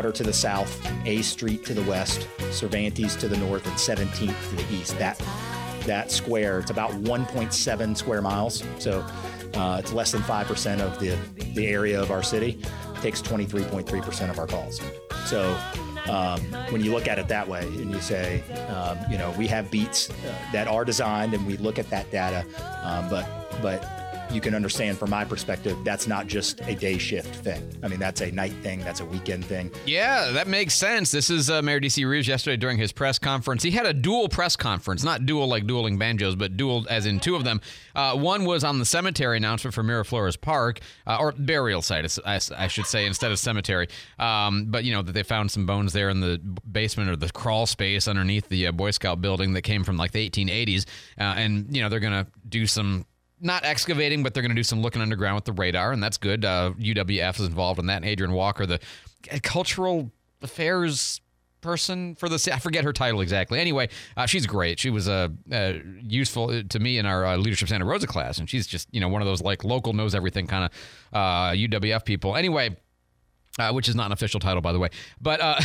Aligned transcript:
Water 0.00 0.10
to 0.10 0.22
the 0.22 0.32
south, 0.32 0.82
A 1.04 1.20
Street 1.20 1.62
to 1.66 1.74
the 1.74 1.82
west, 1.82 2.26
Cervantes 2.52 3.14
to 3.16 3.28
the 3.28 3.36
north, 3.36 3.66
and 3.66 3.76
17th 3.76 4.48
to 4.48 4.56
the 4.56 4.74
east, 4.74 4.98
that 4.98 5.22
that 5.84 6.10
square, 6.10 6.58
it's 6.60 6.70
about 6.70 6.92
1.7 6.92 7.96
square 7.96 8.22
miles. 8.22 8.64
So 8.78 9.04
uh, 9.52 9.76
it's 9.78 9.92
less 9.92 10.12
than 10.12 10.22
5% 10.22 10.80
of 10.80 10.98
the, 11.00 11.18
the 11.52 11.66
area 11.66 12.00
of 12.00 12.10
our 12.10 12.22
city. 12.22 12.58
takes 13.02 13.20
23.3% 13.20 14.30
of 14.30 14.38
our 14.38 14.46
calls. 14.46 14.80
So 15.26 15.54
um, 16.08 16.40
when 16.70 16.82
you 16.82 16.92
look 16.92 17.06
at 17.06 17.18
it 17.18 17.28
that 17.28 17.46
way 17.46 17.64
and 17.64 17.90
you 17.90 18.00
say, 18.00 18.42
um, 18.68 18.98
you 19.10 19.18
know, 19.18 19.34
we 19.36 19.46
have 19.48 19.70
beats 19.70 20.08
uh, 20.08 20.14
that 20.54 20.66
are 20.66 20.86
designed 20.86 21.34
and 21.34 21.46
we 21.46 21.58
look 21.58 21.78
at 21.78 21.90
that 21.90 22.10
data, 22.10 22.46
um, 22.84 23.10
but 23.10 23.26
but 23.60 23.99
you 24.32 24.40
can 24.40 24.54
understand 24.54 24.98
from 24.98 25.10
my 25.10 25.24
perspective, 25.24 25.76
that's 25.84 26.06
not 26.06 26.26
just 26.26 26.60
a 26.62 26.74
day 26.74 26.98
shift 26.98 27.34
thing. 27.36 27.62
I 27.82 27.88
mean, 27.88 27.98
that's 27.98 28.20
a 28.20 28.30
night 28.30 28.52
thing, 28.62 28.80
that's 28.80 29.00
a 29.00 29.04
weekend 29.04 29.44
thing. 29.44 29.70
Yeah, 29.86 30.30
that 30.32 30.46
makes 30.46 30.74
sense. 30.74 31.10
This 31.10 31.30
is 31.30 31.50
uh, 31.50 31.62
Mayor 31.62 31.80
DC 31.80 32.08
Reeves 32.08 32.28
yesterday 32.28 32.56
during 32.56 32.78
his 32.78 32.92
press 32.92 33.18
conference. 33.18 33.62
He 33.62 33.70
had 33.72 33.86
a 33.86 33.92
dual 33.92 34.28
press 34.28 34.56
conference, 34.56 35.02
not 35.02 35.26
dual 35.26 35.48
like 35.48 35.66
dueling 35.66 35.98
banjos, 35.98 36.36
but 36.36 36.56
dual 36.56 36.86
as 36.88 37.06
in 37.06 37.18
two 37.20 37.34
of 37.34 37.44
them. 37.44 37.60
Uh, 37.94 38.16
one 38.16 38.44
was 38.44 38.62
on 38.62 38.78
the 38.78 38.84
cemetery 38.84 39.36
announcement 39.36 39.74
for 39.74 39.82
Miraflores 39.82 40.40
Park, 40.40 40.80
uh, 41.06 41.18
or 41.18 41.32
burial 41.32 41.82
site, 41.82 42.18
I, 42.24 42.40
I 42.56 42.68
should 42.68 42.86
say, 42.86 43.06
instead 43.06 43.32
of 43.32 43.38
cemetery. 43.38 43.88
Um, 44.18 44.66
but, 44.66 44.84
you 44.84 44.92
know, 44.92 45.02
that 45.02 45.12
they 45.12 45.22
found 45.22 45.50
some 45.50 45.66
bones 45.66 45.92
there 45.92 46.08
in 46.08 46.20
the 46.20 46.38
basement 46.70 47.10
or 47.10 47.16
the 47.16 47.30
crawl 47.30 47.66
space 47.66 48.06
underneath 48.06 48.48
the 48.48 48.68
uh, 48.68 48.72
Boy 48.72 48.92
Scout 48.92 49.20
building 49.20 49.54
that 49.54 49.62
came 49.62 49.82
from 49.82 49.96
like 49.96 50.12
the 50.12 50.30
1880s. 50.30 50.86
Uh, 51.18 51.22
and, 51.36 51.74
you 51.74 51.82
know, 51.82 51.88
they're 51.88 52.00
going 52.00 52.24
to 52.24 52.26
do 52.48 52.66
some 52.66 53.06
not 53.40 53.64
excavating, 53.64 54.22
but 54.22 54.34
they're 54.34 54.42
going 54.42 54.54
to 54.54 54.56
do 54.56 54.62
some 54.62 54.82
looking 54.82 55.02
underground 55.02 55.36
with 55.36 55.44
the 55.44 55.52
radar, 55.52 55.92
and 55.92 56.02
that's 56.02 56.18
good. 56.18 56.44
Uh, 56.44 56.72
UWF 56.78 57.40
is 57.40 57.46
involved 57.46 57.78
in 57.80 57.86
that. 57.86 57.96
And 57.96 58.04
Adrian 58.04 58.32
Walker, 58.32 58.66
the 58.66 58.80
cultural 59.42 60.10
affairs 60.42 61.20
person 61.60 62.14
for 62.14 62.28
the 62.28 62.50
I 62.52 62.58
forget 62.58 62.84
her 62.84 62.92
title 62.92 63.20
exactly. 63.20 63.60
Anyway, 63.60 63.88
uh, 64.16 64.26
she's 64.26 64.46
great. 64.46 64.78
She 64.78 64.90
was 64.90 65.08
uh, 65.08 65.28
uh, 65.52 65.74
useful 66.02 66.62
to 66.64 66.78
me 66.78 66.98
in 66.98 67.06
our 67.06 67.24
uh, 67.24 67.36
leadership 67.36 67.68
Santa 67.68 67.84
Rosa 67.84 68.06
class, 68.06 68.38
and 68.38 68.48
she's 68.48 68.66
just 68.66 68.88
you 68.92 69.00
know 69.00 69.08
one 69.08 69.22
of 69.22 69.26
those 69.26 69.42
like 69.42 69.64
local 69.64 69.92
knows 69.92 70.14
everything 70.14 70.46
kind 70.46 70.64
of 70.64 71.56
UWF 71.56 72.04
people. 72.04 72.36
Anyway. 72.36 72.76
Uh, 73.60 73.70
which 73.72 73.90
is 73.90 73.94
not 73.94 74.06
an 74.06 74.12
official 74.12 74.40
title, 74.40 74.62
by 74.62 74.72
the 74.72 74.78
way. 74.78 74.88
But 75.20 75.40
uh, 75.42 75.60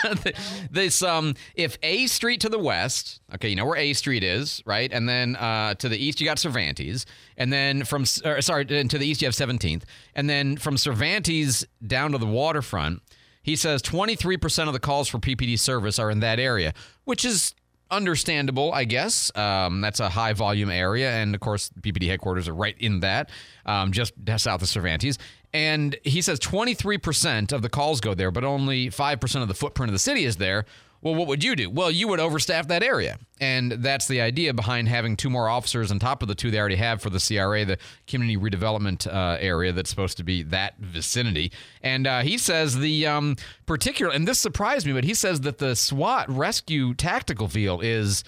this, 0.70 1.02
um, 1.02 1.34
if 1.54 1.76
A 1.82 2.06
Street 2.06 2.40
to 2.40 2.48
the 2.48 2.58
west, 2.58 3.20
okay, 3.34 3.50
you 3.50 3.56
know 3.56 3.66
where 3.66 3.76
A 3.76 3.92
Street 3.92 4.24
is, 4.24 4.62
right? 4.64 4.90
And 4.90 5.06
then 5.06 5.36
uh, 5.36 5.74
to 5.74 5.90
the 5.90 6.02
east, 6.02 6.18
you 6.18 6.26
got 6.26 6.38
Cervantes. 6.38 7.04
And 7.36 7.52
then 7.52 7.84
from, 7.84 8.06
or, 8.24 8.40
sorry, 8.40 8.64
to 8.64 8.98
the 8.98 9.06
east, 9.06 9.20
you 9.20 9.26
have 9.26 9.34
17th. 9.34 9.82
And 10.14 10.30
then 10.30 10.56
from 10.56 10.78
Cervantes 10.78 11.66
down 11.86 12.12
to 12.12 12.18
the 12.18 12.26
waterfront, 12.26 13.02
he 13.42 13.54
says 13.54 13.82
23% 13.82 14.66
of 14.66 14.72
the 14.72 14.80
calls 14.80 15.06
for 15.06 15.18
PPD 15.18 15.58
service 15.58 15.98
are 15.98 16.10
in 16.10 16.20
that 16.20 16.40
area, 16.40 16.72
which 17.04 17.24
is 17.24 17.54
understandable, 17.90 18.72
I 18.72 18.84
guess. 18.84 19.30
Um, 19.36 19.80
that's 19.80 20.00
a 20.00 20.08
high 20.08 20.32
volume 20.32 20.70
area, 20.70 21.10
and 21.10 21.34
of 21.34 21.40
course, 21.40 21.70
PPD 21.80 22.08
headquarters 22.08 22.48
are 22.48 22.54
right 22.54 22.76
in 22.78 23.00
that, 23.00 23.30
um, 23.64 23.92
just 23.92 24.14
south 24.38 24.62
of 24.62 24.68
Cervantes. 24.68 25.18
And 25.56 25.96
he 26.04 26.20
says 26.20 26.38
23% 26.38 27.50
of 27.50 27.62
the 27.62 27.70
calls 27.70 28.02
go 28.02 28.12
there, 28.12 28.30
but 28.30 28.44
only 28.44 28.90
5% 28.90 29.40
of 29.40 29.48
the 29.48 29.54
footprint 29.54 29.88
of 29.88 29.94
the 29.94 29.98
city 29.98 30.26
is 30.26 30.36
there. 30.36 30.66
Well, 31.00 31.14
what 31.14 31.28
would 31.28 31.42
you 31.42 31.56
do? 31.56 31.70
Well, 31.70 31.90
you 31.90 32.08
would 32.08 32.20
overstaff 32.20 32.68
that 32.68 32.82
area. 32.82 33.18
And 33.40 33.72
that's 33.72 34.06
the 34.06 34.20
idea 34.20 34.52
behind 34.52 34.90
having 34.90 35.16
two 35.16 35.30
more 35.30 35.48
officers 35.48 35.90
on 35.90 35.98
top 35.98 36.20
of 36.20 36.28
the 36.28 36.34
two 36.34 36.50
they 36.50 36.58
already 36.58 36.76
have 36.76 37.00
for 37.00 37.08
the 37.08 37.18
CRA, 37.18 37.64
the 37.64 37.78
community 38.06 38.36
redevelopment 38.36 39.06
uh, 39.06 39.38
area 39.40 39.72
that's 39.72 39.88
supposed 39.88 40.18
to 40.18 40.24
be 40.24 40.42
that 40.42 40.76
vicinity. 40.78 41.52
And 41.82 42.06
uh, 42.06 42.20
he 42.20 42.36
says 42.36 42.76
the 42.76 43.06
um, 43.06 43.36
particular, 43.64 44.12
and 44.12 44.28
this 44.28 44.38
surprised 44.38 44.86
me, 44.86 44.92
but 44.92 45.04
he 45.04 45.14
says 45.14 45.40
that 45.40 45.56
the 45.56 45.74
SWAT 45.74 46.28
rescue 46.28 46.92
tactical 46.92 47.46
vehicle 47.46 47.80
is 47.80 48.24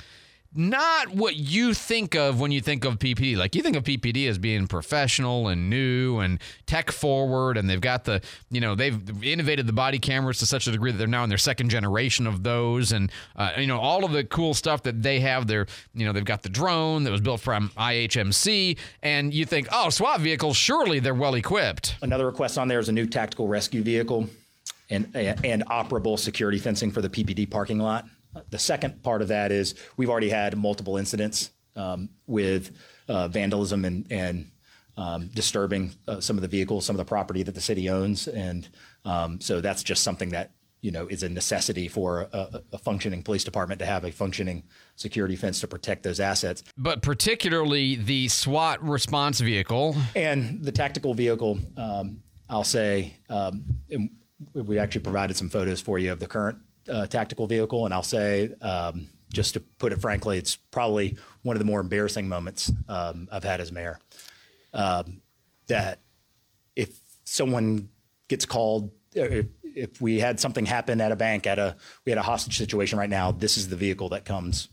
not 0.55 1.11
what 1.11 1.37
you 1.37 1.75
think 1.75 2.15
of 2.15 2.41
when 2.41 2.51
you 2.51 2.61
think 2.61 2.85
of 2.85 2.99
PPD. 2.99 3.37
Like 3.37 3.55
you 3.55 3.63
think 3.63 3.77
of 3.77 3.85
PPD 3.85 4.29
as 4.29 4.39
being 4.39 4.67
professional 4.67 5.49
and 5.49 5.69
new 5.69 6.21
and 6.21 6.41
tech 6.67 6.91
forward, 6.91 7.59
and 7.59 7.69
they've 7.69 7.81
got 7.81 8.05
the, 8.05 8.23
you 8.51 8.61
know, 8.61 8.75
they've 8.75 9.23
innovated 9.23 9.67
the 9.67 9.73
body 9.73 9.99
cameras 9.99 10.39
to 10.39 10.47
such 10.47 10.67
a 10.67 10.71
degree 10.71 10.91
that 10.91 10.99
they're 10.99 11.07
now 11.07 11.23
in 11.23 11.29
their 11.29 11.39
second 11.39 11.69
generation 11.69 12.27
of 12.27 12.43
those, 12.43 12.93
and 12.93 13.13
uh, 13.37 13.53
you 13.59 13.67
know 13.67 13.79
all 13.79 14.05
of 14.05 14.13
the 14.13 14.25
cool 14.25 14.55
stuff 14.55 14.83
that 14.85 15.03
they 15.03 15.21
have. 15.21 15.47
They're, 15.47 15.67
you 15.95 16.07
know, 16.07 16.13
they've 16.13 16.25
got 16.25 16.43
the 16.43 16.49
drone 16.49 17.05
that 17.05 17.11
was 17.11 17.21
built 17.21 17.41
from 17.41 17.71
IHMC, 17.77 18.79
and 19.03 19.35
you 19.35 19.45
think, 19.45 19.69
oh, 19.71 19.91
SWAT 19.91 20.21
vehicles, 20.21 20.57
surely 20.57 20.99
they're 20.99 21.15
well 21.15 21.35
equipped. 21.35 21.97
Another 22.01 22.27
request 22.27 22.57
on 22.57 22.69
there 22.69 22.79
is 22.79 22.89
a 22.89 22.93
new 22.93 23.07
tactical 23.07 23.49
rescue 23.49 23.83
vehicle 23.83 24.29
and 24.91 25.15
and 25.15 25.67
operable 25.67 26.19
security 26.19 26.59
fencing 26.59 26.91
for 26.91 27.03
the 27.03 27.09
PPD 27.09 27.51
parking 27.51 27.79
lot. 27.79 28.07
The 28.51 28.59
second 28.59 29.03
part 29.03 29.23
of 29.23 29.29
that 29.29 29.53
is 29.53 29.75
we've 29.97 30.11
already 30.11 30.31
had 30.31 30.57
multiple 30.57 30.97
incidents 30.97 31.51
um, 31.77 32.11
with 32.27 32.77
uh, 33.09 33.29
vandalism 33.29 33.85
and, 33.85 34.07
and 34.11 34.51
um, 34.97 35.31
disturbing 35.33 35.93
uh, 36.09 36.21
some 36.21 36.37
of 36.37 36.43
the 36.43 36.49
vehicles, 36.49 36.85
some 36.85 36.95
of 36.95 36.99
the 36.99 37.05
property 37.05 37.43
that 37.45 37.55
the 37.55 37.61
city 37.61 37.89
owns, 37.89 38.27
and 38.27 38.69
um, 39.05 39.41
so 39.41 39.61
that's 39.61 39.85
just 39.85 40.03
something 40.03 40.31
that 40.31 40.51
you 40.81 40.91
know 40.91 41.07
is 41.07 41.23
a 41.23 41.29
necessity 41.29 41.87
for 41.87 42.29
a, 42.33 42.63
a, 42.73 42.79
functioning 42.79 43.23
police 43.23 43.45
department 43.45 43.79
to 43.79 43.87
have 43.87 44.05
a 44.05 44.11
functioning 44.11 44.65
security 44.97 45.37
fence 45.37 45.61
to 45.61 45.69
protect 45.69 46.03
those 46.03 46.19
assets. 46.19 46.65
But 46.77 47.03
particularly 47.03 47.95
the 47.95 48.29
SWAT 48.29 48.83
response 48.83 49.41
vehicle 49.41 49.97
and 50.17 50.63
the 50.63 50.73
tactical 50.73 51.15
vehicle. 51.15 51.61
Um, 51.77 52.23
I'll 52.51 52.65
say 52.65 53.15
um, 53.29 53.65
we 54.55 54.79
actually 54.79 55.03
provided 55.03 55.37
some 55.37 55.49
photos 55.49 55.81
for 55.81 55.99
you 55.99 56.13
of 56.13 56.19
the 56.19 56.27
current 56.27 56.59
uh, 56.89 57.07
tactical 57.07 57.47
vehicle, 57.47 57.85
and 57.85 57.95
I'll 57.95 58.03
say, 58.03 58.53
um, 58.61 59.09
just 59.33 59.55
to 59.55 59.61
put 59.61 59.93
it 59.93 60.01
frankly, 60.01 60.39
it's 60.39 60.57
probably 60.57 61.17
one 61.43 61.57
of 61.57 61.59
the 61.59 61.65
more 61.65 61.81
embarrassing 61.81 62.29
moments 62.29 62.73
um, 62.89 63.29
I've 63.31 63.45
had 63.45 63.61
as 63.61 63.71
mayor. 63.73 63.99
Um, 64.73 65.23
that 65.67 66.01
if 66.77 66.99
someone 67.25 67.89
gets 68.29 68.47
called, 68.47 68.91
if, 69.15 69.47
if, 69.63 70.01
we 70.01 70.19
had 70.19 70.41
something 70.41 70.67
happen 70.67 71.01
at 71.01 71.13
a 71.13 71.17
bank, 71.17 71.47
at 71.47 71.59
a 71.59 71.77
we 72.05 72.11
had 72.11 72.19
a 72.19 72.23
hostage 72.23 72.57
situation 72.57 72.99
right 72.99 73.11
now, 73.11 73.33
this 73.33 73.57
is 73.57 73.69
the 73.69 73.77
vehicle 73.77 74.11
that 74.11 74.25
comes 74.25 74.69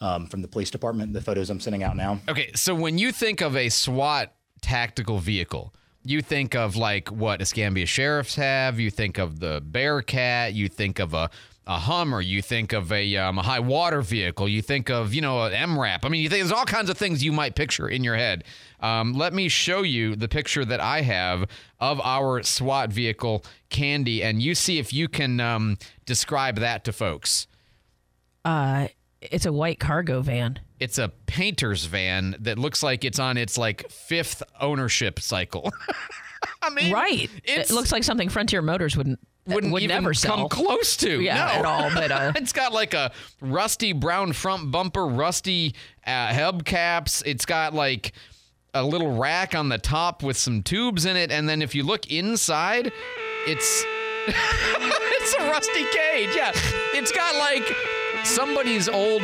um, 0.00 0.26
from 0.26 0.42
the 0.42 0.48
police 0.48 0.70
department. 0.70 1.12
The 1.12 1.20
photos 1.20 1.50
I'm 1.50 1.60
sending 1.60 1.82
out 1.82 1.96
now. 1.96 2.20
Okay, 2.28 2.50
so 2.54 2.74
when 2.74 2.98
you 2.98 3.12
think 3.12 3.40
of 3.40 3.56
a 3.56 3.68
SWAT 3.68 4.34
tactical 4.60 5.18
vehicle 5.18 5.74
you 6.04 6.20
think 6.22 6.54
of 6.54 6.76
like 6.76 7.08
what 7.08 7.40
Escambia 7.40 7.86
sheriffs 7.86 8.36
have. 8.36 8.78
You 8.78 8.90
think 8.90 9.18
of 9.18 9.40
the 9.40 9.60
Bearcat. 9.64 10.52
You 10.54 10.68
think 10.68 10.98
of 10.98 11.14
a 11.14 11.30
a 11.66 11.78
Hummer. 11.78 12.20
You 12.20 12.42
think 12.42 12.72
of 12.72 12.92
a, 12.92 13.16
um, 13.16 13.38
a 13.38 13.42
high 13.42 13.60
water 13.60 14.02
vehicle. 14.02 14.48
You 14.48 14.60
think 14.60 14.90
of 14.90 15.14
you 15.14 15.22
know 15.22 15.44
an 15.44 15.52
MRAP. 15.52 16.00
I 16.02 16.08
mean, 16.08 16.22
you 16.22 16.28
think 16.28 16.42
there's 16.42 16.52
all 16.52 16.66
kinds 16.66 16.90
of 16.90 16.98
things 16.98 17.24
you 17.24 17.32
might 17.32 17.54
picture 17.54 17.88
in 17.88 18.04
your 18.04 18.16
head. 18.16 18.44
Um, 18.80 19.14
let 19.14 19.32
me 19.32 19.48
show 19.48 19.82
you 19.82 20.14
the 20.14 20.28
picture 20.28 20.64
that 20.64 20.80
I 20.80 21.00
have 21.00 21.46
of 21.80 22.00
our 22.02 22.42
SWAT 22.42 22.92
vehicle, 22.92 23.44
Candy, 23.70 24.22
and 24.22 24.42
you 24.42 24.54
see 24.54 24.78
if 24.78 24.92
you 24.92 25.08
can 25.08 25.40
um, 25.40 25.78
describe 26.04 26.56
that 26.56 26.84
to 26.84 26.92
folks. 26.92 27.46
Uh, 28.44 28.88
it's 29.22 29.46
a 29.46 29.52
white 29.52 29.80
cargo 29.80 30.20
van. 30.20 30.60
It's 30.84 30.98
a 30.98 31.08
painter's 31.24 31.86
van 31.86 32.36
that 32.40 32.58
looks 32.58 32.82
like 32.82 33.06
it's 33.06 33.18
on 33.18 33.38
its 33.38 33.56
like 33.56 33.90
fifth 33.90 34.42
ownership 34.60 35.18
cycle. 35.18 35.72
I 36.62 36.68
mean, 36.68 36.92
right? 36.92 37.30
It 37.42 37.70
looks 37.70 37.90
like 37.90 38.04
something 38.04 38.28
Frontier 38.28 38.60
Motors 38.60 38.94
wouldn't 38.94 39.18
wouldn't 39.46 39.72
would 39.72 39.82
even 39.82 40.02
never 40.02 40.12
come 40.12 40.46
close 40.50 40.94
to. 40.98 41.22
Yeah, 41.22 41.36
no. 41.36 41.52
at 41.52 41.64
all. 41.64 41.90
But 41.94 42.12
uh, 42.12 42.32
it's 42.36 42.52
got 42.52 42.74
like 42.74 42.92
a 42.92 43.12
rusty 43.40 43.94
brown 43.94 44.34
front 44.34 44.70
bumper, 44.70 45.06
rusty 45.06 45.74
uh, 46.06 46.28
hubcaps. 46.28 47.22
It's 47.24 47.46
got 47.46 47.72
like 47.72 48.12
a 48.74 48.84
little 48.84 49.16
rack 49.16 49.54
on 49.54 49.70
the 49.70 49.78
top 49.78 50.22
with 50.22 50.36
some 50.36 50.62
tubes 50.62 51.06
in 51.06 51.16
it, 51.16 51.32
and 51.32 51.48
then 51.48 51.62
if 51.62 51.74
you 51.74 51.82
look 51.82 52.12
inside, 52.12 52.92
it's 53.46 53.84
it's 54.26 55.34
a 55.34 55.50
rusty 55.50 55.84
cage. 55.84 56.36
Yeah, 56.36 56.52
it's 56.92 57.10
got 57.10 57.36
like 57.36 57.64
somebody's 58.26 58.86
old 58.86 59.22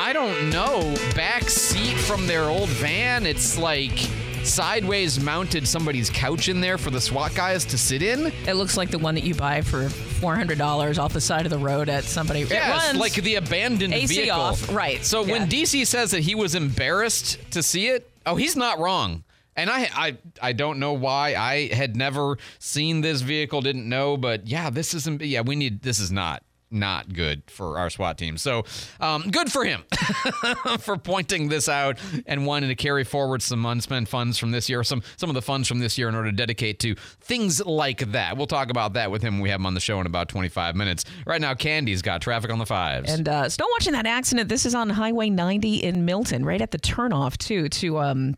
I 0.00 0.14
don't 0.14 0.48
know, 0.48 0.94
back 1.14 1.50
seat 1.50 1.94
from 1.94 2.26
their 2.26 2.44
old 2.44 2.70
van. 2.70 3.26
It's 3.26 3.58
like 3.58 3.98
sideways 4.42 5.20
mounted 5.20 5.68
somebody's 5.68 6.08
couch 6.08 6.48
in 6.48 6.62
there 6.62 6.78
for 6.78 6.88
the 6.88 7.02
SWAT 7.02 7.34
guys 7.34 7.66
to 7.66 7.76
sit 7.76 8.00
in. 8.02 8.32
It 8.48 8.54
looks 8.54 8.78
like 8.78 8.90
the 8.90 8.98
one 8.98 9.14
that 9.14 9.24
you 9.24 9.34
buy 9.34 9.60
for 9.60 9.90
four 9.90 10.34
hundred 10.34 10.56
dollars 10.56 10.98
off 10.98 11.12
the 11.12 11.20
side 11.20 11.44
of 11.44 11.50
the 11.50 11.58
road 11.58 11.90
at 11.90 12.04
somebody. 12.04 12.40
it 12.40 12.50
Yes, 12.50 12.96
like 12.96 13.12
the 13.12 13.34
abandoned 13.34 13.92
AC 13.92 14.06
vehicle. 14.06 14.40
off, 14.40 14.72
right, 14.72 15.04
So 15.04 15.22
when. 15.22 15.50
DC 15.50 15.86
says 15.86 16.12
that 16.12 16.20
he 16.20 16.34
was 16.34 16.54
embarrassed 16.54 17.38
to 17.50 17.62
see 17.62 17.88
it, 17.88 18.10
oh, 18.24 18.36
he's 18.36 18.56
not 18.56 18.78
wrong. 18.78 19.22
And 19.54 19.68
I, 19.68 19.90
I, 19.94 20.16
I 20.40 20.52
don't 20.54 20.78
know 20.78 20.94
why. 20.94 21.34
I 21.34 21.74
had 21.74 21.94
never 21.94 22.38
seen 22.58 23.02
this 23.02 23.20
vehicle, 23.20 23.60
didn't 23.60 23.86
know, 23.86 24.16
but 24.16 24.46
yeah, 24.46 24.70
this 24.70 24.94
isn't. 24.94 25.20
Yeah, 25.20 25.42
we 25.42 25.56
need. 25.56 25.82
This 25.82 26.00
is 26.00 26.10
not 26.10 26.42
not 26.70 27.12
good 27.12 27.42
for 27.48 27.78
our 27.78 27.90
SWAT 27.90 28.18
team. 28.18 28.36
So 28.36 28.64
um, 29.00 29.30
good 29.30 29.50
for 29.50 29.64
him 29.64 29.84
for 30.80 30.96
pointing 30.96 31.48
this 31.48 31.68
out 31.68 31.98
and 32.26 32.46
wanting 32.46 32.68
to 32.68 32.74
carry 32.74 33.04
forward 33.04 33.42
some 33.42 33.66
unspent 33.66 34.08
funds 34.08 34.38
from 34.38 34.50
this 34.50 34.68
year, 34.68 34.84
some 34.84 35.02
some 35.16 35.30
of 35.30 35.34
the 35.34 35.42
funds 35.42 35.68
from 35.68 35.80
this 35.80 35.98
year 35.98 36.08
in 36.08 36.14
order 36.14 36.30
to 36.30 36.36
dedicate 36.36 36.78
to 36.80 36.94
things 37.20 37.64
like 37.64 38.12
that. 38.12 38.36
We'll 38.36 38.46
talk 38.46 38.70
about 38.70 38.94
that 38.94 39.10
with 39.10 39.22
him 39.22 39.40
we 39.40 39.50
have 39.50 39.60
him 39.60 39.66
on 39.66 39.74
the 39.74 39.80
show 39.80 40.00
in 40.00 40.06
about 40.06 40.28
25 40.28 40.76
minutes. 40.76 41.04
Right 41.26 41.40
now, 41.40 41.54
Candy's 41.54 42.02
got 42.02 42.22
traffic 42.22 42.50
on 42.50 42.58
the 42.58 42.66
fives. 42.66 43.12
And 43.12 43.28
uh, 43.28 43.48
still 43.48 43.68
watching 43.72 43.92
that 43.92 44.06
accident. 44.06 44.48
This 44.48 44.66
is 44.66 44.74
on 44.74 44.90
Highway 44.90 45.30
90 45.30 45.76
in 45.76 46.04
Milton, 46.04 46.44
right 46.44 46.60
at 46.60 46.70
the 46.70 46.78
turnoff 46.78 47.36
too. 47.36 47.68
To 47.68 47.98
um, 47.98 48.36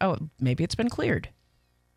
oh, 0.00 0.16
maybe 0.40 0.64
it's 0.64 0.74
been 0.74 0.90
cleared. 0.90 1.28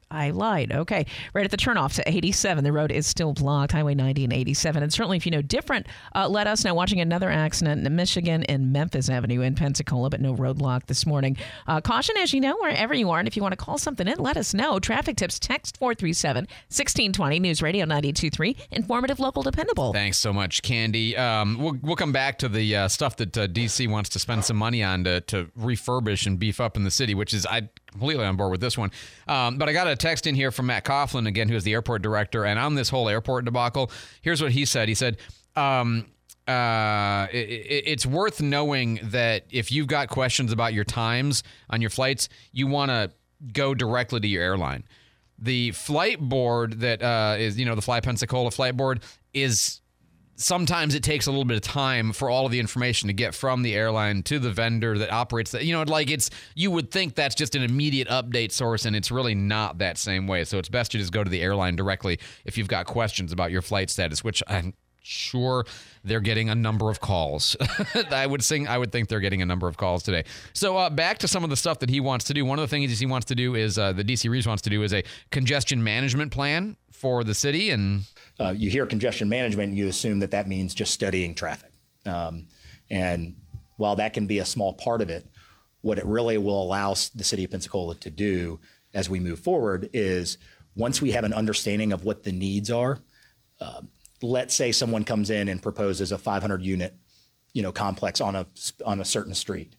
I 0.10 0.30
lied. 0.30 0.72
Okay. 0.72 1.06
Right 1.34 1.46
at 1.46 1.52
the 1.52 1.58
turnoff 1.58 1.96
to 1.96 2.08
87. 2.08 2.64
The 2.64 2.72
road 2.72 2.92
is 2.92 3.06
still 3.06 3.34
blocked, 3.34 3.74
Highway 3.74 3.96
90 3.96 4.24
and 4.26 4.34
87. 4.34 4.84
And 4.84 4.94
certainly, 4.94 5.18
if 5.18 5.26
you 5.26 5.32
know 5.32 5.42
different, 5.42 5.88
uh, 6.16 6.28
let 6.30 6.48
us 6.48 6.64
know. 6.64 6.74
Watching 6.74 7.02
another 7.02 7.30
accident 7.30 7.86
in 7.86 7.96
Michigan 7.96 8.44
in 8.44 8.72
Memphis 8.72 9.10
Avenue 9.10 9.42
in 9.42 9.56
Pensacola, 9.56 10.10
but 10.10 10.22
no 10.22 10.36
roadblock 10.36 10.86
this 10.86 11.06
morning. 11.06 11.38
Uh, 11.68 11.82
caution, 11.82 12.16
as 12.18 12.34
you 12.34 12.40
know, 12.40 12.56
wherever 12.58 12.94
you 12.94 13.10
are. 13.10 13.20
And 13.20 13.28
if 13.28 13.36
you 13.36 13.42
want 13.42 13.52
to 13.54 13.58
call 13.58 13.78
something 13.78 14.08
in, 14.08 14.18
let 14.18 14.38
us 14.38 14.54
know. 14.54 14.80
Traffic 14.80 15.18
tips, 15.18 15.40
text 15.40 15.78
437 15.78 16.44
1620, 16.44 17.40
News 17.40 17.62
Radio 17.62 17.86
923, 17.86 18.56
informative, 18.72 19.20
local, 19.20 19.44
dependable. 19.44 19.94
Thanks 19.94 20.18
so 20.18 20.32
much, 20.32 20.62
Candy. 20.62 21.18
Um, 21.18 21.58
we'll, 21.58 21.78
we'll 21.82 21.96
come 21.96 22.12
back 22.12 22.38
to 22.40 22.50
the 22.50 22.76
uh, 22.76 22.88
stuff 22.88 23.18
that 23.18 23.38
uh, 23.38 23.48
DC 23.48 23.90
wants 23.90 24.10
to 24.10 24.20
spend 24.20 24.46
some 24.46 24.58
money 24.58 24.84
on 24.84 25.04
to, 25.04 25.22
to 25.22 25.46
refurbish 25.60 26.26
and 26.26 26.40
beef 26.40 26.62
up 26.62 26.78
in 26.78 26.84
the 26.84 26.92
city, 26.92 27.14
which 27.14 27.34
is 27.34 27.46
I 27.46 27.70
completely 27.98 28.26
on 28.26 28.36
board 28.36 28.52
with 28.52 28.62
this 28.62 28.78
one. 28.78 28.92
Um, 29.28 29.58
but 29.58 29.68
I 29.68 29.74
got 29.74 29.88
a 29.88 29.96
text 29.96 30.28
in 30.28 30.36
here 30.36 30.52
from 30.52 30.68
Matt 30.68 30.86
Coughlin 30.86 31.28
again, 31.28 31.50
who 31.50 31.56
is 31.56 31.64
the 31.64 31.74
airport 31.74 32.02
director, 32.02 32.46
and 32.46 32.60
on 32.60 32.76
this 32.76 32.90
whole 32.90 33.10
airport 33.10 33.46
debacle, 33.46 33.92
here's 34.22 34.42
what 34.42 34.52
he 34.52 34.66
said. 34.66 34.88
He 34.88 34.96
said. 34.96 35.18
Um, 35.56 36.06
uh, 36.48 37.28
it, 37.34 37.50
it, 37.50 37.84
it's 37.88 38.06
worth 38.06 38.42
knowing 38.42 39.00
that 39.04 39.44
if 39.50 39.70
you've 39.70 39.88
got 39.88 40.08
questions 40.08 40.54
about 40.54 40.74
your 40.74 40.86
times 40.86 41.44
on 41.70 41.82
your 41.82 41.90
flights, 41.90 42.30
you 42.54 42.68
want 42.68 42.90
to 42.90 43.12
go 43.52 43.74
directly 43.74 44.22
to 44.22 44.28
your 44.28 44.44
airline. 44.44 44.86
The 45.40 45.72
flight 45.72 46.20
board 46.22 46.80
that 46.80 47.04
uh, 47.04 47.36
is, 47.38 47.60
you 47.60 47.66
know, 47.66 47.76
the 47.76 47.82
Fly 47.82 48.00
Pensacola 48.00 48.50
flight 48.50 48.78
board 48.78 49.02
is 49.34 49.82
sometimes 50.38 50.96
it 50.96 51.04
takes 51.04 51.28
a 51.28 51.32
little 51.32 51.46
bit 51.46 51.58
of 51.58 51.64
time 51.64 52.14
for 52.14 52.30
all 52.30 52.46
of 52.46 52.52
the 52.52 52.60
information 52.60 53.08
to 53.08 53.14
get 53.14 53.36
from 53.36 53.64
the 53.64 53.76
airline 53.76 54.24
to 54.24 54.40
the 54.40 54.52
vendor 54.52 54.98
that 54.98 55.12
operates 55.12 55.52
that. 55.52 55.66
You 55.66 55.74
know, 55.74 55.84
like 55.84 56.10
it's 56.10 56.30
you 56.56 56.72
would 56.72 56.92
think 56.92 57.16
that's 57.16 57.36
just 57.36 57.56
an 57.56 57.64
immediate 57.64 58.08
update 58.08 58.52
source, 58.52 58.86
and 58.86 58.96
it's 58.96 59.12
really 59.12 59.36
not 59.36 59.80
that 59.80 59.98
same 59.98 60.28
way. 60.28 60.46
So 60.46 60.58
it's 60.58 60.70
best 60.70 60.92
to 60.92 60.98
just 60.98 61.12
go 61.12 61.24
to 61.24 61.30
the 61.30 61.42
airline 61.42 61.76
directly 61.76 62.20
if 62.46 62.58
you've 62.58 62.68
got 62.68 62.86
questions 62.86 63.32
about 63.32 63.52
your 63.52 63.62
flight 63.62 63.90
status, 63.90 64.24
which 64.24 64.42
I'm 64.48 64.74
sure 65.08 65.66
they're 66.04 66.20
getting 66.20 66.50
a 66.50 66.56
number 66.56 66.90
of 66.90 67.00
calls. 67.00 67.56
I 68.12 68.28
would 68.28 68.44
sing. 68.44 68.68
I 68.68 68.78
would 68.78 68.92
think 68.92 69.08
they're 69.08 69.20
getting 69.20 69.42
a 69.42 69.46
number 69.46 69.68
of 69.68 69.78
calls 69.78 70.04
today. 70.04 70.26
So 70.54 70.78
uh, 70.78 70.90
back 70.90 71.18
to 71.20 71.28
some 71.28 71.44
of 71.44 71.50
the 71.50 71.56
stuff 71.56 71.80
that 71.80 71.90
he 71.90 72.00
wants 72.00 72.26
to 72.26 72.34
do. 72.34 72.46
One 72.46 72.60
of 72.60 72.64
the 72.64 72.68
things 72.68 73.00
he 73.00 73.06
wants 73.06 73.26
to 73.26 73.36
do 73.36 73.56
is 73.56 73.78
uh, 73.78 73.94
the 73.94 74.04
DC 74.04 74.30
Reeves 74.30 74.48
wants 74.48 74.62
to 74.64 74.70
do 74.70 74.84
is 74.84 74.94
a 74.94 75.04
congestion 75.32 75.84
management 75.84 76.32
plan 76.32 76.78
for 76.98 77.24
the 77.24 77.34
city 77.34 77.70
and 77.70 78.04
uh, 78.40 78.54
you 78.56 78.70
hear 78.70 78.86
congestion 78.86 79.30
management, 79.30 79.74
you 79.74 79.88
assume 79.88 80.20
that 80.20 80.32
that 80.32 80.48
means 80.48 80.74
just 80.74 80.94
studying 80.94 81.36
traffic. 81.36 81.72
Um, 82.06 82.48
and 82.90 83.36
while 83.78 83.96
that 83.98 84.14
can 84.14 84.28
be 84.28 84.40
a 84.40 84.46
small 84.46 84.74
part 84.74 85.02
of 85.02 85.10
it, 85.10 85.26
what 85.82 85.98
it 85.98 86.06
really 86.06 86.38
will 86.38 86.62
allow 86.62 86.94
the 87.16 87.24
city 87.24 87.44
of 87.44 87.52
Pensacola 87.52 87.96
to 87.96 88.10
do 88.10 88.60
as 88.94 89.10
we 89.10 89.20
move 89.20 89.40
forward 89.40 89.90
is 89.94 90.38
once 90.76 91.02
we 91.02 91.12
have 91.12 91.24
an 91.24 91.34
understanding 91.34 91.92
of 91.94 92.04
what 92.04 92.24
the 92.24 92.32
needs 92.32 92.70
are, 92.72 93.00
uh, 93.60 93.82
let's 94.22 94.56
say 94.56 94.72
someone 94.72 95.04
comes 95.04 95.30
in 95.30 95.48
and 95.48 95.62
proposes 95.62 96.12
a 96.12 96.18
500 96.18 96.62
unit, 96.62 96.96
you 97.54 97.62
know, 97.62 97.72
complex 97.72 98.22
on 98.22 98.36
a 98.36 98.48
on 98.86 99.00
a 99.00 99.06
certain 99.06 99.34
street. 99.34 99.76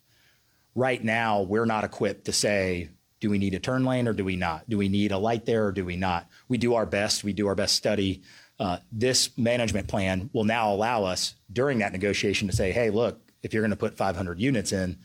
Right 0.74 1.02
now, 1.02 1.42
we're 1.42 1.64
not 1.64 1.84
equipped 1.84 2.26
to 2.26 2.32
say, 2.32 2.90
do 3.20 3.30
we 3.30 3.38
need 3.38 3.54
a 3.54 3.58
turn 3.58 3.84
lane 3.84 4.06
or 4.06 4.12
do 4.12 4.24
we 4.24 4.36
not? 4.36 4.68
Do 4.68 4.78
we 4.78 4.88
need 4.88 5.12
a 5.12 5.18
light 5.18 5.46
there 5.46 5.66
or 5.66 5.72
do 5.72 5.84
we 5.84 5.96
not? 5.96 6.28
We 6.48 6.58
do 6.58 6.74
our 6.74 6.86
best. 6.86 7.24
We 7.24 7.32
do 7.32 7.48
our 7.48 7.54
best 7.54 7.74
study. 7.74 8.22
Uh, 8.58 8.78
this 8.90 9.36
management 9.36 9.88
plan 9.88 10.30
will 10.32 10.44
now 10.44 10.72
allow 10.72 11.04
us 11.04 11.34
during 11.52 11.78
that 11.78 11.92
negotiation 11.92 12.48
to 12.48 12.56
say, 12.56 12.72
hey, 12.72 12.90
look, 12.90 13.20
if 13.42 13.52
you're 13.52 13.62
going 13.62 13.70
to 13.70 13.76
put 13.76 13.96
500 13.96 14.40
units 14.40 14.72
in, 14.72 14.98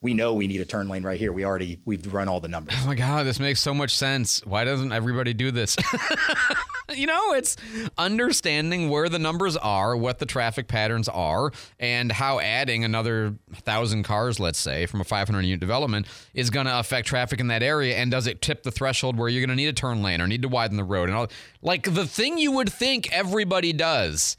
we 0.00 0.14
know 0.14 0.34
we 0.34 0.46
need 0.46 0.60
a 0.60 0.64
turn 0.64 0.88
lane 0.88 1.02
right 1.02 1.18
here. 1.18 1.32
We 1.32 1.44
already 1.44 1.80
we've 1.84 2.12
run 2.12 2.28
all 2.28 2.40
the 2.40 2.48
numbers. 2.48 2.76
Oh 2.82 2.86
my 2.86 2.94
God, 2.94 3.26
this 3.26 3.40
makes 3.40 3.60
so 3.60 3.72
much 3.72 3.94
sense. 3.96 4.44
Why 4.44 4.64
doesn't 4.64 4.92
everybody 4.92 5.34
do 5.34 5.50
this? 5.50 5.76
you 6.96 7.06
know, 7.06 7.32
it's 7.32 7.56
understanding 7.98 8.88
where 8.88 9.08
the 9.08 9.18
numbers 9.18 9.56
are, 9.56 9.96
what 9.96 10.18
the 10.18 10.26
traffic 10.26 10.68
patterns 10.68 11.08
are, 11.08 11.52
and 11.78 12.10
how 12.10 12.40
adding 12.40 12.84
another 12.84 13.34
thousand 13.54 14.02
cars, 14.04 14.40
let's 14.40 14.58
say, 14.58 14.86
from 14.86 15.00
a 15.00 15.04
500 15.04 15.42
unit 15.42 15.60
development 15.60 16.06
is 16.34 16.50
going 16.50 16.66
to 16.66 16.78
affect 16.78 17.06
traffic 17.06 17.40
in 17.40 17.48
that 17.48 17.62
area. 17.62 17.96
And 17.96 18.10
does 18.10 18.26
it 18.26 18.40
tip 18.42 18.62
the 18.62 18.70
threshold 18.70 19.16
where 19.16 19.28
you're 19.28 19.44
going 19.44 19.56
to 19.56 19.56
need 19.56 19.68
a 19.68 19.72
turn 19.72 20.02
lane 20.02 20.20
or 20.20 20.26
need 20.26 20.42
to 20.42 20.48
widen 20.48 20.76
the 20.76 20.84
road? 20.84 21.08
And 21.08 21.16
all 21.16 21.28
like 21.62 21.94
the 21.94 22.06
thing 22.06 22.38
you 22.38 22.52
would 22.52 22.72
think 22.72 23.12
everybody 23.12 23.72
does 23.72 24.36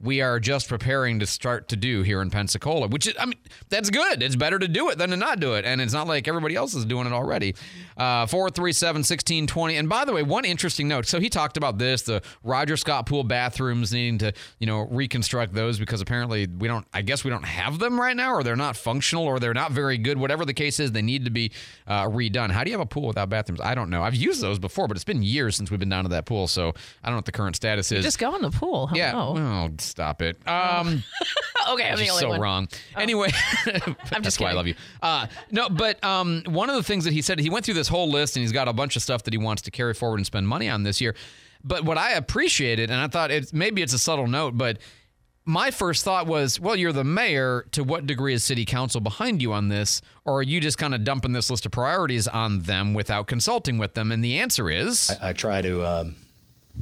we 0.00 0.20
are 0.20 0.38
just 0.38 0.68
preparing 0.68 1.18
to 1.18 1.26
start 1.26 1.68
to 1.68 1.76
do 1.76 2.02
here 2.02 2.22
in 2.22 2.30
Pensacola, 2.30 2.86
which 2.86 3.08
is, 3.08 3.14
I 3.18 3.26
mean, 3.26 3.38
that's 3.68 3.90
good. 3.90 4.22
It's 4.22 4.36
better 4.36 4.58
to 4.58 4.68
do 4.68 4.90
it 4.90 4.98
than 4.98 5.10
to 5.10 5.16
not 5.16 5.40
do 5.40 5.54
it. 5.54 5.64
And 5.64 5.80
it's 5.80 5.92
not 5.92 6.06
like 6.06 6.28
everybody 6.28 6.54
else 6.54 6.72
is 6.74 6.84
doing 6.84 7.06
it 7.06 7.12
already. 7.12 7.56
Uh, 7.96 8.26
437 8.26 9.00
1620. 9.00 9.76
And 9.76 9.88
by 9.88 10.04
the 10.04 10.12
way, 10.12 10.22
one 10.22 10.44
interesting 10.44 10.86
note. 10.86 11.06
So 11.06 11.18
he 11.18 11.28
talked 11.28 11.56
about 11.56 11.78
this 11.78 12.02
the 12.02 12.22
Roger 12.44 12.76
Scott 12.76 13.06
Pool 13.06 13.24
bathrooms 13.24 13.92
needing 13.92 14.18
to, 14.18 14.32
you 14.60 14.68
know, 14.68 14.82
reconstruct 14.82 15.52
those 15.52 15.80
because 15.80 16.00
apparently 16.00 16.46
we 16.46 16.68
don't, 16.68 16.86
I 16.92 17.02
guess 17.02 17.24
we 17.24 17.30
don't 17.30 17.44
have 17.44 17.80
them 17.80 18.00
right 18.00 18.14
now, 18.16 18.32
or 18.34 18.44
they're 18.44 18.54
not 18.54 18.76
functional, 18.76 19.24
or 19.24 19.40
they're 19.40 19.52
not 19.54 19.72
very 19.72 19.98
good. 19.98 20.16
Whatever 20.16 20.44
the 20.44 20.54
case 20.54 20.78
is, 20.78 20.92
they 20.92 21.02
need 21.02 21.24
to 21.24 21.30
be 21.32 21.50
uh, 21.88 22.04
redone. 22.06 22.52
How 22.52 22.62
do 22.62 22.70
you 22.70 22.78
have 22.78 22.86
a 22.86 22.88
pool 22.88 23.08
without 23.08 23.30
bathrooms? 23.30 23.60
I 23.60 23.74
don't 23.74 23.90
know. 23.90 24.04
I've 24.04 24.14
used 24.14 24.40
those 24.40 24.60
before, 24.60 24.86
but 24.86 24.96
it's 24.96 25.02
been 25.04 25.24
years 25.24 25.56
since 25.56 25.72
we've 25.72 25.80
been 25.80 25.88
down 25.88 26.04
to 26.04 26.10
that 26.10 26.24
pool. 26.24 26.46
So 26.46 26.68
I 27.02 27.08
don't 27.08 27.14
know 27.14 27.16
what 27.16 27.24
the 27.24 27.32
current 27.32 27.56
status 27.56 27.90
is. 27.90 28.04
Just 28.04 28.20
go 28.20 28.36
in 28.36 28.42
the 28.42 28.50
pool. 28.50 28.90
yeah. 28.94 29.10
Hello. 29.10 29.68
Oh, 29.88 29.90
stop 29.90 30.22
it. 30.22 30.36
Um, 30.46 31.02
okay, 31.70 31.88
I'm 31.88 31.96
the 31.96 32.02
She's 32.04 32.10
only 32.10 32.20
so 32.20 32.28
one. 32.30 32.40
wrong. 32.40 32.68
Anyway, 32.96 33.30
that's 33.64 34.22
just 34.22 34.40
why 34.40 34.50
I 34.50 34.52
love 34.52 34.66
you. 34.66 34.74
Uh, 35.02 35.26
no, 35.50 35.68
but 35.68 36.02
um, 36.04 36.42
one 36.46 36.68
of 36.70 36.76
the 36.76 36.82
things 36.82 37.04
that 37.04 37.12
he 37.12 37.22
said, 37.22 37.38
he 37.38 37.50
went 37.50 37.64
through 37.64 37.74
this 37.74 37.88
whole 37.88 38.08
list 38.10 38.36
and 38.36 38.42
he's 38.42 38.52
got 38.52 38.68
a 38.68 38.72
bunch 38.72 38.96
of 38.96 39.02
stuff 39.02 39.22
that 39.24 39.32
he 39.34 39.38
wants 39.38 39.62
to 39.62 39.70
carry 39.70 39.94
forward 39.94 40.18
and 40.18 40.26
spend 40.26 40.46
money 40.48 40.68
on 40.68 40.82
this 40.82 41.00
year. 41.00 41.14
But 41.64 41.84
what 41.84 41.98
I 41.98 42.12
appreciated, 42.12 42.90
and 42.90 43.00
I 43.00 43.08
thought 43.08 43.30
it's 43.30 43.52
maybe 43.52 43.82
it's 43.82 43.92
a 43.92 43.98
subtle 43.98 44.28
note, 44.28 44.56
but 44.56 44.78
my 45.44 45.70
first 45.70 46.04
thought 46.04 46.26
was, 46.26 46.60
well, 46.60 46.76
you're 46.76 46.92
the 46.92 47.04
mayor. 47.04 47.66
To 47.72 47.82
what 47.82 48.06
degree 48.06 48.34
is 48.34 48.44
city 48.44 48.66
council 48.66 49.00
behind 49.00 49.40
you 49.40 49.54
on 49.54 49.68
this? 49.68 50.02
Or 50.26 50.40
are 50.40 50.42
you 50.42 50.60
just 50.60 50.76
kind 50.76 50.94
of 50.94 51.04
dumping 51.04 51.32
this 51.32 51.50
list 51.50 51.64
of 51.64 51.72
priorities 51.72 52.28
on 52.28 52.60
them 52.60 52.92
without 52.92 53.26
consulting 53.28 53.78
with 53.78 53.94
them? 53.94 54.12
And 54.12 54.22
the 54.22 54.38
answer 54.38 54.68
is 54.68 55.10
I 55.22 55.32
try 55.32 55.62
to, 55.62 55.84
um, 55.86 56.16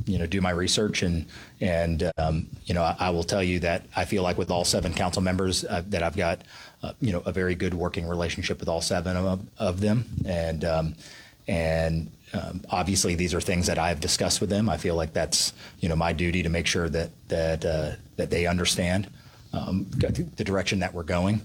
you 0.05 0.19
know, 0.19 0.27
do 0.27 0.41
my 0.41 0.51
research 0.51 1.03
and 1.03 1.27
and 1.61 2.11
um, 2.19 2.47
you 2.67 2.75
know, 2.75 2.83
I, 2.83 2.97
I 2.99 3.11
will 3.11 3.25
tell 3.25 3.43
you 3.43 3.61
that 3.61 3.85
I 3.97 4.05
feel 4.05 4.23
like 4.23 4.39
with 4.39 4.51
all 4.51 4.65
seven 4.65 4.93
council 4.93 5.23
members 5.23 5.65
uh, 5.65 5.83
that 5.89 6.03
I've 6.03 6.17
got, 6.17 6.43
uh, 6.83 6.93
you 7.01 7.13
know, 7.13 7.23
a 7.25 7.33
very 7.33 7.55
good 7.55 7.75
working 7.75 8.07
relationship 8.07 8.61
with 8.61 8.69
all 8.69 8.81
seven 8.81 9.17
of, 9.17 9.41
of 9.59 9.81
them, 9.81 10.05
and 10.27 10.65
um, 10.65 10.95
and 11.49 12.11
um, 12.33 12.63
obviously 12.71 13.15
these 13.15 13.35
are 13.35 13.41
things 13.41 13.67
that 13.67 13.79
I've 13.79 14.01
discussed 14.01 14.41
with 14.41 14.51
them. 14.51 14.69
I 14.69 14.77
feel 14.77 14.95
like 14.95 15.13
that's 15.13 15.53
you 15.81 15.89
know 15.89 15.97
my 15.97 16.13
duty 16.13 16.43
to 16.43 16.49
make 16.49 16.67
sure 16.67 16.89
that 16.89 17.11
that 17.29 17.65
uh, 17.65 17.93
that 18.17 18.31
they 18.31 18.47
understand 18.47 19.09
um, 19.53 19.87
the 19.91 20.45
direction 20.45 20.81
that 20.81 20.93
we're 20.93 21.03
going. 21.03 21.43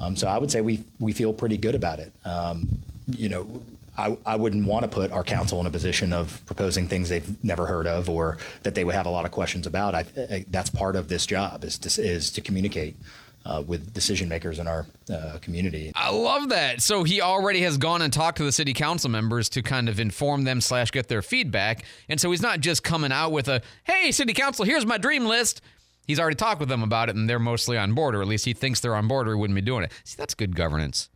Um, 0.00 0.16
so 0.16 0.28
I 0.28 0.38
would 0.38 0.50
say 0.50 0.60
we 0.60 0.84
we 1.00 1.12
feel 1.12 1.32
pretty 1.32 1.56
good 1.56 1.74
about 1.74 1.98
it. 1.98 2.12
Um, 2.24 2.68
you 3.06 3.28
know, 3.28 3.62
I, 3.98 4.16
I 4.24 4.36
wouldn't 4.36 4.66
want 4.66 4.84
to 4.84 4.88
put 4.88 5.10
our 5.10 5.24
council 5.24 5.60
in 5.60 5.66
a 5.66 5.70
position 5.70 6.12
of 6.12 6.40
proposing 6.46 6.86
things 6.86 7.08
they've 7.08 7.44
never 7.44 7.66
heard 7.66 7.86
of 7.86 8.08
or 8.08 8.38
that 8.62 8.76
they 8.76 8.84
would 8.84 8.94
have 8.94 9.06
a 9.06 9.10
lot 9.10 9.24
of 9.24 9.32
questions 9.32 9.66
about. 9.66 9.94
I, 9.94 10.04
I, 10.16 10.44
that's 10.48 10.70
part 10.70 10.94
of 10.94 11.08
this 11.08 11.26
job 11.26 11.64
is 11.64 11.78
to, 11.78 12.00
is 12.00 12.30
to 12.30 12.40
communicate 12.40 12.96
uh, 13.44 13.62
with 13.66 13.92
decision 13.92 14.28
makers 14.28 14.58
in 14.58 14.68
our 14.68 14.86
uh, 15.12 15.38
community. 15.40 15.90
I 15.96 16.10
love 16.10 16.50
that. 16.50 16.80
So 16.80 17.02
he 17.02 17.20
already 17.20 17.60
has 17.62 17.76
gone 17.76 18.02
and 18.02 18.12
talked 18.12 18.38
to 18.38 18.44
the 18.44 18.52
city 18.52 18.72
council 18.72 19.10
members 19.10 19.48
to 19.50 19.62
kind 19.62 19.88
of 19.88 19.98
inform 19.98 20.44
them 20.44 20.60
slash 20.60 20.92
get 20.92 21.08
their 21.08 21.22
feedback. 21.22 21.84
And 22.08 22.20
so 22.20 22.30
he's 22.30 22.42
not 22.42 22.60
just 22.60 22.84
coming 22.84 23.10
out 23.10 23.32
with 23.32 23.48
a, 23.48 23.62
hey, 23.84 24.12
city 24.12 24.32
council, 24.32 24.64
here's 24.64 24.86
my 24.86 24.98
dream 24.98 25.26
list. 25.26 25.60
He's 26.06 26.20
already 26.20 26.36
talked 26.36 26.60
with 26.60 26.68
them 26.68 26.82
about 26.82 27.08
it 27.08 27.16
and 27.16 27.28
they're 27.28 27.38
mostly 27.38 27.76
on 27.76 27.94
board, 27.94 28.14
or 28.14 28.22
at 28.22 28.28
least 28.28 28.44
he 28.44 28.52
thinks 28.52 28.80
they're 28.80 28.94
on 28.94 29.08
board 29.08 29.28
or 29.28 29.34
he 29.34 29.40
wouldn't 29.40 29.56
be 29.56 29.62
doing 29.62 29.84
it. 29.84 29.92
See, 30.04 30.16
that's 30.16 30.34
good 30.34 30.54
governance. 30.54 31.08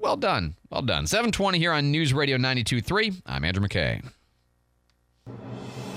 Well 0.00 0.16
done. 0.16 0.56
Well 0.70 0.82
done. 0.82 1.06
720 1.06 1.58
here 1.58 1.72
on 1.72 1.90
News 1.90 2.14
Radio 2.14 2.38
92.3. 2.38 3.22
I'm 3.26 3.44
Andrew 3.44 3.66
McKay. 3.66 4.02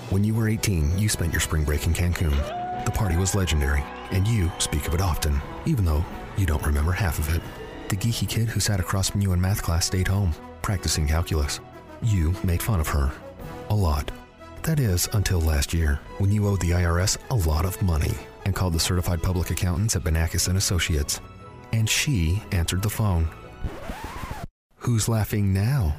When 0.10 0.24
you 0.24 0.34
were 0.34 0.50
18, 0.50 0.98
you 0.98 1.08
spent 1.08 1.31
your 1.31 1.39
spring 1.39 1.63
break 1.63 1.86
in 1.86 1.93
Cancun. 1.93 2.31
The 2.84 2.91
party 2.91 3.15
was 3.15 3.36
legendary, 3.36 3.84
and 4.12 4.27
you 4.27 4.51
speak 4.58 4.88
of 4.88 4.93
it 4.93 5.01
often, 5.01 5.39
even 5.65 5.86
though 5.86 6.03
you 6.36 6.46
don't 6.46 6.65
remember 6.65 6.91
half 6.91 7.20
of 7.20 7.34
it. 7.34 7.41
The 7.89 7.96
geeky 7.96 8.27
kid 8.27 8.50
who 8.50 8.60
sat 8.60 8.79
across 8.79 9.10
from 9.10 9.22
you 9.22 9.34
in 9.34 9.39
math 9.39 9.62
class 9.62 9.86
stayed 9.86 10.08
home, 10.08 10.34
practicing 10.62 11.08
calculus. 11.08 11.60
You 12.01 12.34
made 12.43 12.62
fun 12.62 12.79
of 12.79 12.88
her. 12.88 13.12
A 13.70 13.75
lot. 13.75 14.10
That 14.63 14.79
is, 14.79 15.08
until 15.13 15.41
last 15.41 15.74
year, 15.74 16.00
when 16.17 16.31
you 16.31 16.48
owed 16.48 16.62
the 16.62 16.72
IRS 16.72 17.17
a 17.29 17.36
lot 17.48 17.65
of 17.65 17.81
money 17.81 18.13
and 18.46 18.55
called 18.55 18.74
the 18.74 18.79
certified 18.79 19.22
public 19.22 19.51
accountants 19.51 19.96
at 19.96 20.03
Benakis 20.03 20.48
and 20.48 20.58
Associates. 20.58 21.22
And 21.72 21.89
she 21.89 22.41
answered 22.51 22.81
the 22.81 22.89
phone. 22.89 23.27
Who's 24.77 25.07
laughing 25.07 25.53
now? 25.53 25.95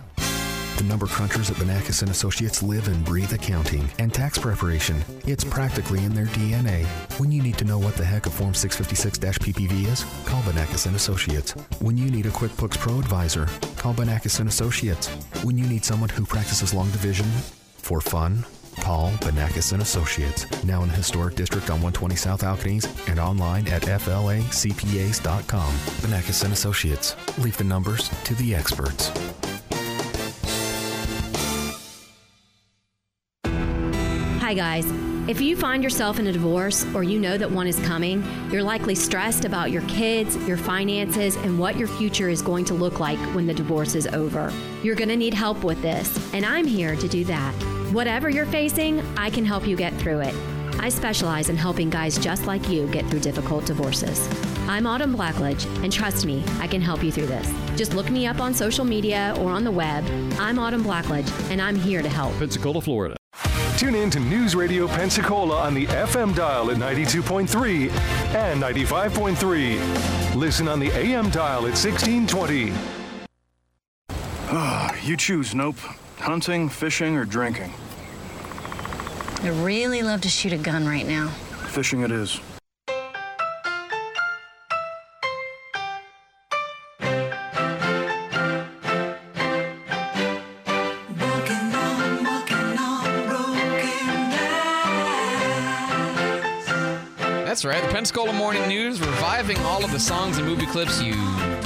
The 0.78 0.85
number 0.85 1.07
crunchers 1.07 1.50
at 1.50 1.57
Benakis 1.59 2.02
and 2.02 2.11
Associates 2.11 2.62
live 2.62 2.88
and 2.88 3.04
breathe 3.04 3.33
accounting 3.33 3.88
and 3.99 4.12
tax 4.12 4.38
preparation. 4.38 5.04
It's 5.26 5.45
practically 5.45 6.02
in 6.02 6.14
their 6.14 6.26
DNA. 6.26 6.87
When 7.21 7.31
you 7.31 7.42
need 7.42 7.59
to 7.59 7.64
know 7.64 7.78
what 7.78 7.95
the 7.95 8.04
heck 8.04 8.26
a 8.26 8.31
Form 8.31 8.52
656-PPV 8.52 9.87
is, 9.87 10.04
call 10.26 10.42
Benakis 10.42 10.87
and 10.87 10.97
Associates. 10.97 11.52
When 11.81 11.97
you 11.97 12.11
need 12.11 12.26
a 12.26 12.31
QuickBooks 12.31 12.78
Pro 12.78 12.99
advisor, 12.99 13.47
call 13.76 13.95
Benakis 13.95 14.40
and 14.40 14.49
Associates. 14.49 15.09
When 15.45 15.57
you 15.57 15.66
need 15.66 15.85
someone 15.85 16.09
who 16.09 16.26
practices 16.26 16.75
long 16.75 16.90
division 16.90 17.26
for 17.76 18.00
fun, 18.00 18.45
call 18.76 19.11
Benakis 19.21 19.73
and 19.73 19.83
Associates. 19.83 20.47
Now 20.64 20.83
in 20.83 20.88
the 20.88 20.95
historic 20.95 21.35
district 21.35 21.71
on 21.71 21.83
120 21.83 22.17
South 22.17 22.43
Alcaniz 22.43 22.87
and 23.09 23.19
online 23.19 23.67
at 23.69 23.83
flacpas.com. 23.83 25.73
Benakis 26.02 26.45
and 26.45 26.52
Associates. 26.52 27.17
Leave 27.38 27.57
the 27.57 27.64
numbers 27.64 28.09
to 28.25 28.35
the 28.35 28.55
experts. 28.55 29.11
Hi, 34.41 34.55
guys. 34.55 34.85
If 35.29 35.41
you 35.41 35.57
find 35.57 35.85
yourself 35.85 36.19
in 36.19 36.26
a 36.26 36.33
divorce 36.33 36.85
or 36.95 37.05
you 37.05 37.19
know 37.19 37.38
that 37.38 37.50
one 37.50 37.69
is 37.69 37.79
coming, 37.87 38.23
you're 38.50 38.62
likely 38.62 38.97
stressed 38.97 39.45
about 39.45 39.71
your 39.71 39.83
kids, 39.83 40.37
your 40.49 40.57
finances, 40.57 41.37
and 41.37 41.59
what 41.59 41.76
your 41.79 41.87
future 41.87 42.29
is 42.29 42.43
going 42.43 42.64
to 42.67 42.75
look 42.75 42.99
like 42.99 43.19
when 43.35 43.47
the 43.47 43.55
divorce 43.55 43.95
is 43.95 44.09
over. 44.09 44.52
You're 44.83 44.97
going 44.97 45.09
to 45.11 45.17
need 45.17 45.33
help 45.33 45.62
with 45.62 45.81
this, 45.81 46.19
and 46.35 46.45
I'm 46.45 46.67
here 46.67 46.97
to 46.97 47.09
do 47.09 47.25
that. 47.25 47.72
Whatever 47.93 48.31
you're 48.31 48.47
facing, 48.47 49.01
I 49.19 49.29
can 49.29 49.45
help 49.45 49.67
you 49.67 49.77
get 49.77 49.93
through 49.95 50.21
it. 50.21 50.35
I 50.79 50.89
specialize 50.89 51.51
in 51.51 51.57
helping 51.57 51.91
guys 51.91 52.17
just 52.17 52.47
like 52.47 52.67
you 52.69 52.87
get 52.87 53.05
through 53.07 53.21
difficult 53.21 53.67
divorces. 53.67 54.27
I'm 54.67 54.87
Autumn 54.87 55.15
Blackledge, 55.15 55.67
and 55.85 55.93
trust 55.93 56.25
me, 56.25 56.43
I 56.59 56.67
can 56.67 56.81
help 56.81 57.05
you 57.05 57.13
through 57.13 57.27
this. 57.27 57.53
Just 57.77 57.93
look 57.93 58.09
me 58.11 58.27
up 58.27 58.41
on 58.41 58.55
social 58.55 58.87
media 58.87 59.37
or 59.39 59.51
on 59.51 59.63
the 59.63 59.71
web. 59.71 60.05
I'm 60.39 60.59
Autumn 60.59 60.83
Blackledge, 60.83 61.29
and 61.51 61.61
I'm 61.61 61.77
here 61.77 62.01
to 62.01 62.09
help. 62.09 62.33
Pensacola, 62.39 62.81
Florida. 62.81 63.15
Tune 63.77 63.95
in 63.95 64.09
to 64.11 64.21
News 64.21 64.55
Radio 64.55 64.89
Pensacola 64.89 65.59
on 65.61 65.75
the 65.75 65.85
FM 65.87 66.35
dial 66.35 66.71
at 66.71 66.79
92.3 66.79 67.91
and 68.35 68.63
95.3. 68.63 70.35
Listen 70.35 70.67
on 70.67 70.81
the 70.81 70.91
AM 70.93 71.29
dial 71.29 71.67
at 71.67 71.77
1620. 71.77 72.73
Ah, 74.55 74.97
You 75.03 75.17
choose, 75.19 75.55
Nope. 75.55 75.77
Hunting, 76.19 76.69
fishing, 76.69 77.17
or 77.17 77.25
drinking? 77.25 77.73
I 79.45 79.49
really 79.49 80.03
love 80.03 80.21
to 80.21 80.29
shoot 80.29 80.53
a 80.53 80.57
gun 80.57 80.87
right 80.87 81.05
now. 81.05 81.27
Fishing 81.67 82.03
it 82.03 82.13
is. 82.13 82.39
That's 97.45 97.65
right. 97.65 97.83
The 97.83 97.89
Pensacola 97.89 98.33
Morning 98.33 98.69
News 98.69 99.01
reviving 99.01 99.59
all 99.63 99.85
of 99.85 99.91
the 99.91 99.99
songs 99.99 100.39
and 100.39 100.47
movie 100.47 100.67
clips 100.67 101.03
you 101.03 101.15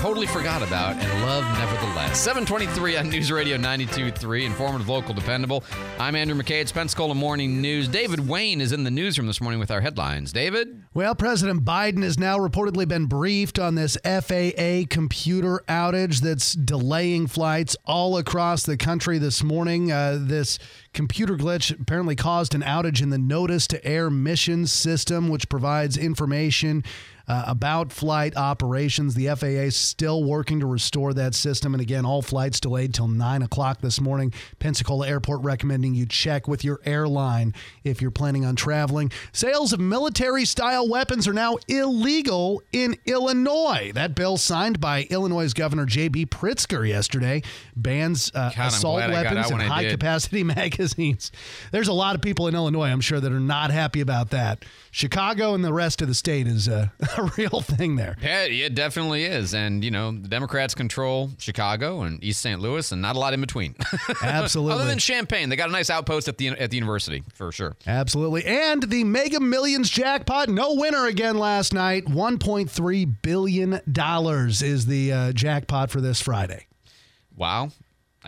totally 0.06 0.28
forgot 0.28 0.62
about 0.62 0.94
and 0.94 1.22
love 1.24 1.42
nevertheless. 1.58 2.20
723 2.20 2.96
on 2.96 3.10
News 3.10 3.32
Radio 3.32 3.56
92.3, 3.56 4.44
informative, 4.44 4.88
local, 4.88 5.12
dependable. 5.12 5.64
I'm 5.98 6.14
Andrew 6.14 6.40
McKay. 6.40 6.60
It's 6.60 6.70
Pensacola 6.70 7.12
Morning 7.12 7.60
News. 7.60 7.88
David 7.88 8.28
Wayne 8.28 8.60
is 8.60 8.70
in 8.70 8.84
the 8.84 8.90
newsroom 8.92 9.26
this 9.26 9.40
morning 9.40 9.58
with 9.58 9.72
our 9.72 9.80
headlines. 9.80 10.32
David? 10.32 10.84
Well, 10.94 11.16
President 11.16 11.64
Biden 11.64 12.04
has 12.04 12.20
now 12.20 12.38
reportedly 12.38 12.86
been 12.86 13.06
briefed 13.06 13.58
on 13.58 13.74
this 13.74 13.98
FAA 14.04 14.84
computer 14.88 15.64
outage 15.66 16.20
that's 16.20 16.52
delaying 16.52 17.26
flights 17.26 17.76
all 17.84 18.16
across 18.16 18.62
the 18.62 18.76
country 18.76 19.18
this 19.18 19.42
morning. 19.42 19.90
Uh, 19.90 20.18
this 20.20 20.60
computer 20.92 21.36
glitch 21.36 21.80
apparently 21.80 22.14
caused 22.14 22.54
an 22.54 22.62
outage 22.62 23.02
in 23.02 23.10
the 23.10 23.18
notice 23.18 23.66
to 23.66 23.84
air 23.84 24.08
missions 24.08 24.70
system, 24.70 25.28
which 25.28 25.48
provides 25.48 25.98
information 25.98 26.84
uh, 27.28 27.44
about 27.46 27.92
flight 27.92 28.36
operations. 28.36 29.14
The 29.14 29.28
FAA 29.34 29.66
is 29.66 29.76
still 29.76 30.22
working 30.24 30.60
to 30.60 30.66
restore 30.66 31.12
that 31.14 31.34
system. 31.34 31.74
And 31.74 31.80
again, 31.80 32.04
all 32.04 32.22
flights 32.22 32.60
delayed 32.60 32.94
till 32.94 33.08
9 33.08 33.42
o'clock 33.42 33.80
this 33.80 34.00
morning. 34.00 34.32
Pensacola 34.58 35.08
Airport 35.08 35.42
recommending 35.42 35.94
you 35.94 36.06
check 36.06 36.46
with 36.46 36.64
your 36.64 36.80
airline 36.84 37.54
if 37.84 38.00
you're 38.00 38.10
planning 38.10 38.44
on 38.44 38.56
traveling. 38.56 39.10
Sales 39.32 39.72
of 39.72 39.80
military 39.80 40.44
style 40.44 40.88
weapons 40.88 41.26
are 41.26 41.32
now 41.32 41.56
illegal 41.68 42.62
in 42.72 42.96
Illinois. 43.06 43.90
That 43.94 44.14
bill 44.14 44.36
signed 44.36 44.80
by 44.80 45.06
Illinois 45.10 45.52
Governor 45.52 45.86
J.B. 45.86 46.26
Pritzker 46.26 46.86
yesterday 46.88 47.42
bans 47.74 48.30
uh, 48.34 48.52
God, 48.54 48.68
assault 48.68 48.98
glad 48.98 49.10
I 49.10 49.22
got 49.22 49.34
weapons 49.34 49.50
and 49.50 49.62
high 49.62 49.88
capacity 49.88 50.42
magazines. 50.44 51.32
There's 51.72 51.88
a 51.88 51.92
lot 51.92 52.14
of 52.14 52.22
people 52.22 52.48
in 52.48 52.54
Illinois, 52.54 52.88
I'm 52.88 53.00
sure, 53.00 53.20
that 53.20 53.32
are 53.32 53.40
not 53.40 53.70
happy 53.70 54.00
about 54.00 54.30
that. 54.30 54.64
Chicago 54.90 55.54
and 55.54 55.64
the 55.64 55.72
rest 55.72 56.00
of 56.02 56.08
the 56.08 56.14
state 56.14 56.46
is 56.46 56.68
uh, 56.68 56.88
a 57.18 57.32
real 57.36 57.60
thing 57.60 57.96
there. 57.96 58.16
Yeah, 58.20 58.44
it 58.44 58.74
definitely 58.74 59.24
is. 59.24 59.54
And, 59.54 59.84
you 59.84 59.90
know, 59.90 60.12
the 60.12 60.28
Democrats 60.28 60.74
control 60.74 61.30
Chicago 61.38 62.02
and 62.02 62.22
East 62.22 62.40
St. 62.40 62.60
Louis 62.60 62.90
and 62.92 63.02
not 63.02 63.16
a 63.16 63.18
lot 63.18 63.34
in 63.34 63.40
between. 63.40 63.74
Absolutely. 64.22 64.74
Other 64.74 64.86
than 64.86 64.98
Champaign. 64.98 65.48
They 65.48 65.56
got 65.56 65.68
a 65.68 65.72
nice 65.72 65.90
outpost 65.90 66.28
at 66.28 66.38
the 66.38 66.48
at 66.48 66.70
the 66.70 66.76
university, 66.76 67.22
for 67.34 67.52
sure. 67.52 67.76
Absolutely. 67.86 68.44
And 68.44 68.82
the 68.82 69.04
Mega 69.04 69.40
Millions 69.40 69.90
jackpot, 69.90 70.48
no 70.48 70.74
winner 70.74 71.06
again 71.06 71.38
last 71.38 71.72
night. 71.72 72.06
$1.3 72.06 73.16
billion 73.22 73.80
is 73.84 74.86
the 74.86 75.12
uh, 75.12 75.32
jackpot 75.32 75.90
for 75.90 76.00
this 76.00 76.20
Friday. 76.20 76.66
Wow. 77.36 77.70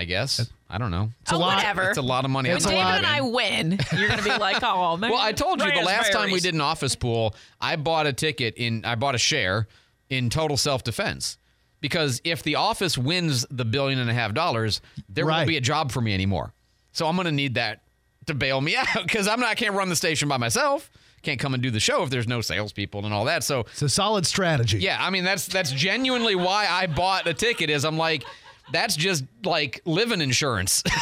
I 0.00 0.04
guess. 0.04 0.48
I 0.70 0.78
don't 0.78 0.92
know. 0.92 1.10
oh, 1.32 1.38
lot. 1.38 1.56
whatever. 1.56 1.88
It's 1.88 1.98
a 1.98 2.02
lot 2.02 2.24
of 2.24 2.30
money. 2.30 2.50
It's 2.50 2.64
I'm 2.64 2.72
a 2.72 2.74
David 2.76 2.84
not 2.84 2.90
lot. 2.90 2.98
and 2.98 3.06
I 3.06 3.20
win. 3.22 3.78
You're 3.98 4.06
going 4.08 4.18
to 4.20 4.24
be 4.24 4.30
like, 4.38 4.62
oh, 4.62 4.96
man. 4.98 5.10
Well, 5.10 5.20
I 5.20 5.32
told 5.32 5.60
you 5.60 5.68
the 5.72 5.80
last 5.82 6.12
time 6.12 6.30
we 6.30 6.38
did 6.40 6.54
an 6.54 6.60
office 6.60 6.94
pool, 6.94 7.34
I 7.60 7.74
bought 7.76 8.06
a 8.06 8.12
ticket 8.12 8.54
in, 8.56 8.84
I 8.84 8.94
bought 8.94 9.14
a 9.16 9.18
share 9.18 9.66
in 10.08 10.30
total 10.30 10.56
self 10.56 10.84
defense. 10.84 11.36
Because 11.80 12.20
if 12.24 12.42
the 12.44 12.54
office 12.56 12.96
wins 12.96 13.44
the 13.50 13.64
billion 13.64 13.98
and 13.98 14.08
a 14.10 14.14
half 14.14 14.34
dollars, 14.34 14.80
there 15.08 15.24
Right. 15.26 15.38
won't 15.38 15.48
be 15.48 15.56
a 15.56 15.60
job 15.60 15.90
for 15.92 16.00
me 16.00 16.14
anymore. 16.14 16.52
So 16.92 17.06
I'm 17.06 17.16
going 17.16 17.26
to 17.26 17.32
need 17.32 17.54
that 17.54 17.82
to 18.26 18.34
bail 18.34 18.60
me 18.60 18.76
out 18.76 18.86
because 19.02 19.26
I'm 19.26 19.40
not, 19.40 19.48
I 19.48 19.54
can't 19.56 19.74
run 19.74 19.88
the 19.88 19.96
station 19.96 20.28
by 20.28 20.36
myself. 20.36 20.90
Can't 21.22 21.40
come 21.40 21.54
and 21.54 21.62
do 21.62 21.70
the 21.72 21.80
show 21.80 22.04
if 22.04 22.10
there's 22.10 22.28
no 22.28 22.40
salespeople 22.40 23.04
and 23.04 23.12
all 23.12 23.24
that. 23.24 23.42
So 23.42 23.60
It's 23.60 23.82
a 23.82 23.88
solid 23.88 24.26
strategy. 24.26 24.78
yeah, 24.78 24.98
I 25.00 25.10
mean 25.10 25.24
that's 25.24 25.46
that's 25.48 25.72
genuinely 25.72 26.36
why 26.36 26.68
I 26.68 26.86
bought 26.86 27.26
a 27.26 27.34
ticket. 27.34 27.70
Is 27.70 27.84
I'm 27.84 27.98
like, 27.98 28.24
that's 28.72 28.96
just 28.96 29.24
like 29.44 29.80
living 29.84 30.20
insurance. 30.20 30.82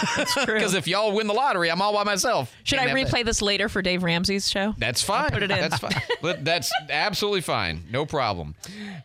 Because 0.47 0.75
if 0.75 0.87
y'all 0.87 1.13
win 1.13 1.27
the 1.27 1.33
lottery, 1.35 1.71
I'm 1.71 1.83
all 1.83 1.93
by 1.93 2.05
myself. 2.05 2.55
Should 2.65 2.79
Can't 2.79 2.91
I 2.91 2.95
replay 2.95 3.25
this 3.25 3.43
later 3.43 3.69
for 3.69 3.83
Dave 3.83 4.03
Ramsey's 4.03 4.49
show? 4.49 4.75
That's 4.79 5.03
fine. 5.03 5.31
put 5.31 5.43
it 5.43 5.51
in. 5.51 5.59
That's 5.59 5.79
fine. 5.79 5.93
That's 6.45 6.71
absolutely 6.89 7.41
fine. 7.43 7.85
No 7.91 8.07
problem. 8.07 8.55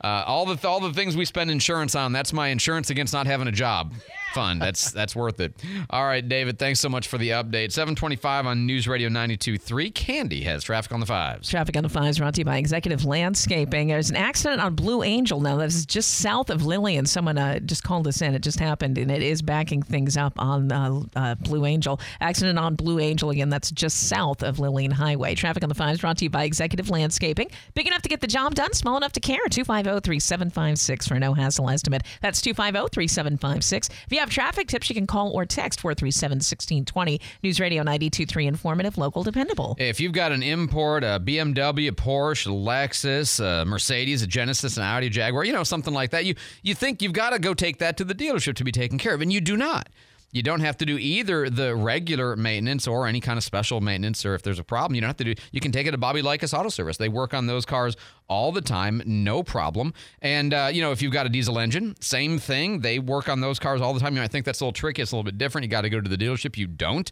Uh, 0.03 0.23
all 0.25 0.45
the 0.45 0.67
all 0.67 0.79
the 0.79 0.93
things 0.93 1.15
we 1.17 1.25
spend 1.25 1.51
insurance 1.51 1.95
on. 1.95 2.11
That's 2.11 2.33
my 2.33 2.49
insurance 2.49 2.89
against 2.89 3.13
not 3.13 3.27
having 3.27 3.47
a 3.47 3.51
job. 3.51 3.93
Fund. 4.33 4.61
That's 4.61 4.91
that's 5.01 5.15
worth 5.15 5.39
it. 5.39 5.53
All 5.89 6.05
right, 6.05 6.27
David. 6.27 6.59
Thanks 6.59 6.79
so 6.79 6.89
much 6.89 7.07
for 7.07 7.17
the 7.17 7.29
update. 7.29 7.71
725 7.71 8.45
on 8.45 8.65
News 8.65 8.87
Radio 8.87 9.09
92.3. 9.09 9.93
Candy 9.93 10.41
has 10.41 10.63
traffic 10.63 10.91
on 10.91 10.99
the 10.99 11.05
fives. 11.05 11.49
Traffic 11.49 11.75
on 11.77 11.83
the 11.83 11.89
fives 11.89 12.19
brought 12.19 12.35
to 12.35 12.41
you 12.41 12.45
by 12.45 12.57
Executive 12.57 13.05
Landscaping. 13.05 13.87
There's 13.87 14.09
an 14.09 14.15
accident 14.15 14.61
on 14.61 14.75
Blue 14.75 15.03
Angel 15.03 15.39
now. 15.39 15.57
This 15.57 15.75
is 15.75 15.85
just 15.85 16.19
south 16.19 16.49
of 16.49 16.65
Lillian. 16.65 17.05
Someone 17.05 17.37
uh, 17.37 17.59
just 17.59 17.83
called 17.83 18.07
us 18.07 18.21
in. 18.21 18.33
It 18.33 18.41
just 18.41 18.59
happened, 18.59 18.97
and 18.97 19.11
it 19.11 19.21
is 19.21 19.41
backing 19.41 19.81
things 19.81 20.17
up 20.17 20.33
on 20.37 20.71
uh, 20.71 21.01
uh, 21.15 21.35
Blue 21.35 21.65
Angel. 21.65 21.99
Accident 22.19 22.57
on 22.57 22.75
Blue 22.75 22.99
Angel 22.99 23.29
again. 23.29 23.49
That's 23.49 23.71
just 23.71 24.07
south 24.07 24.43
of 24.43 24.59
Lillian 24.59 24.91
Highway. 24.91 25.35
Traffic 25.35 25.63
on 25.63 25.69
the 25.69 25.75
fives 25.75 26.01
brought 26.01 26.17
to 26.17 26.25
you 26.25 26.29
by 26.29 26.43
Executive 26.43 26.89
Landscaping. 26.89 27.49
Big 27.73 27.87
enough 27.87 28.01
to 28.01 28.09
get 28.09 28.21
the 28.21 28.27
job 28.27 28.55
done, 28.55 28.73
small 28.73 28.97
enough 28.97 29.13
to 29.13 29.19
care. 29.19 29.39
250-3756 29.49 31.07
for 31.07 31.15
a 31.15 31.19
no 31.19 31.33
hassle 31.33 31.69
estimate. 31.69 32.03
That's 32.21 32.41
250-3756. 32.41 33.89
If 33.89 34.11
you 34.11 34.19
have 34.21 34.29
traffic 34.29 34.67
tips, 34.67 34.89
you 34.89 34.95
can 34.95 35.07
call 35.07 35.31
or 35.31 35.45
text 35.45 35.81
437 35.81 36.37
1620. 36.37 37.19
News 37.43 37.59
Radio 37.59 37.83
923 37.83 38.47
informative, 38.47 38.97
local, 38.97 39.23
dependable. 39.23 39.75
If 39.79 39.99
you've 39.99 40.13
got 40.13 40.31
an 40.31 40.43
import, 40.43 41.03
a 41.03 41.19
BMW, 41.19 41.89
a 41.89 41.91
Porsche, 41.91 42.47
a 42.47 42.49
Lexus, 42.49 43.39
a 43.39 43.65
Mercedes, 43.65 44.21
a 44.21 44.27
Genesis, 44.27 44.77
an 44.77 44.83
Audi, 44.83 45.09
Jaguar, 45.09 45.43
you 45.43 45.53
know, 45.53 45.63
something 45.63 45.93
like 45.93 46.11
that, 46.11 46.25
you, 46.25 46.35
you 46.61 46.73
think 46.75 47.01
you've 47.01 47.13
got 47.13 47.31
to 47.31 47.39
go 47.39 47.53
take 47.53 47.79
that 47.79 47.97
to 47.97 48.03
the 48.03 48.15
dealership 48.15 48.55
to 48.55 48.63
be 48.63 48.71
taken 48.71 48.97
care 48.97 49.13
of, 49.13 49.21
and 49.21 49.33
you 49.33 49.41
do 49.41 49.57
not. 49.57 49.89
You 50.31 50.43
don't 50.43 50.61
have 50.61 50.77
to 50.77 50.85
do 50.85 50.97
either 50.97 51.49
the 51.49 51.75
regular 51.75 52.35
maintenance 52.35 52.87
or 52.87 53.07
any 53.07 53.19
kind 53.19 53.37
of 53.37 53.43
special 53.43 53.81
maintenance, 53.81 54.25
or 54.25 54.35
if 54.35 54.43
there's 54.43 54.59
a 54.59 54.63
problem, 54.63 54.95
you 54.95 55.01
don't 55.01 55.09
have 55.09 55.17
to 55.17 55.23
do. 55.23 55.35
You 55.51 55.59
can 55.59 55.71
take 55.71 55.87
it 55.87 55.91
to 55.91 55.97
Bobby 55.97 56.21
Likis 56.21 56.57
Auto 56.57 56.69
Service. 56.69 56.97
They 56.97 57.09
work 57.09 57.33
on 57.33 57.47
those 57.47 57.65
cars 57.65 57.97
all 58.27 58.51
the 58.51 58.61
time, 58.61 59.01
no 59.05 59.43
problem. 59.43 59.93
And 60.21 60.53
uh, 60.53 60.69
you 60.71 60.81
know, 60.81 60.91
if 60.91 61.01
you've 61.01 61.13
got 61.13 61.25
a 61.25 61.29
diesel 61.29 61.59
engine, 61.59 61.95
same 61.99 62.39
thing. 62.39 62.79
They 62.79 62.99
work 62.99 63.27
on 63.27 63.41
those 63.41 63.59
cars 63.59 63.81
all 63.81 63.93
the 63.93 63.99
time. 63.99 64.15
You 64.15 64.21
I 64.21 64.27
think 64.27 64.45
that's 64.45 64.61
a 64.61 64.63
little 64.63 64.73
tricky. 64.73 65.01
It's 65.01 65.11
a 65.11 65.15
little 65.15 65.23
bit 65.23 65.37
different. 65.37 65.63
You 65.63 65.69
got 65.69 65.81
to 65.81 65.89
go 65.89 65.99
to 65.99 66.09
the 66.09 66.17
dealership. 66.17 66.57
You 66.57 66.67
don't 66.67 67.11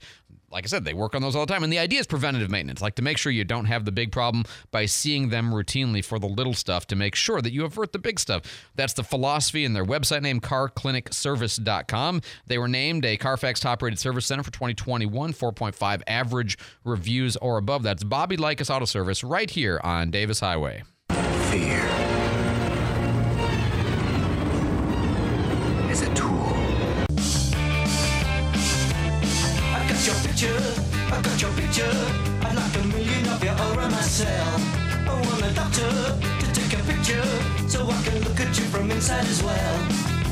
like 0.51 0.65
I 0.65 0.67
said, 0.67 0.85
they 0.85 0.93
work 0.93 1.15
on 1.15 1.21
those 1.21 1.35
all 1.35 1.45
the 1.45 1.53
time. 1.53 1.63
And 1.63 1.71
the 1.71 1.79
idea 1.79 1.99
is 1.99 2.07
preventative 2.07 2.49
maintenance, 2.49 2.81
like 2.81 2.95
to 2.95 3.01
make 3.01 3.17
sure 3.17 3.31
you 3.31 3.43
don't 3.43 3.65
have 3.65 3.85
the 3.85 3.91
big 3.91 4.11
problem 4.11 4.45
by 4.71 4.85
seeing 4.85 5.29
them 5.29 5.51
routinely 5.51 6.03
for 6.03 6.19
the 6.19 6.27
little 6.27 6.53
stuff 6.53 6.87
to 6.87 6.95
make 6.95 7.15
sure 7.15 7.41
that 7.41 7.53
you 7.53 7.65
avert 7.65 7.91
the 7.91 7.99
big 7.99 8.19
stuff. 8.19 8.43
That's 8.75 8.93
the 8.93 9.03
philosophy 9.03 9.65
in 9.65 9.73
their 9.73 9.85
website 9.85 10.21
name, 10.21 10.39
carclinicservice.com. 10.39 12.21
They 12.47 12.57
were 12.57 12.67
named 12.67 13.05
a 13.05 13.17
Carfax 13.17 13.59
top 13.59 13.81
rated 13.81 13.99
service 13.99 14.25
center 14.25 14.43
for 14.43 14.51
2021, 14.51 15.33
4.5 15.33 16.01
average 16.07 16.57
reviews 16.83 17.37
or 17.37 17.57
above. 17.57 17.83
That's 17.83 18.03
Bobby 18.03 18.37
Likis 18.37 18.73
Auto 18.73 18.85
Service 18.85 19.23
right 19.23 19.49
here 19.49 19.79
on 19.83 20.11
Davis 20.11 20.39
Highway. 20.39 20.83
Fear 21.51 22.28
picture. 31.79 32.47
I'd 32.47 32.55
like 32.55 32.75
a 32.75 32.87
million 32.87 33.27
of 33.29 33.43
you 33.43 33.49
around 33.49 33.91
my 33.91 34.01
cell. 34.01 34.55
I 35.07 35.13
want 35.13 35.43
a 35.43 35.53
doctor 35.53 35.89
to 36.39 36.53
take 36.53 36.79
a 36.79 36.83
picture 36.83 37.23
so 37.67 37.87
I 37.89 38.01
can 38.03 38.23
look 38.23 38.39
at 38.39 38.57
you 38.57 38.65
from 38.65 38.91
inside 38.91 39.25
as 39.25 39.43
well. 39.43 39.87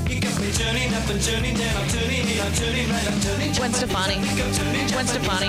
You 0.09 0.21
got 0.21 0.39
me 0.39 0.51
turning 0.51 0.93
up 0.93 1.09
and 1.09 1.21
turning 1.21 1.55
down, 1.55 1.75
I'm 1.75 1.89
turning 1.89 2.27
in, 2.27 2.39
I'm 2.39 2.53
turning 2.53 2.89
right, 2.89 3.11
I'm 3.11 3.19
turning 3.19 3.53
Gwen 3.53 3.73
Stefani. 3.73 4.15
Gwen 4.91 5.05
Stefani. 5.05 5.47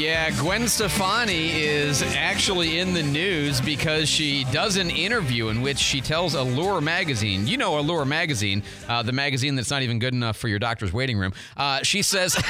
Yeah, 0.00 0.30
Gwen 0.30 0.68
Stefani 0.68 1.60
is 1.60 2.02
actually 2.14 2.78
in 2.78 2.94
the 2.94 3.02
news 3.02 3.60
because 3.60 4.08
she 4.08 4.44
does 4.52 4.76
an 4.76 4.90
interview 4.90 5.48
in 5.48 5.60
which 5.60 5.78
she 5.78 6.00
tells 6.00 6.34
Allure 6.34 6.80
magazine, 6.80 7.48
you 7.48 7.56
know 7.56 7.80
Allure 7.80 8.04
magazine, 8.04 8.62
uh, 8.88 9.02
the 9.02 9.12
magazine 9.12 9.56
that's 9.56 9.70
not 9.70 9.82
even 9.82 9.98
good 9.98 10.14
enough 10.14 10.36
for 10.36 10.46
your 10.46 10.60
doctor's 10.60 10.92
waiting 10.92 11.18
room. 11.18 11.32
Uh, 11.56 11.82
she 11.82 12.02
says, 12.02 12.40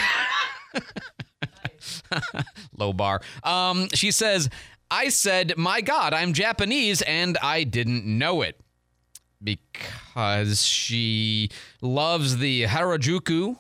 low 2.77 2.93
bar. 2.93 3.21
Um, 3.43 3.89
she 3.95 4.11
says, 4.11 4.49
I 4.91 5.09
said, 5.11 5.55
my 5.57 5.81
God, 5.81 6.15
I'm 6.15 6.33
Japanese 6.33 7.03
and 7.03 7.37
I 7.43 7.65
didn't 7.65 8.05
know 8.07 8.43
it 8.43 8.61
because 9.43 10.67
she 10.67 11.51
loves 11.81 12.39
the 12.39 12.65
Harajuku 12.65 13.57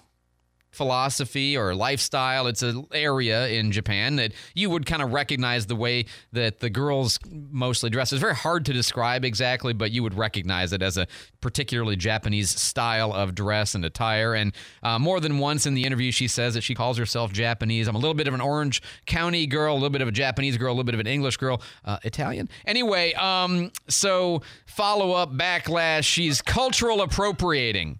philosophy 0.78 1.56
or 1.56 1.74
lifestyle. 1.74 2.46
It's 2.46 2.62
an 2.62 2.86
area 2.92 3.48
in 3.48 3.72
Japan 3.72 4.16
that 4.16 4.32
you 4.54 4.70
would 4.70 4.86
kind 4.86 5.02
of 5.02 5.12
recognize 5.12 5.66
the 5.66 5.74
way 5.74 6.06
that 6.32 6.60
the 6.60 6.70
girls 6.70 7.18
mostly 7.28 7.90
dress. 7.90 8.12
It's 8.12 8.20
very 8.20 8.36
hard 8.36 8.64
to 8.66 8.72
describe 8.72 9.24
exactly, 9.24 9.72
but 9.72 9.90
you 9.90 10.04
would 10.04 10.14
recognize 10.14 10.72
it 10.72 10.80
as 10.80 10.96
a 10.96 11.08
particularly 11.40 11.96
Japanese 11.96 12.50
style 12.50 13.12
of 13.12 13.34
dress 13.34 13.74
and 13.74 13.84
attire. 13.84 14.34
And 14.34 14.54
uh, 14.82 15.00
more 15.00 15.18
than 15.18 15.38
once 15.38 15.66
in 15.66 15.74
the 15.74 15.84
interview, 15.84 16.12
she 16.12 16.28
says 16.28 16.54
that 16.54 16.62
she 16.62 16.76
calls 16.76 16.96
herself 16.96 17.32
Japanese. 17.32 17.88
I'm 17.88 17.96
a 17.96 17.98
little 17.98 18.14
bit 18.14 18.28
of 18.28 18.34
an 18.34 18.40
Orange 18.40 18.80
County 19.04 19.48
girl, 19.48 19.74
a 19.74 19.74
little 19.74 19.90
bit 19.90 20.02
of 20.02 20.08
a 20.08 20.12
Japanese 20.12 20.56
girl, 20.56 20.68
a 20.68 20.74
little 20.74 20.84
bit 20.84 20.94
of 20.94 21.00
an 21.00 21.08
English 21.08 21.38
girl, 21.38 21.60
uh, 21.84 21.98
Italian. 22.04 22.48
Anyway, 22.64 23.14
um, 23.14 23.72
so 23.88 24.42
follow 24.64 25.10
up 25.10 25.32
backlash. 25.32 26.04
She's 26.04 26.40
cultural 26.40 27.02
appropriating 27.02 27.98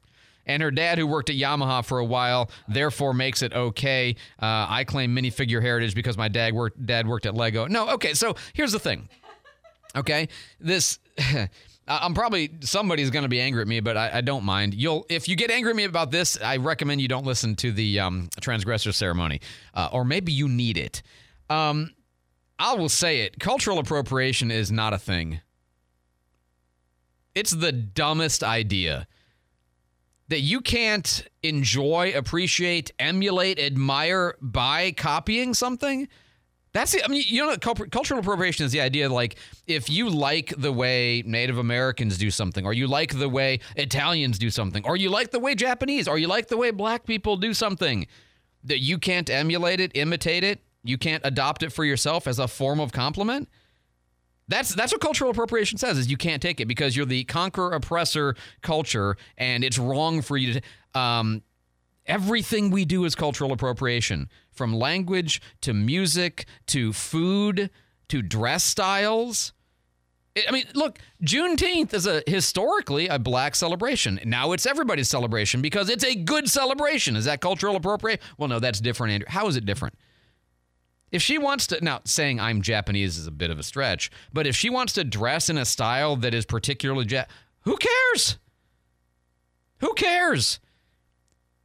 and 0.49 0.62
her 0.62 0.71
dad, 0.71 0.99
who 0.99 1.07
worked 1.07 1.31
at 1.31 1.37
Yamaha 1.37 1.85
for 1.85 1.99
a 1.99 2.05
while, 2.05 2.50
therefore 2.67 3.12
makes 3.12 3.43
it 3.43 3.52
okay. 3.52 4.17
Uh, 4.40 4.67
I 4.69 4.85
claim 4.85 5.14
minifigure 5.14 5.62
heritage 5.62 5.95
because 5.95 6.17
my 6.17 6.28
dad 6.28 6.55
worked 6.55 6.85
dad 6.85 7.07
worked 7.07 7.26
at 7.26 7.35
Lego. 7.35 7.67
No, 7.67 7.90
okay. 7.90 8.14
So 8.14 8.35
here's 8.55 8.73
the 8.73 8.81
thing. 8.81 9.09
Okay, 9.95 10.28
this. 10.58 10.99
I'm 11.91 12.13
probably 12.13 12.50
somebody's 12.61 13.08
going 13.08 13.23
to 13.23 13.30
be 13.30 13.41
angry 13.41 13.63
at 13.63 13.69
me, 13.69 13.80
but 13.80 13.97
I, 13.97 14.19
I, 14.19 14.21
don't 14.21 14.45
mind. 14.45 14.75
You'll 14.75 15.06
if 15.08 15.26
you 15.26 15.37
get 15.37 15.50
angry 15.50 15.71
at 15.71 15.76
me 15.76 15.84
about 15.84 16.11
this, 16.11 16.39
I 16.39 16.58
recommend 16.58 17.00
you 17.00 17.08
don't 17.08 17.25
listen 17.25 17.56
to 17.56 17.73
the 17.73 17.99
um, 17.99 18.28
transgressor 18.43 18.93
ceremony, 18.93 19.41
uh, 19.73 19.89
or 19.91 20.04
maybe 20.04 20.30
you 20.30 20.49
need 20.49 20.76
it. 20.76 21.02
Um, 21.49 21.95
I 22.58 22.75
will 22.75 22.91
say 22.91 23.21
it: 23.21 23.41
cultural 23.41 23.78
appropriation 23.78 24.50
is 24.50 24.71
not 24.71 24.93
a 24.93 24.99
thing. 24.99 25.41
It's 27.34 27.52
the 27.52 27.73
dumbest 27.73 28.45
idea 28.45 29.06
that 30.28 30.41
you 30.41 30.60
can't 30.60 31.26
enjoy, 31.43 32.12
appreciate, 32.14 32.93
emulate, 32.99 33.58
admire 33.58 34.36
by 34.41 34.93
copying 34.93 35.54
something. 35.54 36.08
That's 36.75 36.93
the, 36.93 37.02
I 37.02 37.08
mean, 37.08 37.25
you 37.26 37.47
know, 37.47 37.56
cultural 37.56 38.21
appropriation 38.21 38.67
is 38.67 38.73
the 38.73 38.82
idea 38.82 39.08
like 39.08 39.36
if 39.67 39.88
you 39.88 40.10
like 40.10 40.52
the 40.56 40.71
way 40.71 41.23
Native 41.25 41.56
Americans 41.56 42.19
do 42.19 42.30
something, 42.30 42.67
or 42.67 42.75
you 42.75 42.86
like 42.86 43.19
the 43.19 43.28
way 43.28 43.60
Italians 43.75 44.38
do 44.38 44.50
something, 44.50 44.84
or 44.84 44.97
you 44.97 45.08
like 45.08 45.30
the 45.30 45.41
way 45.41 45.54
Japanese, 45.54 46.06
or 46.06 46.19
you 46.19 46.28
like 46.28 46.49
the 46.49 46.58
way 46.58 46.71
black 46.71 47.06
people 47.06 47.36
do 47.36 47.54
something, 47.54 48.06
that 48.64 48.80
you 48.80 48.99
can't 48.99 49.30
emulate 49.30 49.80
it, 49.80 49.93
imitate 49.95 50.45
it, 50.45 50.62
you 50.84 50.99
can't 50.99 51.23
adopt 51.25 51.62
it 51.62 51.73
for 51.73 51.84
yourself 51.84 52.26
as 52.26 52.38
a 52.38 52.47
form 52.47 52.80
of 52.80 52.93
compliment. 52.93 53.49
That's 54.49 54.75
that's 54.75 54.93
what 54.93 55.00
cultural 55.00 55.30
appropriation 55.30 55.78
says 55.78 55.99
is 55.99 56.11
you 56.11 56.17
can't 56.17 56.41
take 56.41 56.61
it 56.61 56.67
because 56.67 56.97
you're 56.97 57.06
the 57.06 57.25
conqueror 57.25 57.73
oppressor 57.73 58.34
culture 58.63 59.17
and 59.37 59.63
it's 59.63 59.78
wrong 59.78 60.23
for 60.23 60.37
you 60.37 60.54
to 60.54 60.99
um, 60.99 61.43
everything 62.06 62.71
we 62.71 62.84
do 62.84 63.04
is 63.04 63.15
cultural 63.15 63.52
appropriation 63.52 64.28
from 64.50 64.75
language 64.75 65.41
to 65.61 65.75
music 65.75 66.47
to 66.67 66.93
food 66.93 67.71
to 68.08 68.23
dress 68.23 68.65
styles. 68.65 69.52
I 70.49 70.52
mean, 70.52 70.65
look, 70.75 70.99
Juneteenth 71.23 71.93
is 71.93 72.06
a 72.06 72.23
historically 72.26 73.08
a 73.08 73.19
black 73.19 73.54
celebration. 73.54 74.21
Now 74.25 74.52
it's 74.52 74.67
everybody's 74.67 75.08
celebration 75.08 75.61
because 75.61 75.91
it's 75.91 76.04
a 76.04 76.15
good 76.15 76.49
celebration. 76.49 77.17
Is 77.17 77.25
that 77.26 77.41
cultural 77.41 77.76
appropriation? 77.76 78.23
Well, 78.39 78.49
no, 78.49 78.61
that's 78.61 78.80
different, 78.80 79.13
Andrew. 79.13 79.26
How 79.28 79.49
is 79.49 79.56
it 79.56 79.67
different? 79.67 79.95
If 81.10 81.23
she 81.23 81.38
wants 81.38 81.66
to, 81.68 81.82
now 81.82 82.00
saying 82.04 82.38
I'm 82.38 82.60
Japanese 82.62 83.16
is 83.16 83.26
a 83.26 83.30
bit 83.30 83.50
of 83.50 83.58
a 83.58 83.62
stretch, 83.62 84.10
but 84.32 84.47
if 84.47 84.54
she 84.54 84.68
wants 84.68 84.92
to 84.94 85.04
dress 85.04 85.49
in 85.49 85.56
a 85.56 85.64
style 85.64 86.16
that 86.16 86.34
is 86.34 86.44
particularly, 86.44 87.06
ja- 87.06 87.25
who 87.62 87.76
cares? 87.76 88.38
Who 89.80 89.94
cares? 89.94 90.60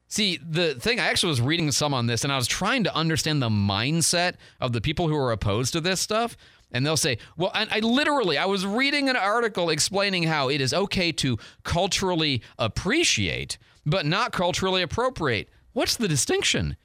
See, 0.07 0.37
the 0.37 0.75
thing, 0.75 0.99
I 0.99 1.07
actually 1.07 1.29
was 1.29 1.41
reading 1.41 1.71
some 1.71 1.93
on 1.93 2.05
this 2.05 2.23
and 2.23 2.31
I 2.31 2.37
was 2.37 2.47
trying 2.47 2.83
to 2.83 2.95
understand 2.95 3.41
the 3.41 3.49
mindset 3.49 4.35
of 4.61 4.71
the 4.71 4.79
people 4.79 5.07
who 5.07 5.15
are 5.15 5.31
opposed 5.31 5.73
to 5.73 5.81
this 5.81 5.99
stuff. 5.99 6.37
And 6.71 6.85
they'll 6.85 6.97
say, 6.97 7.19
well, 7.37 7.51
I 7.53 7.79
literally, 7.79 8.37
I 8.37 8.45
was 8.45 8.65
reading 8.65 9.07
an 9.07 9.15
article 9.15 9.69
explaining 9.69 10.23
how 10.23 10.49
it 10.49 10.59
is 10.59 10.73
okay 10.73 11.11
to 11.13 11.37
culturally 11.63 12.41
appreciate, 12.57 13.59
but 13.85 14.07
not 14.07 14.31
culturally 14.31 14.81
appropriate. 14.81 15.49
What's 15.73 15.95
the 15.95 16.07
distinction? 16.07 16.75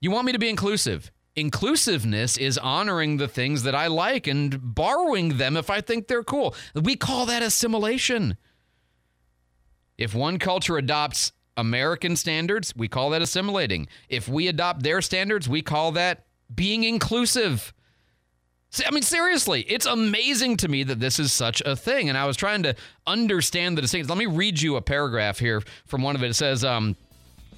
You 0.00 0.10
want 0.10 0.26
me 0.26 0.32
to 0.32 0.38
be 0.38 0.48
inclusive. 0.48 1.12
Inclusiveness 1.38 2.36
is 2.36 2.58
honoring 2.58 3.18
the 3.18 3.28
things 3.28 3.62
that 3.62 3.72
I 3.72 3.86
like 3.86 4.26
and 4.26 4.74
borrowing 4.74 5.36
them 5.36 5.56
if 5.56 5.70
I 5.70 5.80
think 5.80 6.08
they're 6.08 6.24
cool. 6.24 6.52
We 6.74 6.96
call 6.96 7.26
that 7.26 7.42
assimilation. 7.42 8.36
If 9.96 10.16
one 10.16 10.40
culture 10.40 10.76
adopts 10.76 11.30
American 11.56 12.16
standards, 12.16 12.74
we 12.74 12.88
call 12.88 13.10
that 13.10 13.22
assimilating. 13.22 13.86
If 14.08 14.28
we 14.28 14.48
adopt 14.48 14.82
their 14.82 15.00
standards, 15.00 15.48
we 15.48 15.62
call 15.62 15.92
that 15.92 16.26
being 16.52 16.82
inclusive. 16.82 17.72
I 18.84 18.90
mean, 18.90 19.02
seriously, 19.02 19.62
it's 19.62 19.86
amazing 19.86 20.56
to 20.56 20.68
me 20.68 20.82
that 20.82 20.98
this 20.98 21.20
is 21.20 21.32
such 21.32 21.60
a 21.60 21.76
thing. 21.76 22.08
And 22.08 22.18
I 22.18 22.26
was 22.26 22.36
trying 22.36 22.64
to 22.64 22.74
understand 23.06 23.78
the 23.78 23.82
distinctions. 23.82 24.10
Let 24.10 24.18
me 24.18 24.26
read 24.26 24.60
you 24.60 24.74
a 24.74 24.82
paragraph 24.82 25.38
here 25.38 25.62
from 25.86 26.02
one 26.02 26.16
of 26.16 26.24
it. 26.24 26.30
It 26.30 26.34
says, 26.34 26.64
um, 26.64 26.96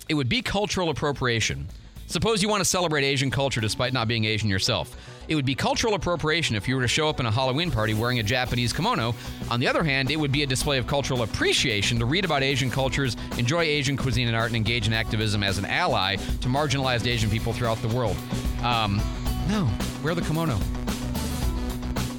it 0.07 0.15
would 0.15 0.29
be 0.29 0.43
cultural 0.43 0.91
appropriation 0.91 1.69
Suppose 2.11 2.43
you 2.43 2.49
want 2.49 2.61
to 2.61 2.69
celebrate 2.69 3.05
Asian 3.05 3.31
culture 3.31 3.61
despite 3.61 3.93
not 3.93 4.09
being 4.09 4.25
Asian 4.25 4.49
yourself. 4.49 4.97
It 5.29 5.37
would 5.37 5.47
be 5.47 5.55
cultural 5.55 5.95
appropriation 5.95 6.57
if 6.57 6.67
you 6.67 6.75
were 6.75 6.83
to 6.83 6.89
show 6.89 7.09
up 7.09 7.21
in 7.21 7.27
a 7.27 7.31
Halloween 7.31 7.71
party 7.71 7.95
wearing 7.95 8.19
a 8.19 8.23
Japanese 8.25 8.73
kimono. 8.73 9.15
On 9.49 9.61
the 9.61 9.69
other 9.69 9.85
hand, 9.85 10.11
it 10.11 10.17
would 10.17 10.33
be 10.33 10.43
a 10.43 10.47
display 10.47 10.79
of 10.79 10.89
cultural 10.89 11.23
appreciation 11.23 12.01
to 12.01 12.07
read 12.07 12.25
about 12.25 12.43
Asian 12.43 12.69
cultures, 12.69 13.17
enjoy 13.39 13.63
Asian 13.63 13.97
cuisine 13.97 14.27
and 14.27 14.37
art, 14.37 14.49
and 14.49 14.57
engage 14.57 14.89
in 14.89 14.93
activism 14.93 15.45
as 15.45 15.57
an 15.57 15.67
ally 15.67 16.17
to 16.17 16.49
marginalized 16.49 17.07
Asian 17.07 17.31
people 17.31 17.53
throughout 17.53 17.81
the 17.81 17.87
world. 17.95 18.17
Um, 18.65 19.01
no, 19.49 19.71
wear 20.03 20.17
the 20.17 20.23
kimono. 20.23 20.59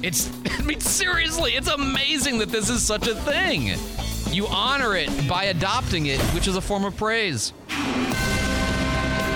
It's, 0.02 0.32
I 0.58 0.62
mean, 0.62 0.80
seriously, 0.80 1.52
it's 1.52 1.68
amazing 1.68 2.38
that 2.38 2.48
this 2.48 2.70
is 2.70 2.82
such 2.82 3.08
a 3.08 3.14
thing. 3.14 3.72
You 4.34 4.46
honor 4.46 4.96
it 4.96 5.28
by 5.28 5.44
adopting 5.44 6.06
it, 6.06 6.18
which 6.34 6.48
is 6.48 6.56
a 6.56 6.62
form 6.62 6.86
of 6.86 6.96
praise. 6.96 7.52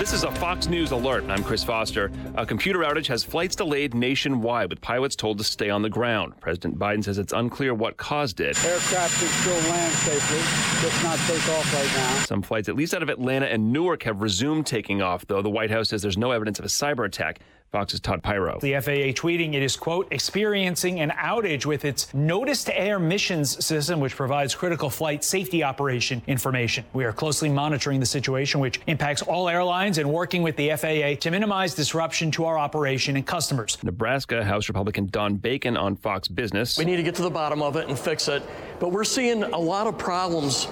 This 0.07 0.19
is 0.19 0.23
a 0.23 0.31
Fox 0.31 0.67
News 0.67 0.91
alert. 0.91 1.25
I'm 1.27 1.43
Chris 1.43 1.65
Foster. 1.65 2.09
A 2.35 2.45
computer 2.45 2.79
outage 2.79 3.07
has 3.07 3.25
flights 3.25 3.57
delayed 3.57 3.93
nationwide, 3.93 4.69
with 4.69 4.79
pilots 4.79 5.17
told 5.17 5.37
to 5.39 5.43
stay 5.43 5.69
on 5.69 5.81
the 5.81 5.89
ground. 5.89 6.39
President 6.39 6.79
Biden 6.79 7.03
says 7.03 7.17
it's 7.17 7.33
unclear 7.33 7.73
what 7.73 7.97
caused 7.97 8.39
it. 8.39 8.57
Aircraft 8.63 9.19
can 9.19 9.27
still 9.27 9.69
land 9.69 9.91
safely, 9.91 10.39
just 10.81 11.03
not 11.03 11.19
take 11.27 11.49
off 11.49 11.73
right 11.73 11.97
now. 11.97 12.23
Some 12.23 12.41
flights, 12.41 12.69
at 12.69 12.77
least 12.77 12.93
out 12.93 13.03
of 13.03 13.09
Atlanta 13.09 13.47
and 13.47 13.73
Newark, 13.73 14.03
have 14.03 14.21
resumed 14.21 14.65
taking 14.65 15.01
off, 15.01 15.27
though 15.27 15.41
the 15.41 15.49
White 15.49 15.71
House 15.71 15.89
says 15.89 16.03
there's 16.03 16.17
no 16.17 16.31
evidence 16.31 16.57
of 16.57 16.63
a 16.63 16.69
cyber 16.69 17.05
attack. 17.05 17.41
Fox's 17.71 17.99
Todd 17.99 18.23
Piro. 18.23 18.59
The 18.61 18.73
FAA 18.73 19.13
tweeting 19.13 19.53
it 19.53 19.61
is, 19.61 19.75
quote, 19.75 20.07
experiencing 20.11 20.99
an 20.99 21.09
outage 21.11 21.65
with 21.65 21.85
its 21.85 22.13
notice 22.13 22.63
to 22.65 22.79
air 22.79 22.99
missions 22.99 23.63
system, 23.65 23.99
which 23.99 24.15
provides 24.15 24.55
critical 24.55 24.89
flight 24.89 25.23
safety 25.23 25.63
operation 25.63 26.21
information. 26.27 26.85
We 26.93 27.03
are 27.03 27.11
closely 27.11 27.49
monitoring 27.49 27.99
the 27.99 28.05
situation, 28.05 28.59
which 28.59 28.79
impacts 28.87 29.21
all 29.21 29.49
airlines 29.49 29.97
and 29.97 30.09
working 30.11 30.43
with 30.43 30.55
the 30.55 30.69
FAA 30.69 31.19
to 31.21 31.31
minimize 31.31 31.75
disruption 31.75 32.31
to 32.31 32.45
our 32.45 32.57
operation 32.57 33.15
and 33.17 33.25
customers. 33.25 33.77
Nebraska 33.83 34.43
House 34.43 34.69
Republican 34.69 35.07
Don 35.07 35.35
Bacon 35.35 35.75
on 35.75 35.95
Fox 35.95 36.27
Business. 36.27 36.77
We 36.77 36.85
need 36.85 36.97
to 36.97 37.03
get 37.03 37.15
to 37.15 37.21
the 37.21 37.29
bottom 37.29 37.61
of 37.61 37.75
it 37.75 37.89
and 37.89 37.99
fix 37.99 38.27
it. 38.27 38.43
But 38.79 38.91
we're 38.91 39.03
seeing 39.03 39.43
a 39.43 39.57
lot 39.57 39.87
of 39.87 39.97
problems 39.97 40.67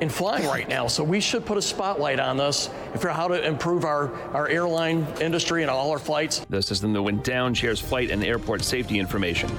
in 0.00 0.08
flying 0.08 0.46
right 0.46 0.68
now. 0.68 0.86
So 0.86 1.04
we 1.04 1.20
should 1.20 1.44
put 1.46 1.58
a 1.58 1.62
spotlight 1.62 2.20
on 2.20 2.36
this 2.36 2.68
and 2.68 2.94
figure 2.94 3.10
out 3.10 3.16
how 3.16 3.28
to 3.28 3.46
improve 3.46 3.84
our, 3.84 4.12
our 4.32 4.48
airline 4.48 5.06
industry 5.20 5.62
and 5.62 5.70
all 5.70 5.90
our 5.90 5.98
flights. 5.98 6.44
The 6.48 6.62
system 6.62 6.92
that 6.92 7.02
went 7.02 7.24
down 7.24 7.54
shares 7.54 7.80
flight 7.80 8.10
and 8.10 8.24
airport 8.24 8.62
safety 8.62 8.98
information. 8.98 9.50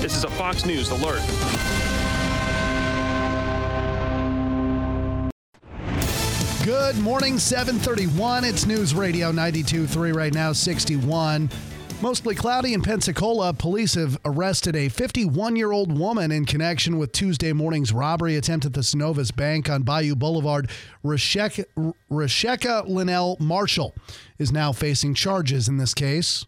This 0.00 0.16
is 0.16 0.24
a 0.24 0.30
Fox 0.30 0.66
News 0.66 0.90
alert. 0.90 1.22
Good 6.64 6.98
morning, 6.98 7.38
731. 7.38 8.44
It's 8.44 8.64
News 8.64 8.94
Radio 8.94 9.32
92.3 9.32 10.14
right 10.14 10.32
now, 10.32 10.52
61. 10.52 11.50
Mostly 12.04 12.34
cloudy 12.34 12.74
in 12.74 12.82
Pensacola. 12.82 13.54
Police 13.54 13.94
have 13.94 14.18
arrested 14.26 14.76
a 14.76 14.90
51 14.90 15.56
year 15.56 15.72
old 15.72 15.98
woman 15.98 16.30
in 16.30 16.44
connection 16.44 16.98
with 16.98 17.12
Tuesday 17.12 17.54
morning's 17.54 17.94
robbery 17.94 18.36
attempt 18.36 18.66
at 18.66 18.74
the 18.74 18.82
Synovus 18.82 19.34
Bank 19.34 19.70
on 19.70 19.84
Bayou 19.84 20.14
Boulevard. 20.14 20.68
Rasheka, 21.02 22.88
Linnell 22.88 23.38
Marshall 23.40 23.94
is 24.38 24.52
now 24.52 24.70
facing 24.70 25.14
charges 25.14 25.66
in 25.66 25.78
this 25.78 25.94
case. 25.94 26.44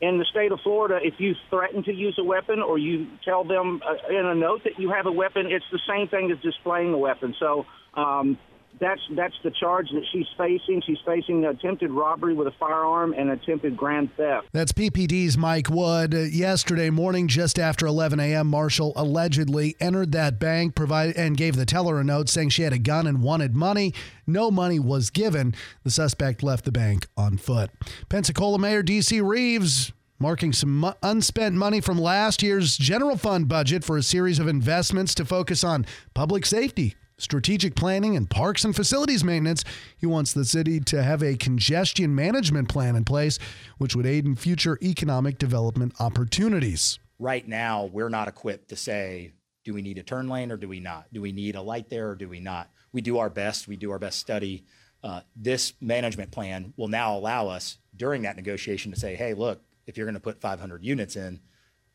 In 0.00 0.18
the 0.18 0.24
state 0.24 0.52
of 0.52 0.60
Florida, 0.60 1.00
if 1.02 1.14
you 1.18 1.34
threaten 1.50 1.82
to 1.82 1.92
use 1.92 2.14
a 2.20 2.24
weapon 2.24 2.62
or 2.62 2.78
you 2.78 3.08
tell 3.24 3.42
them 3.42 3.82
uh, 3.84 3.96
in 4.08 4.24
a 4.24 4.36
note 4.36 4.62
that 4.62 4.78
you 4.78 4.92
have 4.92 5.06
a 5.06 5.12
weapon, 5.12 5.46
it's 5.50 5.64
the 5.72 5.80
same 5.88 6.06
thing 6.06 6.30
as 6.30 6.38
displaying 6.42 6.94
a 6.94 6.98
weapon. 6.98 7.34
So, 7.40 7.66
um, 7.94 8.38
that's 8.80 9.00
that's 9.14 9.34
the 9.42 9.50
charge 9.50 9.88
that 9.90 10.04
she's 10.12 10.26
facing. 10.36 10.82
She's 10.86 10.98
facing 11.04 11.44
attempted 11.44 11.90
robbery 11.90 12.34
with 12.34 12.46
a 12.48 12.52
firearm 12.58 13.14
and 13.16 13.30
attempted 13.30 13.76
grand 13.76 14.10
theft. 14.16 14.48
That's 14.52 14.72
PPD's 14.72 15.36
Mike 15.36 15.68
Wood. 15.70 16.14
Uh, 16.14 16.18
yesterday 16.18 16.90
morning, 16.90 17.28
just 17.28 17.58
after 17.58 17.86
11 17.86 18.20
a.m., 18.20 18.46
Marshall 18.48 18.92
allegedly 18.96 19.76
entered 19.80 20.12
that 20.12 20.38
bank, 20.38 20.74
provided 20.74 21.16
and 21.16 21.36
gave 21.36 21.56
the 21.56 21.66
teller 21.66 22.00
a 22.00 22.04
note 22.04 22.28
saying 22.28 22.50
she 22.50 22.62
had 22.62 22.72
a 22.72 22.78
gun 22.78 23.06
and 23.06 23.22
wanted 23.22 23.54
money. 23.54 23.94
No 24.26 24.50
money 24.50 24.78
was 24.78 25.10
given. 25.10 25.54
The 25.84 25.90
suspect 25.90 26.42
left 26.42 26.64
the 26.64 26.72
bank 26.72 27.06
on 27.16 27.36
foot. 27.38 27.70
Pensacola 28.08 28.58
Mayor 28.58 28.82
D.C. 28.82 29.20
Reeves 29.20 29.92
marking 30.18 30.52
some 30.52 30.94
unspent 31.02 31.54
money 31.54 31.80
from 31.80 31.98
last 31.98 32.42
year's 32.42 32.76
general 32.76 33.16
fund 33.16 33.48
budget 33.48 33.84
for 33.84 33.96
a 33.96 34.02
series 34.02 34.38
of 34.38 34.48
investments 34.48 35.14
to 35.14 35.24
focus 35.24 35.62
on 35.62 35.84
public 36.14 36.46
safety, 36.46 36.94
strategic 37.18 37.74
planning, 37.74 38.16
and 38.16 38.28
parks 38.28 38.64
and 38.64 38.74
facilities 38.74 39.24
maintenance. 39.24 39.64
He 39.96 40.06
wants 40.06 40.32
the 40.32 40.44
city 40.44 40.80
to 40.80 41.02
have 41.02 41.22
a 41.22 41.36
congestion 41.36 42.14
management 42.14 42.68
plan 42.68 42.96
in 42.96 43.04
place, 43.04 43.38
which 43.78 43.96
would 43.96 44.06
aid 44.06 44.26
in 44.26 44.36
future 44.36 44.78
economic 44.82 45.38
development 45.38 45.94
opportunities. 46.00 46.98
Right 47.18 47.46
now, 47.46 47.84
we're 47.86 48.10
not 48.10 48.28
equipped 48.28 48.68
to 48.68 48.76
say, 48.76 49.32
do 49.64 49.72
we 49.72 49.82
need 49.82 49.98
a 49.98 50.02
turn 50.02 50.28
lane 50.28 50.52
or 50.52 50.56
do 50.56 50.68
we 50.68 50.80
not? 50.80 51.06
Do 51.12 51.20
we 51.20 51.32
need 51.32 51.56
a 51.56 51.62
light 51.62 51.88
there 51.88 52.10
or 52.10 52.14
do 52.14 52.28
we 52.28 52.40
not? 52.40 52.70
We 52.92 53.00
do 53.00 53.18
our 53.18 53.30
best. 53.30 53.66
We 53.66 53.76
do 53.76 53.90
our 53.90 53.98
best 53.98 54.18
study. 54.18 54.64
Uh, 55.02 55.22
this 55.34 55.72
management 55.80 56.30
plan 56.30 56.72
will 56.76 56.88
now 56.88 57.16
allow 57.16 57.48
us 57.48 57.78
during 57.96 58.22
that 58.22 58.36
negotiation 58.36 58.92
to 58.92 59.00
say, 59.00 59.16
hey, 59.16 59.34
look, 59.34 59.62
if 59.86 59.96
you're 59.96 60.06
going 60.06 60.14
to 60.14 60.20
put 60.20 60.40
500 60.40 60.84
units 60.84 61.16
in, 61.16 61.40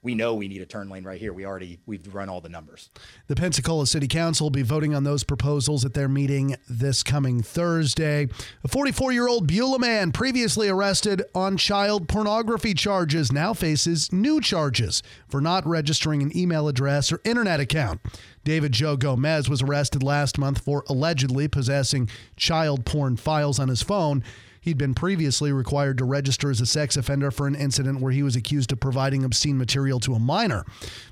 we 0.04 0.16
know 0.16 0.34
we 0.34 0.48
need 0.48 0.62
a 0.62 0.66
turn 0.66 0.90
lane 0.90 1.04
right 1.04 1.20
here. 1.20 1.32
We 1.32 1.46
already 1.46 1.80
we've 1.86 2.14
run 2.14 2.28
all 2.28 2.42
the 2.42 2.50
numbers. 2.50 2.90
The 3.28 3.36
Pensacola 3.36 3.86
City 3.86 4.08
Council 4.08 4.46
will 4.46 4.52
be 4.52 4.64
voting 4.64 4.96
on 4.96 5.04
those 5.04 5.24
proposals 5.24 5.86
at 5.86 5.94
their 5.94 6.10
meeting 6.10 6.56
this 6.68 7.04
coming 7.04 7.44
Thursday. 7.44 8.28
A 8.64 8.68
44 8.68 9.12
year 9.12 9.28
old 9.28 9.46
Beulah 9.46 9.80
man 9.80 10.12
previously 10.12 10.70
arrested 10.70 11.22
on 11.36 11.56
child 11.56 12.08
pornography 12.08 12.74
charges 12.74 13.32
now 13.32 13.54
faces 13.54 14.12
new 14.12 14.42
charges 14.42 15.04
for 15.28 15.40
not 15.40 15.66
registering 15.68 16.24
an 16.24 16.36
email 16.36 16.68
address 16.68 17.12
or 17.12 17.22
internet 17.24 17.60
account. 17.60 18.02
David 18.44 18.72
Joe 18.72 18.98
Gomez 18.98 19.50
was 19.50 19.62
arrested 19.62 20.02
last 20.02 20.40
month 20.40 20.64
for 20.64 20.84
allegedly 20.90 21.48
possessing 21.48 22.10
child 22.36 22.86
porn 22.86 23.18
files 23.18 23.60
on 23.60 23.68
his 23.68 23.84
phone. 23.84 24.24
He'd 24.62 24.78
been 24.78 24.94
previously 24.94 25.52
required 25.52 25.98
to 25.98 26.06
register 26.06 26.52
as 26.52 26.62
a 26.62 26.68
sex 26.68 26.96
offender 26.96 27.32
for 27.32 27.48
an 27.48 27.56
incident 27.56 28.00
where 28.00 28.12
he 28.12 28.22
was 28.22 28.36
accused 28.36 28.72
of 28.72 28.80
providing 28.80 29.24
obscene 29.24 29.58
material 29.58 30.00
to 30.02 30.14
a 30.14 30.20
minor, 30.20 30.66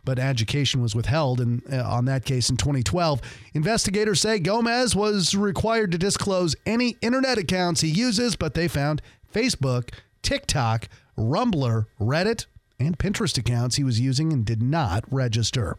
but 0.05 0.19
education 0.19 0.83
was 0.83 0.93
withheld 0.93 1.41
in, 1.41 1.63
uh, 1.71 1.81
on 1.81 2.05
that 2.05 2.25
case 2.25 2.51
in 2.51 2.57
2012. 2.57 3.21
Investigators 3.55 4.21
say 4.21 4.37
Gomez 4.37 4.95
was 4.95 5.33
required 5.33 5.91
to 5.91 5.97
disclose 5.97 6.55
any 6.67 6.95
internet 7.01 7.39
accounts 7.39 7.81
he 7.81 7.89
uses, 7.89 8.35
but 8.35 8.53
they 8.53 8.67
found 8.67 9.01
Facebook, 9.33 9.89
TikTok, 10.21 10.87
Rumbler, 11.17 11.87
Reddit, 11.99 12.45
and 12.79 12.99
Pinterest 12.99 13.35
accounts 13.37 13.77
he 13.77 13.83
was 13.83 13.99
using 13.99 14.31
and 14.31 14.45
did 14.45 14.61
not 14.61 15.03
register. 15.11 15.75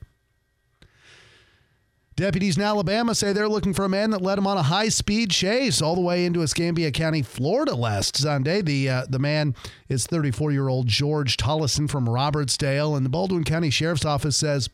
Deputies 2.21 2.59
in 2.59 2.63
Alabama 2.63 3.15
say 3.15 3.33
they're 3.33 3.49
looking 3.49 3.73
for 3.73 3.87
a 3.87 3.89
man 3.89 4.11
that 4.11 4.21
led 4.21 4.37
them 4.37 4.47
on 4.47 4.59
a 4.59 4.63
high-speed 4.63 5.31
chase 5.31 5.81
all 5.81 5.95
the 5.95 6.03
way 6.03 6.27
into 6.27 6.43
Escambia 6.43 6.91
County, 6.91 7.23
Florida 7.23 7.75
last 7.75 8.15
Sunday. 8.15 8.61
The 8.61 8.91
uh, 8.91 9.07
the 9.09 9.19
man 9.19 9.55
is 9.89 10.07
34-year-old 10.07 10.87
George 10.87 11.39
Tollison 11.39 11.89
from 11.89 12.05
Robertsdale, 12.05 12.95
and 12.95 13.07
the 13.07 13.11
Baldwin 13.11 13.45
County 13.45 13.71
Sheriff's 13.71 14.05
Office 14.05 14.37
says 14.37 14.69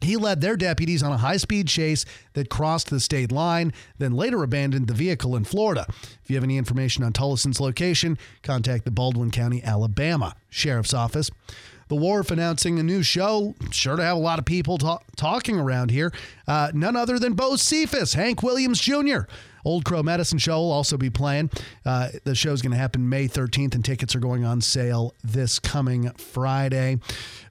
he 0.00 0.16
led 0.16 0.40
their 0.40 0.56
deputies 0.56 1.00
on 1.00 1.12
a 1.12 1.18
high 1.18 1.36
speed 1.36 1.68
chase 1.68 2.04
that 2.32 2.50
crossed 2.50 2.90
the 2.90 2.98
state 2.98 3.30
line, 3.30 3.72
then 3.98 4.10
later 4.10 4.42
abandoned 4.42 4.88
the 4.88 4.92
vehicle 4.92 5.36
in 5.36 5.44
Florida. 5.44 5.86
If 6.24 6.28
you 6.28 6.34
have 6.34 6.42
any 6.42 6.58
information 6.58 7.04
on 7.04 7.12
Tollison's 7.12 7.60
location, 7.60 8.18
contact 8.42 8.84
the 8.84 8.90
Baldwin 8.90 9.30
County, 9.30 9.62
Alabama 9.62 10.34
Sheriff's 10.48 10.92
Office. 10.92 11.30
The 11.90 11.96
Wharf 11.96 12.30
announcing 12.30 12.78
a 12.78 12.84
new 12.84 13.02
show, 13.02 13.56
sure 13.72 13.96
to 13.96 14.02
have 14.04 14.16
a 14.16 14.20
lot 14.20 14.38
of 14.38 14.44
people 14.44 14.78
ta- 14.78 15.00
talking 15.16 15.58
around 15.58 15.90
here. 15.90 16.12
Uh, 16.46 16.70
none 16.72 16.94
other 16.94 17.18
than 17.18 17.34
Bocephus, 17.34 18.14
Hank 18.14 18.44
Williams 18.44 18.80
Jr. 18.80 19.22
Old 19.64 19.84
Crow 19.84 20.00
Medicine 20.04 20.38
Show 20.38 20.60
will 20.60 20.70
also 20.70 20.96
be 20.96 21.10
playing. 21.10 21.50
Uh, 21.84 22.10
the 22.22 22.36
show's 22.36 22.62
going 22.62 22.70
to 22.70 22.78
happen 22.78 23.08
May 23.08 23.26
13th, 23.26 23.74
and 23.74 23.84
tickets 23.84 24.14
are 24.14 24.20
going 24.20 24.44
on 24.44 24.60
sale 24.60 25.14
this 25.24 25.58
coming 25.58 26.10
Friday. 26.12 26.98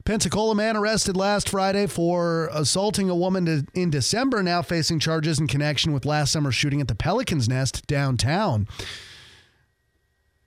Pensacola 0.06 0.54
man 0.54 0.74
arrested 0.74 1.18
last 1.18 1.50
Friday 1.50 1.86
for 1.86 2.48
assaulting 2.54 3.10
a 3.10 3.14
woman 3.14 3.44
to, 3.44 3.66
in 3.74 3.90
December, 3.90 4.42
now 4.42 4.62
facing 4.62 5.00
charges 5.00 5.38
in 5.38 5.48
connection 5.48 5.92
with 5.92 6.06
last 6.06 6.32
summer's 6.32 6.54
shooting 6.54 6.80
at 6.80 6.88
the 6.88 6.94
Pelican's 6.94 7.46
Nest 7.46 7.86
downtown. 7.86 8.66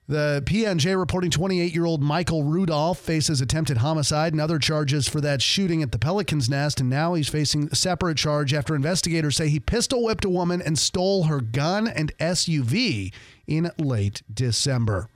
The 0.07 0.43
PNJ 0.45 0.97
reporting 0.99 1.31
28 1.31 1.73
year 1.73 1.85
old 1.85 2.03
Michael 2.03 2.43
Rudolph 2.43 2.99
faces 2.99 3.39
attempted 3.39 3.77
homicide 3.77 4.33
and 4.33 4.41
other 4.41 4.59
charges 4.59 5.07
for 5.07 5.21
that 5.21 5.41
shooting 5.41 5.81
at 5.81 5.93
the 5.93 5.99
Pelican's 5.99 6.49
Nest, 6.49 6.81
and 6.81 6.89
now 6.89 7.13
he's 7.13 7.29
facing 7.29 7.69
a 7.71 7.75
separate 7.75 8.17
charge 8.17 8.53
after 8.53 8.75
investigators 8.75 9.37
say 9.37 9.47
he 9.47 9.61
pistol 9.61 10.03
whipped 10.03 10.25
a 10.25 10.29
woman 10.29 10.61
and 10.61 10.77
stole 10.77 11.23
her 11.23 11.39
gun 11.39 11.87
and 11.87 12.15
SUV 12.17 13.13
in 13.47 13.71
late 13.77 14.23
December. 14.33 15.07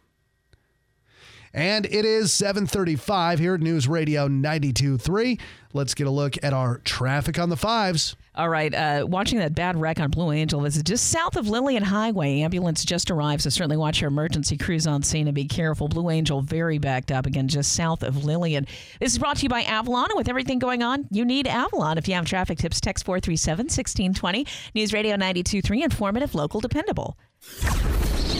And 1.53 1.85
it 1.87 2.05
is 2.05 2.31
735 2.31 3.39
here 3.39 3.55
at 3.55 3.61
News 3.61 3.89
Radio 3.89 4.29
92.3. 4.29 5.39
Let's 5.73 5.95
get 5.95 6.07
a 6.07 6.11
look 6.11 6.35
at 6.41 6.53
our 6.53 6.77
traffic 6.79 7.37
on 7.37 7.49
the 7.49 7.57
fives. 7.57 8.15
All 8.37 8.49
right, 8.49 8.71
uh, 8.71 9.03
watching 9.09 9.39
that 9.39 9.55
bad 9.55 9.81
wreck 9.81 9.99
on 9.99 10.11
Blue 10.11 10.31
Angel. 10.31 10.61
This 10.61 10.77
is 10.77 10.83
just 10.83 11.09
south 11.09 11.37
of 11.37 11.49
Lillian 11.49 11.81
Highway. 11.81 12.41
Ambulance 12.41 12.85
just 12.85 13.09
arrived, 13.09 13.41
so 13.41 13.49
certainly 13.49 13.77
watch 13.77 13.99
your 13.99 14.09
emergency 14.09 14.57
crews 14.57 14.85
on 14.85 15.01
scene 15.01 15.27
and 15.27 15.33
be 15.33 15.45
careful. 15.45 15.87
Blue 15.87 16.11
Angel 16.11 16.41
very 16.41 16.77
backed 16.77 17.11
up 17.11 17.25
again, 17.25 17.47
just 17.47 17.73
south 17.73 18.03
of 18.03 18.25
Lillian. 18.25 18.67
This 18.99 19.13
is 19.13 19.17
brought 19.17 19.37
to 19.37 19.43
you 19.43 19.49
by 19.49 19.63
Avalon. 19.63 20.09
With 20.13 20.29
everything 20.29 20.59
going 20.59 20.83
on, 20.83 21.07
you 21.09 21.25
need 21.25 21.47
Avalon. 21.47 21.97
If 21.97 22.07
you 22.07 22.13
have 22.13 22.25
traffic 22.25 22.59
tips, 22.59 22.79
text 22.79 23.05
437 23.05 23.63
1620. 23.63 24.45
News 24.75 24.93
Radio 24.93 25.15
92.3, 25.15 25.83
informative, 25.83 26.35
local, 26.35 26.59
dependable. 26.59 27.17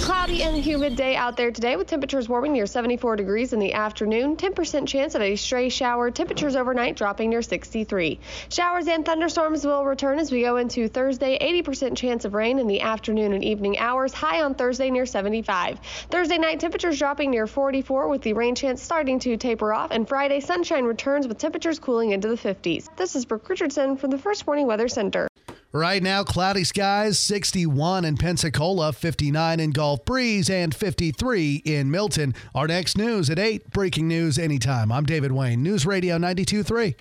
Cloudy 0.08 0.41
and 0.41 0.56
humid 0.56 0.96
day 0.96 1.17
out 1.17 1.36
there 1.36 1.52
today 1.52 1.76
with 1.76 1.86
temperatures 1.86 2.30
warming 2.30 2.54
near 2.54 2.65
74 2.65 3.17
degrees 3.17 3.52
in 3.52 3.60
the 3.60 3.74
afternoon. 3.74 4.38
10% 4.38 4.88
chance 4.88 5.15
of 5.15 5.22
a 5.22 5.36
stray 5.36 5.67
shower. 5.67 6.12
Temperatures 6.12 6.56
overnight 6.56 6.96
dropping 6.96 7.30
near 7.30 7.41
63. 7.41 8.17
Showers 8.48 8.88
and 8.88 9.06
thunderstorms 9.06 9.65
will 9.65 9.84
return 9.84 10.17
as 10.17 10.32
we 10.32 10.43
go 10.43 10.56
into 10.56 10.88
Thursday. 10.88 11.38
80% 11.38 11.98
chance 11.98 12.24
of 12.24 12.36
rain 12.36 12.58
in 12.58 12.67
the 12.67 12.80
afternoon 12.80 13.34
and 13.34 13.43
evening 13.43 13.80
hours. 13.80 14.13
High 14.13 14.43
on 14.43 14.56
Thursday 14.56 14.89
near 14.91 15.06
75. 15.06 15.78
Thursday 16.10 16.38
night 16.38 16.62
temperatures 16.62 16.98
dropping 16.98 17.32
near 17.32 17.46
44 17.46 18.08
with 18.08 18.22
the 18.22 18.32
rain 18.32 18.56
chance 18.56 18.82
starting 18.82 19.20
to 19.20 19.36
taper 19.36 19.74
off. 19.74 19.91
And 19.91 20.08
Friday 20.08 20.39
sunshine 20.39 20.86
returns 20.86 21.28
with 21.28 21.38
temperatures 21.38 21.80
cooling 21.80 22.12
into 22.12 22.30
the 22.30 22.36
50s. 22.36 22.88
This 22.96 23.17
is 23.17 23.26
Brooke 23.26 23.50
Richardson 23.50 23.98
from 23.98 24.12
the 24.12 24.17
First 24.17 24.48
Morning 24.48 24.67
Weather 24.67 24.88
Center. 24.88 25.28
Right 25.73 26.01
now, 26.01 26.23
cloudy 26.23 26.63
skies, 26.63 27.19
61 27.19 28.06
in 28.06 28.15
Pensacola, 28.15 28.93
59 28.93 29.60
in 29.60 29.71
Gulf 29.71 30.06
Breeze, 30.06 30.49
and 30.49 30.73
53 30.73 31.62
in 31.65 31.91
Milton. 31.91 32.34
Our 32.56 32.67
next 32.67 32.97
news 32.97 33.30
at 33.30 33.38
8. 33.38 33.69
Breaking 33.71 34.08
news 34.08 34.39
anytime. 34.39 34.93
I'm 34.93 35.06
David 35.06 35.34
Wayne, 35.34 35.62
News 35.62 35.86
Radio 35.86 36.17
92.3. 36.17 36.95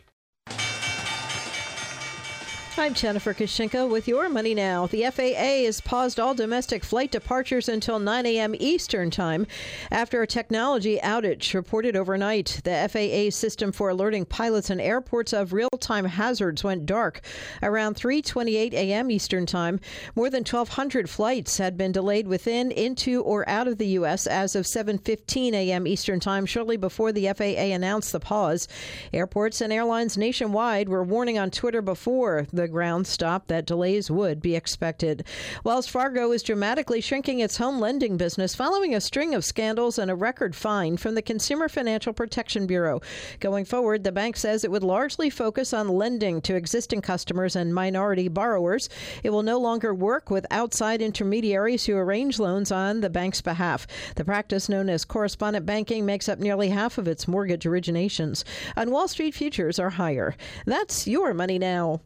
I'm 2.78 2.92
Jennifer 2.92 3.32
Kushinka 3.32 3.88
with 3.90 4.06
your 4.06 4.28
money 4.28 4.54
now. 4.54 4.86
The 4.86 5.04
FAA 5.04 5.64
has 5.64 5.80
paused 5.80 6.20
all 6.20 6.34
domestic 6.34 6.84
flight 6.84 7.10
departures 7.10 7.70
until 7.70 7.98
9 7.98 8.26
a.m. 8.26 8.54
Eastern 8.58 9.10
Time 9.10 9.46
after 9.90 10.20
a 10.20 10.26
technology 10.26 10.98
outage 11.02 11.54
reported 11.54 11.96
overnight. 11.96 12.60
The 12.64 12.86
FAA 12.92 13.34
system 13.34 13.72
for 13.72 13.88
alerting 13.88 14.26
pilots 14.26 14.68
and 14.68 14.78
airports 14.78 15.32
of 15.32 15.54
real-time 15.54 16.04
hazards 16.04 16.62
went 16.62 16.84
dark 16.84 17.22
around 17.62 17.96
3:28 17.96 18.74
a.m. 18.74 19.10
Eastern 19.10 19.46
Time. 19.46 19.80
More 20.14 20.28
than 20.28 20.44
1,200 20.44 21.08
flights 21.08 21.56
had 21.56 21.78
been 21.78 21.92
delayed 21.92 22.28
within, 22.28 22.70
into, 22.70 23.22
or 23.22 23.48
out 23.48 23.68
of 23.68 23.78
the 23.78 23.88
U.S. 23.88 24.26
as 24.26 24.54
of 24.54 24.66
7:15 24.66 25.54
a.m. 25.54 25.86
Eastern 25.86 26.20
Time, 26.20 26.44
shortly 26.44 26.76
before 26.76 27.10
the 27.10 27.32
FAA 27.32 27.72
announced 27.74 28.12
the 28.12 28.20
pause. 28.20 28.68
Airports 29.14 29.62
and 29.62 29.72
airlines 29.72 30.18
nationwide 30.18 30.90
were 30.90 31.02
warning 31.02 31.38
on 31.38 31.50
Twitter 31.50 31.80
before 31.80 32.46
the 32.52 32.65
ground 32.68 33.06
stop 33.06 33.46
that 33.48 33.66
delays 33.66 34.10
would 34.10 34.40
be 34.40 34.54
expected. 34.54 35.24
Wells 35.64 35.86
Fargo 35.86 36.32
is 36.32 36.42
dramatically 36.42 37.00
shrinking 37.00 37.40
its 37.40 37.56
home 37.56 37.80
lending 37.80 38.16
business 38.16 38.54
following 38.54 38.94
a 38.94 39.00
string 39.00 39.34
of 39.34 39.44
scandals 39.44 39.98
and 39.98 40.10
a 40.10 40.14
record 40.14 40.54
fine 40.54 40.96
from 40.96 41.14
the 41.14 41.22
Consumer 41.22 41.68
Financial 41.68 42.12
Protection 42.12 42.66
Bureau. 42.66 43.00
Going 43.40 43.64
forward, 43.64 44.04
the 44.04 44.12
bank 44.12 44.36
says 44.36 44.64
it 44.64 44.70
would 44.70 44.82
largely 44.82 45.30
focus 45.30 45.72
on 45.72 45.88
lending 45.88 46.40
to 46.42 46.54
existing 46.54 47.02
customers 47.02 47.56
and 47.56 47.74
minority 47.74 48.28
borrowers. 48.28 48.88
It 49.22 49.30
will 49.30 49.42
no 49.42 49.58
longer 49.58 49.94
work 49.94 50.30
with 50.30 50.46
outside 50.50 51.02
intermediaries 51.02 51.86
who 51.86 51.96
arrange 51.96 52.38
loans 52.38 52.72
on 52.72 53.00
the 53.00 53.10
bank's 53.10 53.40
behalf. 53.40 53.86
The 54.16 54.24
practice 54.24 54.68
known 54.68 54.88
as 54.88 55.04
correspondent 55.04 55.66
banking 55.66 56.06
makes 56.06 56.28
up 56.28 56.38
nearly 56.38 56.70
half 56.70 56.98
of 56.98 57.08
its 57.08 57.28
mortgage 57.28 57.64
originations. 57.64 58.44
On 58.76 58.90
Wall 58.90 59.08
Street, 59.08 59.34
futures 59.34 59.78
are 59.78 59.90
higher. 59.90 60.36
That's 60.64 61.06
your 61.06 61.34
money 61.34 61.58
now. 61.58 62.00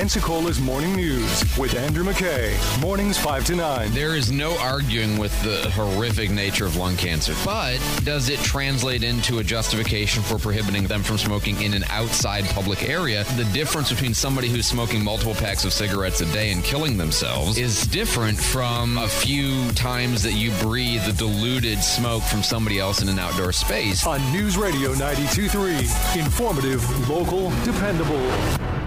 Pensacola's 0.00 0.58
Morning 0.58 0.96
News 0.96 1.44
with 1.58 1.74
Andrew 1.74 2.02
McKay. 2.02 2.56
Mornings 2.80 3.18
5 3.18 3.44
to 3.44 3.54
9. 3.54 3.92
There 3.92 4.16
is 4.16 4.32
no 4.32 4.56
arguing 4.56 5.18
with 5.18 5.30
the 5.42 5.68
horrific 5.72 6.30
nature 6.30 6.64
of 6.64 6.74
lung 6.76 6.96
cancer, 6.96 7.34
but 7.44 7.78
does 8.02 8.30
it 8.30 8.38
translate 8.38 9.02
into 9.02 9.40
a 9.40 9.44
justification 9.44 10.22
for 10.22 10.38
prohibiting 10.38 10.86
them 10.86 11.02
from 11.02 11.18
smoking 11.18 11.60
in 11.60 11.74
an 11.74 11.84
outside 11.90 12.46
public 12.46 12.88
area? 12.88 13.24
The 13.36 13.44
difference 13.52 13.90
between 13.90 14.14
somebody 14.14 14.48
who's 14.48 14.66
smoking 14.66 15.04
multiple 15.04 15.34
packs 15.34 15.66
of 15.66 15.72
cigarettes 15.74 16.22
a 16.22 16.32
day 16.32 16.50
and 16.50 16.64
killing 16.64 16.96
themselves 16.96 17.58
is 17.58 17.86
different 17.86 18.38
from 18.38 18.96
a 18.96 19.06
few 19.06 19.70
times 19.72 20.22
that 20.22 20.32
you 20.32 20.50
breathe 20.62 21.04
the 21.04 21.12
diluted 21.12 21.78
smoke 21.80 22.22
from 22.22 22.42
somebody 22.42 22.78
else 22.78 23.02
in 23.02 23.10
an 23.10 23.18
outdoor 23.18 23.52
space. 23.52 24.06
On 24.06 24.18
News 24.32 24.56
Radio 24.56 24.94
92.3. 24.94 26.16
Informative, 26.18 27.10
local, 27.10 27.50
dependable. 27.64 28.79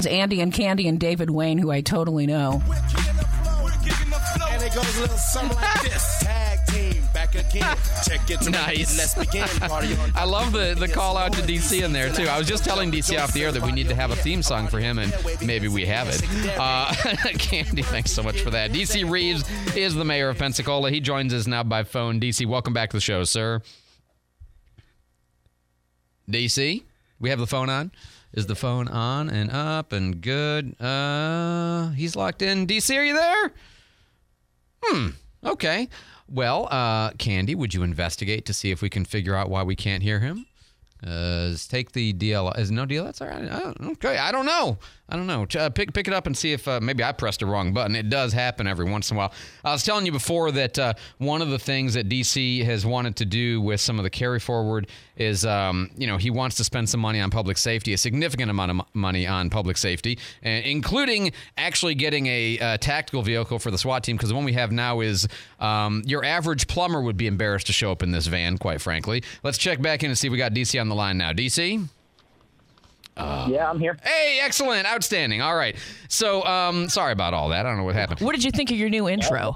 It's 0.00 0.06
Andy 0.06 0.40
and 0.40 0.50
Candy 0.50 0.88
and 0.88 0.98
David 0.98 1.28
Wayne, 1.28 1.58
who 1.58 1.70
I 1.70 1.82
totally 1.82 2.26
know. 2.26 2.62
And 2.64 4.62
it 4.62 4.74
goes 4.74 4.96
a 4.96 5.00
little 5.02 5.18
something 5.18 5.54
like 5.54 5.82
this. 5.82 6.20
Tag 6.20 6.58
team 6.68 7.02
back 7.12 7.34
again. 7.34 7.76
Check 8.06 8.30
it 8.30 8.40
to 8.40 8.48
Nice. 8.48 8.96
Let's 8.96 9.14
begin. 9.14 9.46
Party 9.68 9.94
on. 9.94 10.10
I 10.14 10.24
love 10.24 10.52
the, 10.52 10.74
the 10.74 10.88
call 10.88 11.18
out 11.18 11.34
to 11.34 11.42
DC 11.42 11.84
in 11.84 11.92
there 11.92 12.10
too. 12.10 12.22
I 12.22 12.38
was 12.38 12.48
just 12.48 12.64
telling 12.64 12.90
DC 12.90 13.22
off 13.22 13.34
the 13.34 13.44
air 13.44 13.52
that 13.52 13.62
we 13.62 13.72
need 13.72 13.90
to 13.90 13.94
have 13.94 14.10
a 14.10 14.16
theme 14.16 14.42
song 14.42 14.68
for 14.68 14.80
him, 14.80 14.98
and 14.98 15.14
maybe 15.44 15.68
we 15.68 15.84
have 15.84 16.08
it. 16.08 16.22
Uh, 16.58 16.94
Candy, 17.38 17.82
thanks 17.82 18.10
so 18.10 18.22
much 18.22 18.40
for 18.40 18.48
that. 18.48 18.70
DC 18.70 19.06
Reeves 19.06 19.44
is 19.76 19.94
the 19.94 20.04
mayor 20.06 20.30
of 20.30 20.38
Pensacola. 20.38 20.90
He 20.90 21.00
joins 21.00 21.34
us 21.34 21.46
now 21.46 21.62
by 21.62 21.82
phone. 21.82 22.18
DC, 22.18 22.46
welcome 22.46 22.72
back 22.72 22.88
to 22.88 22.96
the 22.96 23.02
show, 23.02 23.24
sir. 23.24 23.60
DC, 26.30 26.84
we 27.18 27.28
have 27.28 27.38
the 27.38 27.46
phone 27.46 27.68
on. 27.68 27.90
Is 28.32 28.46
the 28.46 28.54
phone 28.54 28.86
on 28.86 29.28
and 29.28 29.50
up 29.50 29.92
and 29.92 30.20
good? 30.20 30.80
Uh, 30.80 31.90
he's 31.90 32.14
locked 32.14 32.42
in. 32.42 32.66
DC, 32.66 32.96
are 32.96 33.04
you 33.04 33.14
there? 33.14 33.52
Hmm. 34.82 35.08
Okay. 35.44 35.88
Well, 36.28 36.68
uh, 36.70 37.10
Candy, 37.12 37.56
would 37.56 37.74
you 37.74 37.82
investigate 37.82 38.46
to 38.46 38.54
see 38.54 38.70
if 38.70 38.82
we 38.82 38.88
can 38.88 39.04
figure 39.04 39.34
out 39.34 39.50
why 39.50 39.64
we 39.64 39.74
can't 39.74 40.02
hear 40.02 40.20
him? 40.20 40.46
Uh, 41.06 41.54
take 41.68 41.92
the 41.92 42.12
DL. 42.12 42.56
Is 42.58 42.70
no 42.70 42.86
DL? 42.86 43.04
That's 43.04 43.20
all 43.20 43.28
right. 43.28 43.74
Okay. 43.92 44.18
I 44.18 44.32
don't 44.32 44.46
know. 44.46 44.78
I 45.10 45.16
don't 45.16 45.26
know. 45.26 45.46
Uh, 45.58 45.70
pick 45.70 45.92
pick 45.92 46.06
it 46.06 46.14
up 46.14 46.26
and 46.26 46.36
see 46.36 46.52
if 46.52 46.68
uh, 46.68 46.78
maybe 46.80 47.02
I 47.02 47.10
pressed 47.10 47.40
the 47.40 47.46
wrong 47.46 47.72
button. 47.72 47.96
It 47.96 48.08
does 48.08 48.32
happen 48.32 48.68
every 48.68 48.88
once 48.88 49.10
in 49.10 49.16
a 49.16 49.18
while. 49.18 49.32
I 49.64 49.72
was 49.72 49.82
telling 49.82 50.06
you 50.06 50.12
before 50.12 50.52
that 50.52 50.78
uh, 50.78 50.94
one 51.18 51.42
of 51.42 51.50
the 51.50 51.58
things 51.58 51.94
that 51.94 52.08
DC 52.08 52.64
has 52.64 52.86
wanted 52.86 53.16
to 53.16 53.24
do 53.24 53.60
with 53.60 53.80
some 53.80 53.98
of 53.98 54.04
the 54.04 54.10
carry 54.10 54.38
forward 54.38 54.86
is, 55.16 55.44
um, 55.44 55.90
you 55.96 56.06
know, 56.06 56.16
he 56.16 56.30
wants 56.30 56.56
to 56.56 56.64
spend 56.64 56.88
some 56.88 57.00
money 57.00 57.20
on 57.20 57.30
public 57.30 57.58
safety, 57.58 57.92
a 57.92 57.98
significant 57.98 58.50
amount 58.50 58.70
of 58.70 58.86
money 58.94 59.26
on 59.26 59.50
public 59.50 59.76
safety, 59.76 60.18
uh, 60.44 60.48
including 60.48 61.32
actually 61.56 61.94
getting 61.94 62.26
a, 62.26 62.58
uh 62.60 62.76
tactical 62.78 63.22
vehicle 63.22 63.58
for 63.58 63.70
the 63.70 63.78
SWAT 63.78 64.04
team. 64.04 64.16
Because 64.16 64.28
the 64.28 64.34
one 64.34 64.44
we 64.44 64.52
have 64.52 64.70
now 64.70 65.00
is 65.00 65.26
um, 65.58 66.02
your 66.06 66.24
average 66.24 66.68
plumber 66.68 67.00
would 67.00 67.16
be 67.16 67.26
embarrassed 67.26 67.66
to 67.66 67.72
show 67.72 67.90
up 67.90 68.02
in 68.02 68.12
this 68.12 68.26
van, 68.26 68.58
quite 68.58 68.80
frankly. 68.80 69.22
Let's 69.42 69.58
check 69.58 69.82
back 69.82 70.02
in 70.04 70.10
and 70.10 70.16
see 70.18 70.28
if 70.28 70.32
we 70.32 70.38
got 70.38 70.52
DC 70.52 70.80
on 70.80 70.88
the 70.90 70.94
line 70.94 71.16
now. 71.16 71.32
DC. 71.32 71.88
yeah, 73.16 73.68
I'm 73.68 73.78
here. 73.78 73.96
Hey, 74.02 74.40
excellent, 74.42 74.86
outstanding. 74.86 75.42
All 75.42 75.56
right. 75.56 75.76
So, 76.08 76.44
um, 76.44 76.88
sorry 76.88 77.12
about 77.12 77.34
all 77.34 77.48
that. 77.50 77.66
I 77.66 77.68
don't 77.68 77.78
know 77.78 77.84
what 77.84 77.94
happened. 77.94 78.20
What 78.20 78.34
did 78.34 78.44
you 78.44 78.50
think 78.50 78.70
of 78.70 78.76
your 78.76 78.88
new 78.88 79.08
intro? 79.08 79.54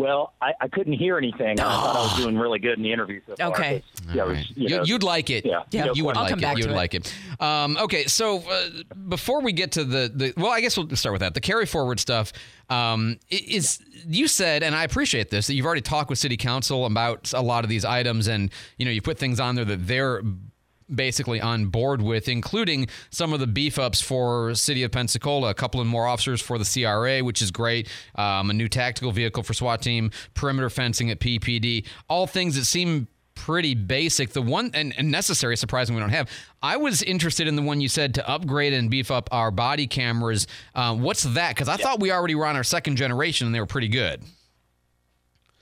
Well, 0.00 0.32
I, 0.40 0.52
I 0.60 0.68
couldn't 0.68 0.94
hear 0.94 1.18
anything. 1.18 1.50
and 1.50 1.60
I 1.60 1.64
thought 1.64 1.96
I 1.96 2.00
was 2.00 2.16
doing 2.16 2.36
really 2.38 2.58
good 2.58 2.78
in 2.78 2.82
the 2.82 2.92
interview 2.92 3.20
so 3.26 3.36
far. 3.36 3.48
Okay. 3.50 3.82
'cause, 4.04 4.14
Yeah, 4.14 4.22
it 4.24 4.28
was, 4.28 4.38
you 4.50 4.54
You, 4.56 4.76
know, 4.78 4.82
you'd 4.84 5.02
like 5.02 5.30
it. 5.30 5.44
Yeah. 5.44 5.62
You- 5.70 5.84
No 5.84 5.92
you 5.94 6.04
would 6.06 6.16
I'll 6.16 6.28
come 6.28 6.38
it. 6.38 6.42
back 6.42 6.56
you 6.58 6.64
would 6.64 6.72
it. 6.72 6.76
like 6.76 6.94
it. 6.94 7.14
Um, 7.38 7.76
okay, 7.76 8.04
so 8.06 8.38
uh, 8.38 8.68
before 9.08 9.40
we 9.42 9.52
get 9.52 9.72
to 9.72 9.84
the, 9.84 10.10
the 10.14 10.32
well, 10.36 10.50
I 10.50 10.60
guess 10.60 10.76
we'll 10.76 10.88
start 10.96 11.12
with 11.12 11.20
that. 11.20 11.34
The 11.34 11.40
carry 11.40 11.66
forward 11.66 12.00
stuff 12.00 12.32
um, 12.70 13.18
i- 13.30 13.44
is 13.46 13.80
you 14.06 14.26
said, 14.28 14.62
and 14.62 14.74
I 14.74 14.84
appreciate 14.84 15.30
this 15.30 15.46
that 15.48 15.54
you've 15.54 15.66
already 15.66 15.80
talked 15.82 16.08
with 16.10 16.18
City 16.18 16.36
Council 16.36 16.86
about 16.86 17.32
a 17.34 17.42
lot 17.42 17.64
of 17.64 17.70
these 17.70 17.84
items, 17.84 18.26
and 18.28 18.50
you 18.78 18.84
know 18.84 18.90
you 18.90 19.02
put 19.02 19.18
things 19.18 19.38
on 19.40 19.54
there 19.54 19.64
that 19.64 19.86
they're 19.86 20.22
basically 20.94 21.40
on 21.40 21.66
board 21.66 22.02
with, 22.02 22.28
including 22.28 22.88
some 23.10 23.32
of 23.32 23.40
the 23.40 23.46
beef 23.46 23.78
ups 23.78 24.00
for 24.00 24.54
City 24.54 24.82
of 24.82 24.92
Pensacola, 24.92 25.50
a 25.50 25.54
couple 25.54 25.80
of 25.80 25.86
more 25.86 26.06
officers 26.06 26.40
for 26.40 26.58
the 26.58 26.64
CRA, 26.64 27.20
which 27.20 27.42
is 27.42 27.50
great, 27.50 27.88
um, 28.16 28.50
a 28.50 28.52
new 28.52 28.68
tactical 28.68 29.12
vehicle 29.12 29.42
for 29.42 29.54
SWAT 29.54 29.82
team, 29.82 30.10
perimeter 30.34 30.70
fencing 30.70 31.10
at 31.10 31.20
PPD, 31.20 31.86
all 32.08 32.26
things 32.26 32.56
that 32.56 32.64
seem 32.64 33.08
pretty 33.34 33.74
basic. 33.74 34.30
The 34.30 34.42
one 34.42 34.70
and, 34.74 34.94
and 34.98 35.10
necessary, 35.10 35.56
surprising 35.56 35.94
we 35.94 36.00
don't 36.00 36.10
have. 36.10 36.28
I 36.62 36.76
was 36.76 37.02
interested 37.02 37.48
in 37.48 37.56
the 37.56 37.62
one 37.62 37.80
you 37.80 37.88
said 37.88 38.14
to 38.14 38.28
upgrade 38.28 38.72
and 38.72 38.90
beef 38.90 39.10
up 39.10 39.28
our 39.32 39.50
body 39.50 39.86
cameras. 39.86 40.46
Um, 40.74 41.00
what's 41.00 41.22
that? 41.22 41.54
Because 41.54 41.68
I 41.68 41.76
thought 41.76 42.00
we 42.00 42.12
already 42.12 42.34
were 42.34 42.46
on 42.46 42.56
our 42.56 42.64
second 42.64 42.96
generation 42.96 43.46
and 43.46 43.54
they 43.54 43.60
were 43.60 43.66
pretty 43.66 43.88
good. 43.88 44.22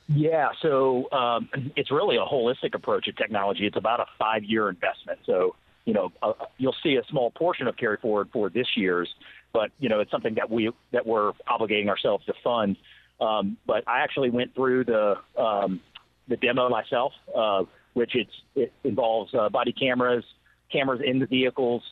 Yeah, 0.08 0.48
so 0.62 1.10
um, 1.12 1.50
it's 1.76 1.90
really 1.90 2.16
a 2.16 2.24
holistic 2.24 2.74
approach 2.74 3.04
to 3.04 3.12
technology. 3.12 3.66
It's 3.66 3.76
about 3.76 4.00
a 4.00 4.06
five-year 4.18 4.68
investment. 4.68 5.20
So 5.26 5.54
you 5.88 5.94
know, 5.94 6.12
uh, 6.22 6.34
you'll 6.58 6.76
see 6.82 6.96
a 6.96 7.02
small 7.08 7.30
portion 7.30 7.66
of 7.66 7.78
carry 7.78 7.96
forward 7.96 8.28
for 8.30 8.50
this 8.50 8.66
year's, 8.76 9.08
but 9.54 9.70
you 9.78 9.88
know, 9.88 10.00
it's 10.00 10.10
something 10.10 10.34
that 10.34 10.50
we 10.50 10.70
that 10.92 11.06
we're 11.06 11.32
obligating 11.48 11.88
ourselves 11.88 12.26
to 12.26 12.34
fund. 12.44 12.76
Um, 13.22 13.56
but 13.66 13.88
I 13.88 14.00
actually 14.00 14.28
went 14.28 14.54
through 14.54 14.84
the 14.84 15.14
um, 15.38 15.80
the 16.28 16.36
demo 16.36 16.68
myself, 16.68 17.12
uh, 17.34 17.62
which 17.94 18.14
it's 18.14 18.30
it 18.54 18.70
involves 18.84 19.32
uh, 19.32 19.48
body 19.48 19.72
cameras, 19.72 20.24
cameras 20.70 21.00
in 21.02 21.20
the 21.20 21.26
vehicles, 21.26 21.82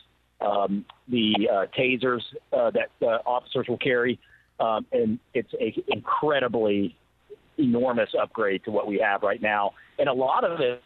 um, 0.41 0.85
the 1.07 1.49
uh, 1.51 1.65
tasers 1.75 2.21
uh, 2.53 2.69
that 2.69 2.89
uh, 3.01 3.17
officers 3.25 3.65
will 3.67 3.79
carry, 3.79 4.19
um, 4.59 4.85
and 4.91 5.17
it's 5.33 5.53
a 5.59 5.73
incredibly 5.87 6.95
enormous 7.57 8.09
upgrade 8.19 8.63
to 8.65 8.71
what 8.71 8.87
we 8.87 8.99
have 8.99 9.23
right 9.23 9.41
now. 9.41 9.73
And 9.99 10.09
a 10.09 10.13
lot 10.13 10.43
of 10.43 10.59
it, 10.59 10.83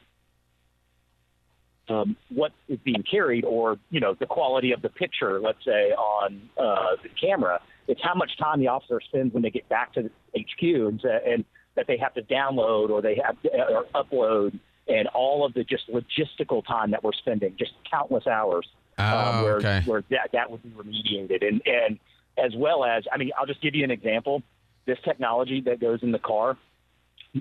um, 1.89 2.15
what 2.29 2.51
is 2.69 2.79
being 2.83 3.03
carried, 3.03 3.43
or 3.43 3.77
you 3.89 3.99
know, 3.99 4.13
the 4.13 4.25
quality 4.25 4.71
of 4.71 4.81
the 4.81 4.89
picture, 4.89 5.39
let's 5.39 5.63
say 5.65 5.91
on 5.91 6.49
uh, 6.57 6.95
the 7.03 7.09
camera, 7.09 7.59
it's 7.87 8.01
how 8.01 8.13
much 8.15 8.37
time 8.37 8.59
the 8.59 8.67
officer 8.67 9.01
spends 9.01 9.33
when 9.33 9.43
they 9.43 9.49
get 9.49 9.67
back 9.67 9.93
to 9.93 10.03
the 10.03 10.39
HQ, 10.39 10.63
and, 10.63 11.03
and 11.03 11.45
that 11.75 11.87
they 11.87 11.97
have 11.97 12.13
to 12.13 12.21
download 12.21 12.89
or 12.89 13.01
they 13.01 13.19
have 13.23 13.41
to, 13.41 13.49
or 13.49 13.85
upload, 13.95 14.57
and 14.87 15.07
all 15.09 15.45
of 15.45 15.53
the 15.53 15.63
just 15.63 15.89
logistical 15.89 16.65
time 16.65 16.91
that 16.91 17.03
we're 17.03 17.13
spending, 17.13 17.55
just 17.57 17.73
countless 17.89 18.27
hours, 18.27 18.67
Oh, 18.97 19.43
where 19.43 19.55
okay. 19.55 19.81
where 19.85 20.03
that 20.09 20.29
that 20.33 20.51
would 20.51 20.61
be 20.63 20.69
remediated, 20.69 21.47
and 21.47 21.61
and 21.65 21.99
as 22.37 22.53
well 22.55 22.85
as, 22.85 23.03
I 23.11 23.17
mean, 23.17 23.31
I'll 23.37 23.45
just 23.45 23.61
give 23.61 23.75
you 23.75 23.83
an 23.83 23.91
example. 23.91 24.43
This 24.85 24.97
technology 25.03 25.61
that 25.61 25.79
goes 25.79 26.01
in 26.01 26.11
the 26.11 26.19
car, 26.19 26.57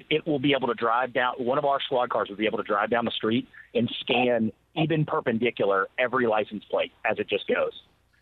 it 0.09 0.27
will 0.27 0.39
be 0.39 0.53
able 0.53 0.69
to 0.69 0.75
drive 0.75 1.13
down. 1.13 1.35
One 1.39 1.59
of 1.59 1.65
our 1.65 1.81
squad 1.81 2.11
cars 2.11 2.29
will 2.29 2.37
be 2.37 2.47
able 2.47 2.59
to 2.59 2.65
drive 2.65 2.91
down 2.91 3.05
the 3.05 3.11
street 3.11 3.49
and 3.75 3.91
scan 4.01 4.53
even 4.77 5.05
perpendicular 5.05 5.89
every 5.99 6.27
license 6.27 6.65
plate 6.71 6.93
as 7.11 7.19
it 7.19 7.29
just 7.29 7.47
goes. 7.49 7.73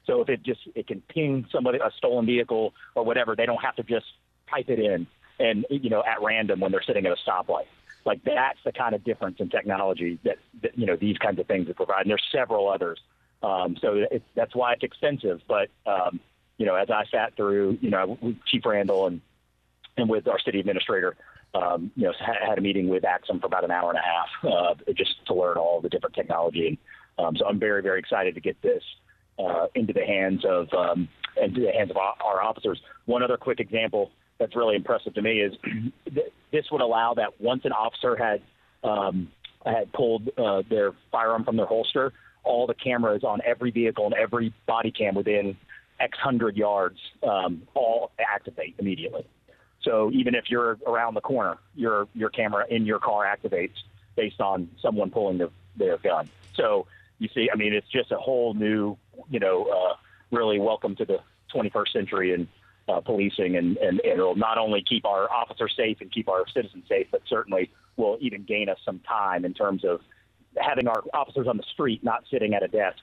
So 0.07 0.23
if 0.23 0.29
it 0.31 0.43
just 0.43 0.61
it 0.75 0.87
can 0.87 1.03
ping 1.09 1.47
somebody 1.53 1.79
a 1.79 1.91
stolen 1.99 2.25
vehicle 2.25 2.73
or 2.95 3.05
whatever, 3.05 3.37
they 3.37 3.45
don't 3.45 3.63
have 3.63 3.77
to 3.77 3.83
just 3.83 4.07
type 4.51 4.71
it 4.71 4.79
in 4.79 5.07
and 5.39 5.67
you 5.71 5.91
know 5.91 6.03
at 6.03 6.23
random 6.23 6.61
when 6.61 6.73
they're 6.73 6.83
sitting 6.83 7.07
at 7.07 7.13
a 7.13 7.31
stoplight. 7.31 7.67
Like 8.05 8.25
that's 8.25 8.59
the 8.65 8.73
kind 8.73 8.95
of 8.95 9.05
difference 9.05 9.37
in 9.39 9.51
technology 9.51 10.19
that, 10.25 10.39
that 10.63 10.79
you 10.79 10.87
know 10.87 10.97
these 10.97 11.19
kinds 11.19 11.39
of 11.39 11.47
things 11.47 11.69
provide. 11.77 12.03
And 12.03 12.11
there's 12.11 12.25
several 12.33 12.69
others. 12.69 12.99
Um, 13.43 13.77
so 13.81 14.05
it's, 14.11 14.25
that's 14.35 14.55
why 14.55 14.73
it's 14.73 14.83
expensive. 14.83 15.41
But 15.47 15.69
um, 15.87 16.21
you 16.59 16.67
know, 16.67 16.75
as 16.75 16.91
I 16.91 17.05
sat 17.11 17.37
through, 17.37 17.79
you 17.81 17.91
know, 17.91 18.19
Chief 18.47 18.65
Randall 18.67 19.07
and 19.07 19.21
and 19.97 20.09
with 20.09 20.29
our 20.29 20.39
city 20.39 20.61
administrator, 20.61 21.17
um, 21.55 21.91
you 21.97 22.05
know, 22.05 22.13
ha- 22.21 22.47
had 22.47 22.59
a 22.59 22.61
meeting 22.61 22.89
with 22.89 23.05
Axon 23.05 23.41
for 23.41 23.47
about 23.47 23.65
an 23.65 23.71
hour 23.71 23.91
and 23.91 23.99
a 23.99 24.03
half 24.03 24.29
uh, 24.45 24.93
just 24.97 25.15
to 25.27 25.35
learn 25.35 25.57
all 25.57 25.81
the 25.81 25.89
different 25.89 26.15
technology. 26.15 26.79
Um, 27.19 27.37
so 27.37 27.47
I'm 27.47 27.59
very, 27.59 27.83
very 27.83 27.99
excited 27.99 28.35
to 28.35 28.41
get 28.41 28.61
this 28.63 28.83
uh, 29.39 29.67
into 29.75 29.93
the 29.93 30.05
hands 30.05 30.45
of 30.45 30.73
um, 30.73 31.09
into 31.41 31.61
the 31.61 31.73
hands 31.73 31.91
of 31.91 31.97
our, 31.97 32.15
our 32.25 32.43
officers. 32.43 32.81
One 33.07 33.23
other 33.23 33.37
quick 33.37 33.61
example 33.61 34.11
that's 34.39 34.55
really 34.55 34.77
impressive 34.77 35.15
to 35.15 35.23
me 35.23 35.41
is 35.41 35.55
th- 36.15 36.33
this 36.53 36.67
would 36.71 36.81
allow 36.81 37.15
that 37.15 37.41
once 37.41 37.65
an 37.65 37.73
officer 37.73 38.17
had 38.17 38.43
um, 38.85 39.33
had 39.65 39.93
pulled 39.93 40.29
uh, 40.39 40.63
their 40.71 40.93
firearm 41.11 41.45
from 41.45 41.57
their 41.57 41.67
holster, 41.67 42.13
all 42.45 42.67
the 42.67 42.75
cameras 42.75 43.25
on 43.25 43.41
every 43.45 43.71
vehicle 43.71 44.07
and 44.07 44.15
every 44.15 44.55
body 44.67 44.91
cam 44.91 45.15
within 45.15 45.57
X 46.01 46.19
hundred 46.19 46.57
yards 46.57 46.99
um, 47.23 47.63
all 47.75 48.13
activate 48.19 48.75
immediately. 48.79 49.27
So 49.83 50.11
even 50.13 50.35
if 50.35 50.45
you're 50.49 50.79
around 50.87 51.15
the 51.15 51.21
corner, 51.21 51.59
your 51.75 52.09
your 52.15 52.31
camera 52.31 52.67
in 52.69 52.87
your 52.87 52.99
car 52.99 53.25
activates 53.25 53.77
based 54.17 54.41
on 54.41 54.69
someone 54.83 55.11
pulling 55.11 55.39
the, 55.39 55.51
their 55.77 55.97
gun. 55.99 56.29
So 56.55 56.87
you 57.19 57.29
see, 57.35 57.49
I 57.53 57.57
mean, 57.57 57.73
it's 57.73 57.89
just 57.89 58.11
a 58.11 58.17
whole 58.17 58.55
new, 58.55 58.97
you 59.31 59.39
know, 59.39 59.65
uh, 59.65 59.95
really 60.31 60.59
welcome 60.59 60.97
to 60.97 61.05
the 61.05 61.21
21st 61.55 61.93
century 61.93 62.33
in 62.33 62.49
uh, 62.89 63.01
policing, 63.01 63.57
and, 63.57 63.77
and, 63.77 64.01
and 64.01 64.13
it'll 64.13 64.37
not 64.37 64.59
only 64.59 64.83
keep 64.83 65.05
our 65.05 65.31
officers 65.31 65.73
safe 65.77 65.99
and 66.01 66.11
keep 66.11 66.29
our 66.29 66.45
citizens 66.53 66.85
safe, 66.89 67.07
but 67.11 67.23
certainly 67.29 67.71
will 67.97 68.19
even 68.21 68.43
gain 68.45 68.69
us 68.69 68.79
some 68.85 69.01
time 69.01 69.45
in 69.45 69.55
terms 69.55 69.85
of 69.85 70.01
having 70.57 70.89
our 70.89 71.03
officers 71.13 71.47
on 71.47 71.57
the 71.57 71.65
street, 71.73 72.03
not 72.03 72.25
sitting 72.31 72.55
at 72.55 72.63
a 72.63 72.69
desk 72.69 72.99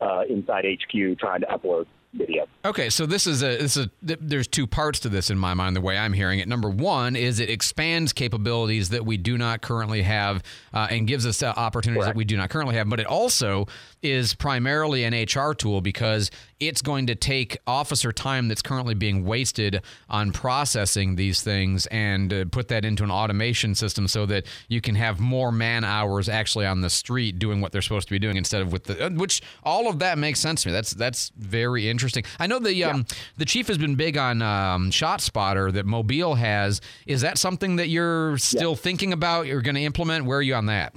uh, 0.00 0.22
inside 0.28 0.64
HQ 0.64 1.18
trying 1.18 1.40
to 1.40 1.46
upload 1.46 1.86
video. 2.12 2.46
Okay, 2.64 2.90
so 2.90 3.06
this 3.06 3.26
is 3.26 3.42
a 3.42 3.56
this 3.56 3.76
is 3.76 3.86
a, 3.86 4.16
there's 4.20 4.48
two 4.48 4.66
parts 4.66 5.00
to 5.00 5.08
this 5.08 5.30
in 5.30 5.38
my 5.38 5.54
mind. 5.54 5.76
The 5.76 5.80
way 5.80 5.96
I'm 5.96 6.12
hearing 6.12 6.38
it, 6.38 6.48
number 6.48 6.68
one 6.68 7.16
is 7.16 7.40
it 7.40 7.50
expands 7.50 8.12
capabilities 8.12 8.90
that 8.90 9.04
we 9.04 9.16
do 9.16 9.38
not 9.38 9.60
currently 9.62 10.02
have, 10.02 10.42
uh, 10.72 10.88
and 10.90 11.06
gives 11.06 11.26
us 11.26 11.42
uh, 11.42 11.52
opportunities 11.56 12.04
that 12.04 12.16
we 12.16 12.24
do 12.24 12.36
not 12.36 12.50
currently 12.50 12.74
have. 12.76 12.88
But 12.88 13.00
it 13.00 13.06
also 13.06 13.66
is 14.02 14.34
primarily 14.34 15.04
an 15.04 15.14
HR 15.14 15.52
tool 15.52 15.80
because 15.80 16.30
it's 16.60 16.82
going 16.82 17.06
to 17.06 17.14
take 17.14 17.58
officer 17.66 18.12
time 18.12 18.48
that's 18.48 18.62
currently 18.62 18.94
being 18.94 19.24
wasted 19.24 19.80
on 20.08 20.32
processing 20.32 21.16
these 21.16 21.42
things 21.42 21.86
and 21.86 22.32
uh, 22.32 22.44
put 22.50 22.68
that 22.68 22.84
into 22.84 23.04
an 23.04 23.10
automation 23.10 23.74
system 23.74 24.08
so 24.08 24.26
that 24.26 24.44
you 24.68 24.80
can 24.80 24.94
have 24.94 25.20
more 25.20 25.52
man 25.52 25.84
hours 25.84 26.28
actually 26.28 26.66
on 26.66 26.80
the 26.80 26.90
street 26.90 27.38
doing 27.38 27.60
what 27.60 27.70
they're 27.72 27.82
supposed 27.82 28.08
to 28.08 28.14
be 28.14 28.18
doing 28.18 28.36
instead 28.36 28.60
of 28.60 28.72
with 28.72 28.84
the 28.84 29.06
uh, 29.06 29.10
which 29.10 29.40
all 29.62 29.88
of 29.88 30.00
that 30.00 30.18
makes 30.18 30.40
sense 30.40 30.62
to 30.62 30.68
me. 30.68 30.72
That's 30.72 30.92
that's 30.92 31.30
very 31.36 31.88
interesting. 31.88 32.24
I 32.38 32.46
know 32.46 32.58
the 32.58 32.84
um, 32.84 33.06
the 33.36 33.44
chief 33.44 33.68
has 33.68 33.78
been 33.78 33.94
big 33.94 34.16
on 34.16 34.42
um, 34.42 34.90
Shot 34.90 35.20
Spotter 35.20 35.70
that 35.72 35.86
Mobile 35.86 36.34
has. 36.34 36.80
Is 37.06 37.20
that 37.20 37.38
something 37.38 37.76
that 37.76 37.88
you're 37.88 38.36
still 38.38 38.74
thinking 38.74 39.12
about? 39.12 39.46
You're 39.46 39.62
going 39.62 39.76
to 39.76 39.84
implement? 39.84 40.24
Where 40.24 40.38
are 40.38 40.42
you 40.42 40.54
on 40.54 40.66
that? 40.66 40.94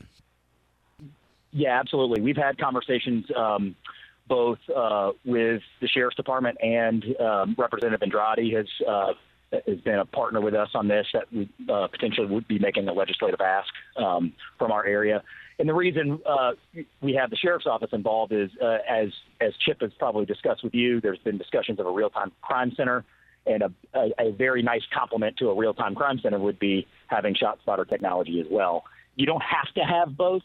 Yeah, 1.51 1.79
absolutely. 1.79 2.21
We've 2.21 2.37
had 2.37 2.57
conversations 2.57 3.25
um, 3.35 3.75
both 4.31 4.59
uh, 4.73 5.11
with 5.25 5.61
the 5.81 5.87
sheriff's 5.89 6.15
department 6.15 6.57
and 6.61 7.03
um, 7.19 7.53
Representative 7.57 8.01
Andrade 8.01 8.53
has 8.53 8.65
uh, 8.87 9.11
has 9.67 9.81
been 9.81 9.99
a 9.99 10.05
partner 10.05 10.39
with 10.39 10.53
us 10.53 10.69
on 10.73 10.87
this. 10.87 11.05
That 11.11 11.25
we 11.33 11.49
uh, 11.69 11.87
potentially 11.87 12.27
would 12.27 12.47
be 12.47 12.57
making 12.57 12.87
a 12.87 12.93
legislative 12.93 13.41
ask 13.41 13.67
um, 13.97 14.31
from 14.57 14.71
our 14.71 14.85
area. 14.85 15.21
And 15.59 15.67
the 15.67 15.73
reason 15.73 16.21
uh, 16.25 16.53
we 17.01 17.13
have 17.15 17.29
the 17.29 17.35
sheriff's 17.35 17.67
office 17.67 17.89
involved 17.91 18.31
is, 18.31 18.49
uh, 18.63 18.77
as 18.89 19.09
as 19.41 19.51
Chip 19.65 19.81
has 19.81 19.91
probably 19.99 20.25
discussed 20.25 20.63
with 20.63 20.73
you, 20.73 21.01
there's 21.01 21.19
been 21.19 21.37
discussions 21.37 21.77
of 21.81 21.85
a 21.85 21.91
real 21.91 22.09
time 22.09 22.31
crime 22.41 22.71
center. 22.77 23.03
And 23.45 23.63
a, 23.63 23.71
a, 23.93 24.27
a 24.27 24.31
very 24.31 24.61
nice 24.61 24.83
complement 24.93 25.35
to 25.37 25.49
a 25.49 25.55
real 25.55 25.73
time 25.73 25.93
crime 25.93 26.19
center 26.23 26.39
would 26.39 26.59
be 26.59 26.87
having 27.07 27.35
shot 27.35 27.59
spotter 27.61 27.83
technology 27.83 28.39
as 28.39 28.47
well. 28.49 28.85
You 29.17 29.25
don't 29.25 29.43
have 29.43 29.73
to 29.73 29.81
have 29.81 30.15
both. 30.15 30.43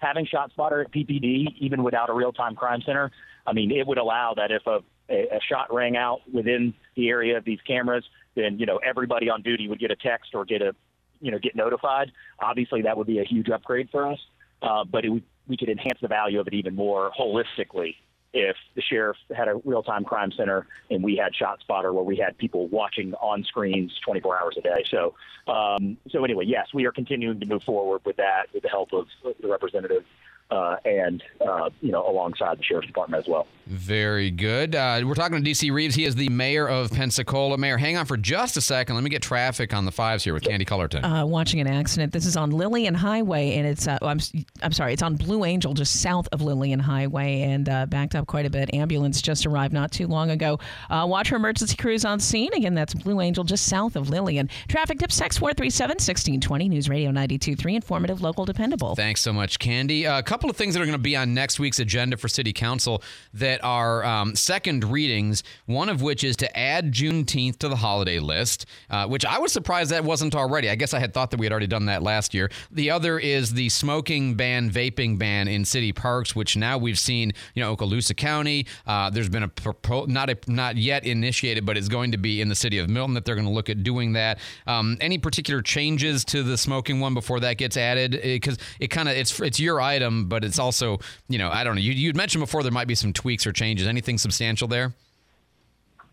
Having 0.00 0.26
shot 0.26 0.50
spotter 0.50 0.80
at 0.80 0.90
PPD, 0.92 1.56
even 1.58 1.82
without 1.82 2.10
a 2.10 2.12
real 2.12 2.32
time 2.32 2.54
crime 2.54 2.82
center, 2.84 3.10
I 3.46 3.52
mean, 3.52 3.70
it 3.70 3.86
would 3.86 3.98
allow 3.98 4.34
that 4.36 4.50
if 4.50 4.66
a, 4.66 4.80
a, 5.08 5.36
a 5.36 5.40
shot 5.48 5.72
rang 5.72 5.96
out 5.96 6.20
within 6.32 6.74
the 6.96 7.08
area 7.08 7.36
of 7.36 7.44
these 7.44 7.58
cameras, 7.66 8.04
then, 8.34 8.58
you 8.58 8.66
know, 8.66 8.78
everybody 8.78 9.28
on 9.30 9.42
duty 9.42 9.68
would 9.68 9.78
get 9.78 9.90
a 9.90 9.96
text 9.96 10.34
or 10.34 10.44
get 10.44 10.62
a, 10.62 10.74
you 11.20 11.30
know, 11.30 11.38
get 11.38 11.54
notified. 11.54 12.12
Obviously, 12.40 12.82
that 12.82 12.96
would 12.96 13.06
be 13.06 13.18
a 13.18 13.24
huge 13.24 13.48
upgrade 13.50 13.88
for 13.90 14.06
us, 14.06 14.18
uh, 14.62 14.84
but 14.84 15.04
it 15.04 15.10
would, 15.10 15.22
we 15.48 15.56
could 15.56 15.68
enhance 15.68 15.98
the 16.00 16.08
value 16.08 16.40
of 16.40 16.46
it 16.46 16.54
even 16.54 16.74
more 16.74 17.10
holistically 17.18 17.94
if 18.32 18.56
the 18.74 18.82
sheriff 18.82 19.16
had 19.34 19.48
a 19.48 19.56
real 19.64 19.82
time 19.82 20.04
crime 20.04 20.32
center 20.32 20.66
and 20.90 21.02
we 21.02 21.16
had 21.16 21.34
shot 21.34 21.60
spotter 21.60 21.92
where 21.92 22.04
we 22.04 22.16
had 22.16 22.38
people 22.38 22.68
watching 22.68 23.14
on 23.14 23.44
screens 23.44 23.92
24 24.04 24.40
hours 24.40 24.56
a 24.56 24.60
day. 24.60 24.84
So, 24.88 25.14
um, 25.48 25.96
so 26.10 26.24
anyway, 26.24 26.44
yes, 26.46 26.68
we 26.72 26.86
are 26.86 26.92
continuing 26.92 27.40
to 27.40 27.46
move 27.46 27.62
forward 27.64 28.02
with 28.04 28.16
that 28.16 28.46
with 28.54 28.62
the 28.62 28.68
help 28.68 28.92
of 28.92 29.06
the 29.22 29.48
representative 29.48 30.04
uh, 30.50 30.76
and 30.84 31.22
uh, 31.40 31.70
you 31.80 31.92
know 31.92 32.08
alongside 32.08 32.58
the 32.58 32.64
sheriff's 32.64 32.86
department 32.86 33.22
as 33.24 33.28
well. 33.30 33.46
Very 33.66 34.30
good. 34.30 34.74
Uh, 34.74 35.02
we're 35.04 35.14
talking 35.14 35.42
to 35.42 35.50
DC 35.50 35.72
Reeves. 35.72 35.94
He 35.94 36.04
is 36.04 36.16
the 36.16 36.28
mayor 36.28 36.68
of 36.68 36.90
Pensacola. 36.90 37.56
Mayor, 37.56 37.76
hang 37.76 37.96
on 37.96 38.06
for 38.06 38.16
just 38.16 38.56
a 38.56 38.60
second. 38.60 38.96
Let 38.96 39.04
me 39.04 39.10
get 39.10 39.22
traffic 39.22 39.72
on 39.72 39.84
the 39.84 39.92
fives 39.92 40.24
here 40.24 40.34
with 40.34 40.42
Candy 40.42 40.64
Cullerton. 40.64 41.04
Uh, 41.04 41.24
watching 41.24 41.60
an 41.60 41.68
accident. 41.68 42.12
This 42.12 42.26
is 42.26 42.36
on 42.36 42.50
Lillian 42.50 42.94
Highway, 42.94 43.56
and 43.56 43.66
it's 43.66 43.86
uh, 43.86 43.98
I'm 44.02 44.18
I'm 44.62 44.72
sorry, 44.72 44.92
it's 44.92 45.02
on 45.02 45.16
Blue 45.16 45.44
Angel, 45.44 45.74
just 45.74 46.00
south 46.00 46.28
of 46.32 46.42
Lillian 46.42 46.80
Highway, 46.80 47.42
and 47.42 47.68
uh, 47.68 47.86
backed 47.86 48.14
up 48.14 48.26
quite 48.26 48.46
a 48.46 48.50
bit. 48.50 48.74
Ambulance 48.74 49.22
just 49.22 49.46
arrived 49.46 49.72
not 49.72 49.92
too 49.92 50.06
long 50.06 50.30
ago. 50.30 50.58
Uh, 50.88 51.06
watch 51.08 51.28
for 51.28 51.36
emergency 51.36 51.76
crews 51.76 52.04
on 52.04 52.18
scene. 52.18 52.52
Again, 52.54 52.74
that's 52.74 52.94
Blue 52.94 53.20
Angel, 53.20 53.44
just 53.44 53.66
south 53.66 53.94
of 53.94 54.08
Lillian. 54.08 54.48
Traffic 54.68 54.98
tips 54.98 55.18
text 55.18 55.38
four 55.38 55.52
three 55.52 55.70
seven 55.70 55.98
sixteen 55.98 56.40
twenty. 56.40 56.70
News 56.70 56.88
Radio 56.88 57.10
92.3, 57.10 57.74
informative, 57.74 58.22
local, 58.22 58.44
dependable. 58.44 58.94
Thanks 58.94 59.20
so 59.20 59.32
much, 59.32 59.58
Candy. 59.58 60.06
Uh, 60.06 60.18
a 60.18 60.22
couple 60.22 60.39
of 60.48 60.56
things 60.56 60.74
that 60.74 60.80
are 60.80 60.86
going 60.86 60.92
to 60.96 60.98
be 60.98 61.16
on 61.16 61.34
next 61.34 61.58
week's 61.60 61.78
agenda 61.78 62.16
for 62.16 62.28
City 62.28 62.52
Council 62.52 63.02
that 63.34 63.62
are 63.62 64.04
um, 64.04 64.34
second 64.34 64.84
readings. 64.84 65.42
One 65.66 65.88
of 65.88 66.00
which 66.00 66.24
is 66.24 66.36
to 66.36 66.58
add 66.58 66.92
Juneteenth 66.92 67.58
to 67.58 67.68
the 67.68 67.76
holiday 67.76 68.18
list, 68.20 68.66
uh, 68.88 69.06
which 69.06 69.24
I 69.24 69.38
was 69.38 69.52
surprised 69.52 69.90
that 69.90 70.04
wasn't 70.04 70.34
already. 70.34 70.70
I 70.70 70.76
guess 70.76 70.94
I 70.94 71.00
had 71.00 71.12
thought 71.12 71.30
that 71.32 71.40
we 71.40 71.46
had 71.46 71.52
already 71.52 71.66
done 71.66 71.86
that 71.86 72.02
last 72.02 72.32
year. 72.32 72.50
The 72.70 72.90
other 72.90 73.18
is 73.18 73.52
the 73.52 73.68
smoking 73.68 74.34
ban, 74.34 74.70
vaping 74.70 75.18
ban 75.18 75.48
in 75.48 75.64
city 75.64 75.92
parks, 75.92 76.34
which 76.34 76.56
now 76.56 76.78
we've 76.78 76.98
seen. 76.98 77.32
You 77.54 77.62
know, 77.62 77.76
Okaloosa 77.76 78.16
County. 78.16 78.66
Uh, 78.86 79.10
there's 79.10 79.28
been 79.28 79.42
a 79.42 79.48
propo- 79.48 80.06
not 80.08 80.30
a 80.30 80.38
not 80.46 80.76
yet 80.76 81.04
initiated, 81.04 81.66
but 81.66 81.76
it's 81.76 81.88
going 81.88 82.12
to 82.12 82.18
be 82.18 82.40
in 82.40 82.48
the 82.48 82.54
city 82.54 82.78
of 82.78 82.88
Milton 82.88 83.14
that 83.14 83.24
they're 83.24 83.34
going 83.34 83.46
to 83.46 83.52
look 83.52 83.68
at 83.68 83.82
doing 83.82 84.12
that. 84.12 84.38
Um, 84.66 84.96
any 85.00 85.18
particular 85.18 85.62
changes 85.62 86.24
to 86.26 86.42
the 86.42 86.56
smoking 86.56 87.00
one 87.00 87.14
before 87.14 87.40
that 87.40 87.56
gets 87.58 87.76
added? 87.76 88.12
Because 88.22 88.58
it 88.78 88.88
kind 88.88 89.08
of 89.08 89.16
it's 89.16 89.38
it's 89.40 89.58
your 89.58 89.80
item, 89.80 90.26
but 90.30 90.42
it's 90.44 90.58
also 90.58 90.98
you 91.28 91.36
know 91.36 91.50
I 91.50 91.62
don't 91.64 91.74
know. 91.74 91.82
You 91.82 91.92
you'd 91.92 92.16
mentioned 92.16 92.40
before 92.40 92.62
there 92.62 92.72
might 92.72 92.88
be 92.88 92.94
some 92.94 93.12
tweaks 93.12 93.46
or 93.46 93.52
changes. 93.52 93.86
Anything 93.86 94.16
substantial 94.16 94.66
there? 94.66 94.94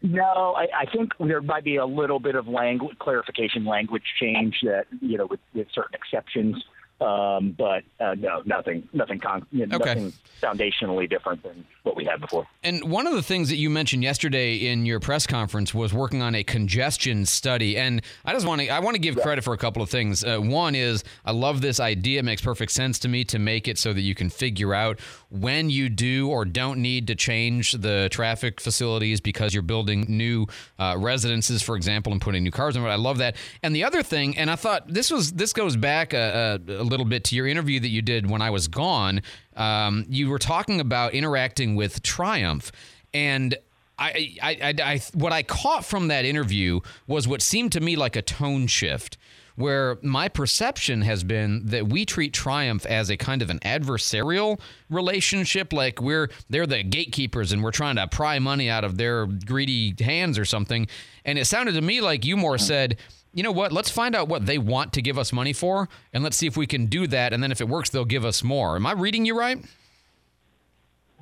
No, 0.02 0.54
I, 0.56 0.68
I 0.82 0.86
think 0.92 1.14
there 1.20 1.42
might 1.42 1.64
be 1.64 1.78
a 1.78 1.86
little 1.86 2.20
bit 2.20 2.36
of 2.36 2.48
language 2.48 3.00
clarification, 3.00 3.66
language 3.66 4.04
change 4.20 4.58
that 4.64 4.88
you 5.02 5.18
know 5.18 5.28
with, 5.28 5.40
with 5.54 5.68
certain 5.74 5.96
exceptions. 5.96 6.62
Um, 7.00 7.52
but 7.52 7.84
uh, 8.00 8.16
no, 8.18 8.42
nothing, 8.46 8.88
nothing, 8.92 9.20
con- 9.20 9.46
you 9.52 9.68
know, 9.68 9.76
Okay. 9.78 9.94
nothing 9.94 10.14
foundationally 10.42 11.10
different 11.10 11.44
than 11.44 11.64
what 11.84 11.96
we 11.96 12.04
had 12.06 12.20
before. 12.20 12.48
And 12.64 12.90
one 12.90 13.06
of 13.08 13.14
the 13.14 13.22
things 13.22 13.50
that 13.50 13.56
you 13.58 13.70
mentioned 13.70 14.04
yesterday 14.04 14.56
in 14.56 14.86
your 14.86 15.00
press 15.00 15.28
conference 15.28 15.74
was 15.74 15.94
working 15.94 16.22
on 16.22 16.34
a 16.36 16.44
congestion 16.44 17.26
study. 17.26 17.78
And 17.78 18.02
I 18.26 18.34
just 18.34 18.46
want 18.48 18.62
to 18.62 18.70
I 18.70 18.80
want 18.80 18.96
to 18.96 19.00
give 19.00 19.16
credit 19.22 19.44
for 19.44 19.54
a 19.54 19.58
couple 19.58 19.82
of 19.84 19.90
things. 19.90 20.24
Uh, 20.24 20.40
one 20.40 20.74
is 20.76 21.04
I 21.24 21.32
love 21.32 21.62
this 21.62 21.80
idea. 21.80 22.20
It 22.20 22.26
makes 22.26 22.42
perfect 22.42 22.72
sense 22.72 22.98
to 23.00 23.08
me 23.08 23.24
to 23.26 23.40
make 23.40 23.68
it 23.68 23.78
so 23.78 23.94
that 23.94 24.02
you 24.02 24.16
can 24.16 24.30
figure 24.30 24.74
out 24.74 25.00
when 25.30 25.70
you 25.70 25.90
do 25.90 26.30
or 26.30 26.46
don't 26.46 26.82
need 26.82 27.08
to 27.08 27.16
change 27.16 27.74
the 27.74 28.08
traffic 28.12 28.60
facilities 28.60 29.22
because 29.22 29.54
you're 29.54 29.62
building 29.64 30.06
new 30.08 30.48
uh, 30.80 30.96
residences, 30.98 31.62
for 31.62 31.76
example, 31.76 32.12
and 32.12 32.22
putting 32.22 32.44
new 32.44 32.52
cars 32.52 32.76
in. 32.76 32.82
But 32.82 32.90
I 32.90 32.96
love 32.96 33.20
that. 33.20 33.36
And 33.64 33.76
the 33.76 33.84
other 33.84 34.02
thing, 34.04 34.38
and 34.38 34.50
I 34.50 34.56
thought 34.56 34.88
this 34.88 35.12
was 35.12 35.32
this 35.34 35.54
goes 35.54 35.76
back 35.76 36.14
a, 36.14 36.60
a, 36.68 36.72
a 36.74 36.84
little 36.88 37.06
bit 37.06 37.24
to 37.26 37.36
your 37.36 37.48
interview 37.48 37.80
that 37.80 37.90
you 37.90 38.02
did 38.02 38.30
when 38.30 38.42
I 38.42 38.50
was 38.50 38.68
gone. 38.68 39.22
Um, 39.56 40.06
you 40.10 40.30
were 40.30 40.40
talking 40.40 40.80
about 40.80 41.14
interacting 41.14 41.76
with 41.76 42.02
Triumph, 42.04 42.72
and 43.14 43.56
I, 44.00 44.36
I, 44.42 44.58
I, 44.62 44.74
I, 44.84 45.02
what 45.14 45.34
I 45.34 45.44
caught 45.44 45.84
from 45.84 46.08
that 46.10 46.26
interview 46.26 46.82
was 47.08 47.28
what 47.28 47.42
seemed 47.42 47.72
to 47.74 47.80
me 47.80 47.96
like 47.96 48.16
a 48.16 48.22
tone 48.22 48.68
shift. 48.68 49.18
Where 49.56 49.98
my 50.04 50.28
perception 50.28 51.02
has 51.02 51.24
been 51.24 51.66
that 51.66 51.88
we 51.88 52.06
treat 52.06 52.32
Triumph 52.32 52.86
as 52.86 53.10
a 53.10 53.18
kind 53.18 53.42
of 53.42 53.50
an 53.50 53.58
adversarial 53.62 54.60
relationship, 54.88 55.74
like 55.74 56.00
we're 56.00 56.30
they're 56.48 56.68
the 56.68 56.84
gatekeepers 56.84 57.52
and 57.52 57.64
we're 57.64 57.72
trying 57.72 57.96
to 57.96 58.06
pry 58.08 58.38
money 58.38 58.70
out 58.70 58.84
of 58.84 58.98
their 58.98 59.26
greedy 59.26 59.96
hands 60.00 60.38
or 60.38 60.46
something. 60.46 60.86
And 61.26 61.40
it 61.40 61.46
sounded 61.46 61.72
to 61.72 61.82
me 61.82 62.02
like 62.02 62.24
you 62.24 62.38
more 62.38 62.60
said, 62.60 62.98
you 63.38 63.44
know 63.44 63.52
what? 63.52 63.72
Let's 63.72 63.92
find 63.92 64.16
out 64.16 64.28
what 64.28 64.48
they 64.48 64.58
want 64.58 64.94
to 64.94 65.02
give 65.04 65.20
us 65.20 65.32
money 65.32 65.54
for, 65.54 65.88
and 66.12 66.24
let's 66.24 66.36
see 66.36 66.48
if 66.48 66.58
we 66.58 66.66
can 66.66 66.88
do 66.88 67.06
that. 67.06 67.34
And 67.34 67.44
then 67.44 67.52
if 67.52 67.62
it 67.62 67.70
works, 67.70 67.92
they'll 67.92 68.04
give 68.04 68.26
us 68.26 68.44
more. 68.44 68.76
Am 68.76 68.88
I 68.88 68.94
reading 68.94 69.26
you 69.26 69.38
right? 69.38 69.64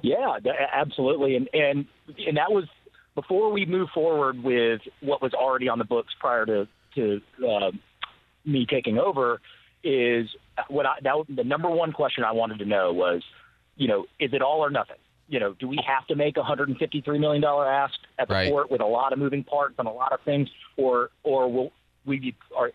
Yeah, 0.02 0.38
absolutely, 0.74 1.36
and 1.36 1.50
and 1.54 1.86
and 2.26 2.38
that 2.38 2.52
was 2.52 2.64
before 3.16 3.52
we 3.52 3.66
moved 3.66 3.92
forward 3.92 4.42
with 4.42 4.80
what 5.02 5.22
was 5.22 5.34
already 5.34 5.68
on 5.68 5.78
the 5.78 5.84
books 5.84 6.14
prior 6.18 6.46
to 6.46 6.68
to 6.96 7.22
uh, 7.46 7.72
me 8.46 8.66
taking 8.66 8.98
over. 8.98 9.42
Is 9.84 10.30
what 10.70 10.86
I 10.86 10.96
that, 11.04 11.16
the 11.28 11.44
number 11.44 11.70
one 11.70 11.92
question 11.92 12.24
I 12.24 12.32
wanted 12.32 12.60
to 12.60 12.66
know 12.66 12.94
was, 12.94 13.24
you 13.76 13.90
know, 13.90 14.06
is 14.22 14.32
it 14.34 14.42
all 14.42 14.62
or 14.62 14.70
nothing? 14.70 14.98
You 15.28 15.42
know, 15.42 15.54
do 15.60 15.68
we 15.68 15.80
have 15.86 16.08
to 16.08 16.16
make 16.16 16.38
a 16.38 16.44
hundred 16.44 16.70
and 16.70 16.78
fifty 16.78 17.02
three 17.02 17.20
million 17.20 17.42
dollar 17.42 17.70
ask 17.70 17.94
at 18.18 18.30
the 18.30 18.36
Right. 18.36 18.50
port 18.50 18.72
with 18.72 18.80
a 18.80 18.86
lot 18.86 19.12
of 19.12 19.20
moving 19.20 19.44
parts 19.44 19.76
and 19.80 19.88
a 19.88 19.92
lot 19.92 20.14
of 20.14 20.22
things, 20.22 20.48
or 20.78 21.10
or 21.24 21.52
will 21.52 21.74
we 22.06 22.20
be 22.20 22.36
are 22.56 22.72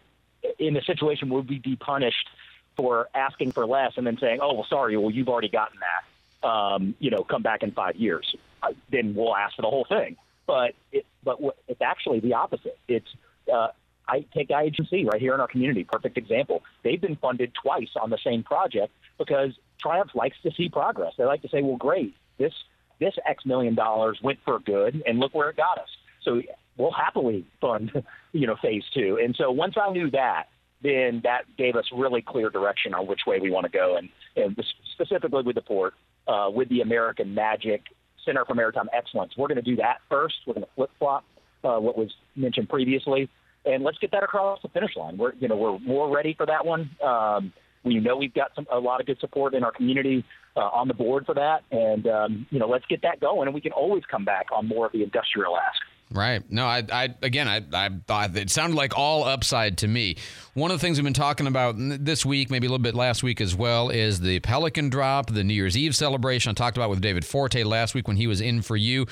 in 0.58 0.76
a 0.76 0.82
situation 0.82 1.28
would 1.30 1.48
we 1.48 1.58
be 1.58 1.76
punished 1.76 2.28
for 2.76 3.08
asking 3.14 3.52
for 3.52 3.66
less 3.66 3.92
and 3.96 4.06
then 4.06 4.18
saying, 4.18 4.40
oh 4.40 4.54
well, 4.54 4.66
sorry, 4.68 4.96
well 4.96 5.10
you've 5.10 5.28
already 5.28 5.48
gotten 5.48 5.78
that 5.80 6.04
um, 6.42 6.94
you 6.98 7.10
know, 7.10 7.22
come 7.22 7.42
back 7.42 7.62
in 7.62 7.72
five 7.72 7.96
years, 7.96 8.34
uh, 8.62 8.72
then 8.90 9.14
we'll 9.14 9.36
ask 9.36 9.56
for 9.56 9.62
the 9.62 9.68
whole 9.68 9.84
thing. 9.84 10.16
But 10.46 10.74
it, 10.92 11.06
but 11.22 11.38
it's 11.68 11.82
actually 11.82 12.20
the 12.20 12.34
opposite. 12.34 12.78
It's 12.88 13.08
uh, 13.52 13.68
I 14.08 14.24
take 14.34 14.48
IHMC 14.48 15.06
right 15.06 15.20
here 15.20 15.34
in 15.34 15.40
our 15.40 15.46
community, 15.46 15.84
perfect 15.84 16.18
example. 16.18 16.64
They've 16.82 17.00
been 17.00 17.16
funded 17.16 17.52
twice 17.54 17.90
on 18.00 18.10
the 18.10 18.18
same 18.18 18.42
project 18.42 18.92
because 19.18 19.52
Triumph 19.78 20.14
likes 20.14 20.36
to 20.42 20.50
see 20.52 20.68
progress. 20.68 21.14
They 21.16 21.24
like 21.24 21.42
to 21.42 21.48
say, 21.48 21.62
well, 21.62 21.76
great, 21.76 22.16
this 22.38 22.54
this 22.98 23.14
X 23.26 23.46
million 23.46 23.74
dollars 23.74 24.18
went 24.22 24.40
for 24.44 24.58
good, 24.58 25.02
and 25.06 25.18
look 25.18 25.34
where 25.34 25.50
it 25.50 25.56
got 25.56 25.78
us. 25.78 25.88
So 26.22 26.42
we'll 26.76 26.92
happily 26.92 27.46
fund, 27.60 27.90
you 28.32 28.46
know, 28.46 28.56
phase 28.60 28.84
two. 28.94 29.18
And 29.22 29.34
so 29.36 29.50
once 29.50 29.74
I 29.80 29.90
knew 29.92 30.10
that, 30.10 30.44
then 30.82 31.20
that 31.24 31.42
gave 31.58 31.76
us 31.76 31.84
really 31.94 32.22
clear 32.22 32.48
direction 32.48 32.94
on 32.94 33.06
which 33.06 33.20
way 33.26 33.38
we 33.38 33.50
want 33.50 33.64
to 33.64 33.70
go, 33.70 33.96
and, 33.96 34.08
and 34.36 34.56
specifically 34.94 35.42
with 35.42 35.54
the 35.54 35.62
port, 35.62 35.94
uh, 36.26 36.48
with 36.50 36.68
the 36.70 36.80
American 36.80 37.34
Magic 37.34 37.82
Center 38.24 38.44
for 38.44 38.54
Maritime 38.54 38.88
Excellence. 38.92 39.32
We're 39.36 39.48
going 39.48 39.62
to 39.62 39.62
do 39.62 39.76
that 39.76 39.98
first. 40.08 40.36
We're 40.46 40.54
going 40.54 40.64
to 40.64 40.70
flip 40.74 40.90
flop 40.98 41.24
uh, 41.64 41.78
what 41.78 41.96
was 41.96 42.10
mentioned 42.36 42.68
previously, 42.68 43.28
and 43.64 43.84
let's 43.84 43.98
get 43.98 44.10
that 44.12 44.22
across 44.22 44.60
the 44.62 44.68
finish 44.68 44.96
line. 44.96 45.18
We're 45.18 45.34
you 45.34 45.48
know 45.48 45.56
we're 45.56 45.78
more 45.80 46.14
ready 46.14 46.34
for 46.34 46.46
that 46.46 46.64
one. 46.64 46.90
Um, 47.04 47.52
we 47.84 47.98
know 47.98 48.16
we've 48.16 48.34
got 48.34 48.52
some 48.54 48.66
a 48.70 48.78
lot 48.78 49.00
of 49.00 49.06
good 49.06 49.18
support 49.20 49.54
in 49.54 49.64
our 49.64 49.72
community 49.72 50.24
uh, 50.56 50.60
on 50.60 50.88
the 50.88 50.94
board 50.94 51.26
for 51.26 51.34
that, 51.34 51.62
and 51.70 52.06
um, 52.06 52.46
you 52.50 52.58
know 52.58 52.68
let's 52.68 52.86
get 52.86 53.02
that 53.02 53.20
going, 53.20 53.48
and 53.48 53.54
we 53.54 53.60
can 53.60 53.72
always 53.72 54.02
come 54.10 54.24
back 54.24 54.46
on 54.52 54.66
more 54.66 54.86
of 54.86 54.92
the 54.92 55.02
industrial 55.02 55.56
ask. 55.56 55.80
Right. 56.12 56.42
No, 56.50 56.66
I, 56.66 56.82
I 56.92 57.14
again, 57.22 57.46
I, 57.46 57.62
I 57.72 57.88
thought 58.06 58.36
it 58.36 58.50
sounded 58.50 58.74
like 58.74 58.98
all 58.98 59.22
upside 59.24 59.78
to 59.78 59.88
me. 59.88 60.16
One 60.54 60.72
of 60.72 60.80
the 60.80 60.84
things 60.84 60.98
we've 60.98 61.04
been 61.04 61.12
talking 61.14 61.46
about 61.46 61.76
this 61.78 62.26
week, 62.26 62.50
maybe 62.50 62.66
a 62.66 62.70
little 62.70 62.82
bit 62.82 62.96
last 62.96 63.22
week 63.22 63.40
as 63.40 63.54
well, 63.54 63.90
is 63.90 64.18
the 64.20 64.40
Pelican 64.40 64.90
drop, 64.90 65.30
the 65.30 65.44
New 65.44 65.54
Year's 65.54 65.76
Eve 65.76 65.94
celebration. 65.94 66.50
I 66.50 66.54
talked 66.54 66.76
about 66.76 66.90
with 66.90 67.00
David 67.00 67.24
Forte 67.24 67.62
last 67.62 67.94
week 67.94 68.08
when 68.08 68.16
he 68.16 68.26
was 68.26 68.40
in 68.40 68.60
for 68.60 68.76
you. 68.76 69.06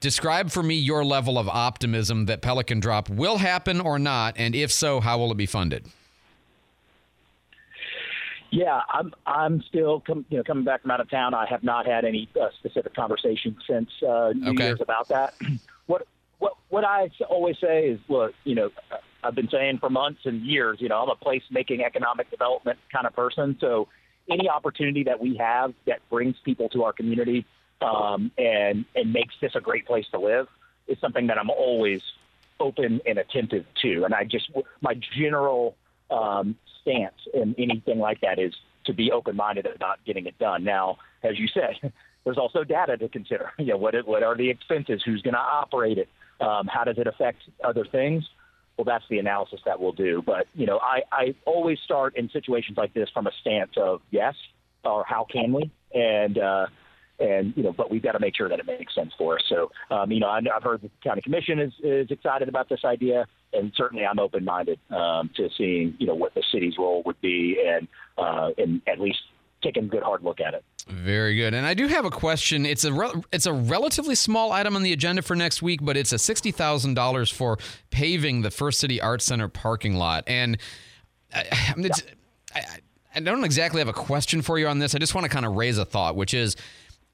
Describe 0.00 0.50
for 0.50 0.62
me 0.62 0.74
your 0.74 1.04
level 1.04 1.38
of 1.38 1.48
optimism 1.48 2.26
that 2.26 2.42
Pelican 2.42 2.80
drop 2.80 3.08
will 3.08 3.38
happen 3.38 3.80
or 3.80 3.98
not, 4.00 4.34
and 4.36 4.56
if 4.56 4.72
so, 4.72 4.98
how 5.00 5.18
will 5.18 5.30
it 5.30 5.36
be 5.36 5.46
funded? 5.46 5.86
Yeah, 8.50 8.80
I'm 8.88 9.12
I'm 9.26 9.62
still 9.62 10.00
com- 10.00 10.24
you 10.28 10.38
know 10.38 10.44
coming 10.44 10.64
back 10.64 10.82
from 10.82 10.90
out 10.90 11.00
of 11.00 11.10
town. 11.10 11.32
I 11.34 11.46
have 11.46 11.64
not 11.64 11.86
had 11.86 12.04
any 12.04 12.28
uh, 12.40 12.48
specific 12.58 12.94
conversation 12.94 13.56
since 13.68 13.88
uh, 14.02 14.32
New 14.34 14.50
Okay. 14.50 14.66
Year's 14.66 14.80
about 14.80 15.08
that. 15.08 15.34
what 15.86 16.06
what 16.68 16.84
I 16.84 17.10
always 17.28 17.56
say 17.60 17.88
is, 17.88 18.00
look, 18.08 18.34
you 18.44 18.54
know, 18.54 18.70
I've 19.22 19.34
been 19.34 19.48
saying 19.48 19.78
for 19.78 19.90
months 19.90 20.20
and 20.24 20.42
years, 20.42 20.78
you 20.80 20.88
know, 20.88 21.02
I'm 21.02 21.08
a 21.08 21.16
place 21.16 21.42
making 21.50 21.82
economic 21.82 22.30
development 22.30 22.78
kind 22.92 23.06
of 23.06 23.14
person. 23.14 23.56
So 23.60 23.88
any 24.30 24.48
opportunity 24.48 25.04
that 25.04 25.20
we 25.20 25.36
have 25.36 25.72
that 25.86 26.00
brings 26.10 26.36
people 26.44 26.68
to 26.70 26.84
our 26.84 26.92
community 26.92 27.46
um, 27.80 28.30
and 28.38 28.84
and 28.94 29.12
makes 29.12 29.34
this 29.40 29.52
a 29.54 29.60
great 29.60 29.86
place 29.86 30.06
to 30.12 30.18
live 30.18 30.46
is 30.86 30.98
something 31.00 31.26
that 31.28 31.38
I'm 31.38 31.50
always 31.50 32.00
open 32.60 33.00
and 33.06 33.18
attentive 33.18 33.66
to. 33.82 34.04
And 34.04 34.14
I 34.14 34.24
just 34.24 34.50
my 34.80 34.94
general 35.16 35.76
um, 36.10 36.56
stance 36.80 37.14
in 37.32 37.54
anything 37.58 37.98
like 37.98 38.20
that 38.20 38.38
is 38.38 38.54
to 38.84 38.92
be 38.92 39.10
open-minded 39.10 39.66
about 39.66 39.98
getting 40.04 40.26
it 40.26 40.38
done. 40.38 40.64
Now, 40.64 40.98
as 41.22 41.38
you 41.38 41.48
said, 41.48 41.92
there's 42.24 42.38
also 42.38 42.64
data 42.64 42.96
to 42.96 43.08
consider. 43.08 43.52
You 43.58 43.72
know, 43.72 43.76
what 43.76 43.94
what 44.06 44.22
are 44.22 44.36
the 44.36 44.50
expenses? 44.50 45.02
Who's 45.04 45.22
going 45.22 45.34
to 45.34 45.40
operate 45.40 45.98
it? 45.98 46.08
Um, 46.40 46.66
how 46.66 46.84
does 46.84 46.98
it 46.98 47.06
affect 47.06 47.42
other 47.62 47.84
things? 47.90 48.24
Well, 48.76 48.84
that's 48.84 49.04
the 49.08 49.18
analysis 49.18 49.60
that 49.66 49.80
we'll 49.80 49.92
do. 49.92 50.22
But 50.24 50.46
you 50.54 50.66
know, 50.66 50.78
I, 50.78 51.02
I 51.12 51.34
always 51.46 51.78
start 51.84 52.16
in 52.16 52.28
situations 52.30 52.76
like 52.76 52.92
this 52.92 53.08
from 53.14 53.26
a 53.26 53.30
stance 53.40 53.72
of 53.76 54.00
yes 54.10 54.34
or 54.84 55.04
how 55.06 55.26
can 55.30 55.52
we, 55.52 55.70
and 55.94 56.38
uh, 56.38 56.66
and 57.18 57.54
you 57.56 57.62
know, 57.62 57.72
but 57.72 57.90
we've 57.90 58.02
got 58.02 58.12
to 58.12 58.20
make 58.20 58.36
sure 58.36 58.48
that 58.48 58.58
it 58.58 58.66
makes 58.66 58.94
sense 58.94 59.12
for 59.16 59.36
us. 59.36 59.44
So, 59.48 59.70
um, 59.90 60.10
you 60.10 60.20
know, 60.20 60.26
I, 60.26 60.40
I've 60.54 60.62
heard 60.62 60.82
the 60.82 60.90
county 61.02 61.20
commission 61.22 61.60
is, 61.60 61.72
is 61.82 62.10
excited 62.10 62.48
about 62.48 62.68
this 62.68 62.80
idea, 62.84 63.26
and 63.52 63.72
certainly 63.76 64.04
I'm 64.04 64.18
open-minded 64.18 64.78
um, 64.90 65.30
to 65.36 65.48
seeing 65.56 65.94
you 65.98 66.06
know 66.06 66.14
what 66.14 66.34
the 66.34 66.42
city's 66.52 66.74
role 66.78 67.02
would 67.06 67.20
be, 67.20 67.56
and 67.64 67.86
uh, 68.18 68.50
and 68.58 68.82
at 68.88 69.00
least 69.00 69.20
taking 69.64 69.84
a 69.84 69.86
good 69.88 70.02
hard 70.04 70.22
look 70.22 70.40
at 70.40 70.54
it. 70.54 70.64
Very 70.86 71.34
good. 71.36 71.54
And 71.54 71.66
I 71.66 71.74
do 71.74 71.88
have 71.88 72.04
a 72.04 72.10
question. 72.10 72.64
It's 72.66 72.84
a 72.84 72.92
re- 72.92 73.22
it's 73.32 73.46
a 73.46 73.52
relatively 73.52 74.14
small 74.14 74.52
item 74.52 74.76
on 74.76 74.82
the 74.84 74.92
agenda 74.92 75.22
for 75.22 75.34
next 75.34 75.62
week, 75.62 75.80
but 75.82 75.96
it's 75.96 76.12
a 76.12 76.18
sixty 76.18 76.52
thousand 76.52 76.94
dollars 76.94 77.30
for 77.30 77.58
paving 77.90 78.42
the 78.42 78.50
First 78.52 78.78
City 78.78 79.00
Arts 79.00 79.24
Center 79.24 79.48
parking 79.48 79.96
lot. 79.96 80.24
And 80.28 80.58
I, 81.34 81.46
I, 81.50 81.74
mean, 81.74 81.86
it's- 81.86 82.04
I, 82.54 82.60
I 83.16 83.20
don't 83.20 83.42
exactly 83.44 83.80
have 83.80 83.88
a 83.88 83.92
question 83.92 84.42
for 84.42 84.58
you 84.58 84.68
on 84.68 84.78
this. 84.78 84.94
I 84.94 84.98
just 84.98 85.14
want 85.14 85.24
to 85.24 85.30
kind 85.30 85.46
of 85.46 85.54
raise 85.54 85.78
a 85.78 85.84
thought, 85.84 86.14
which 86.14 86.34
is. 86.34 86.54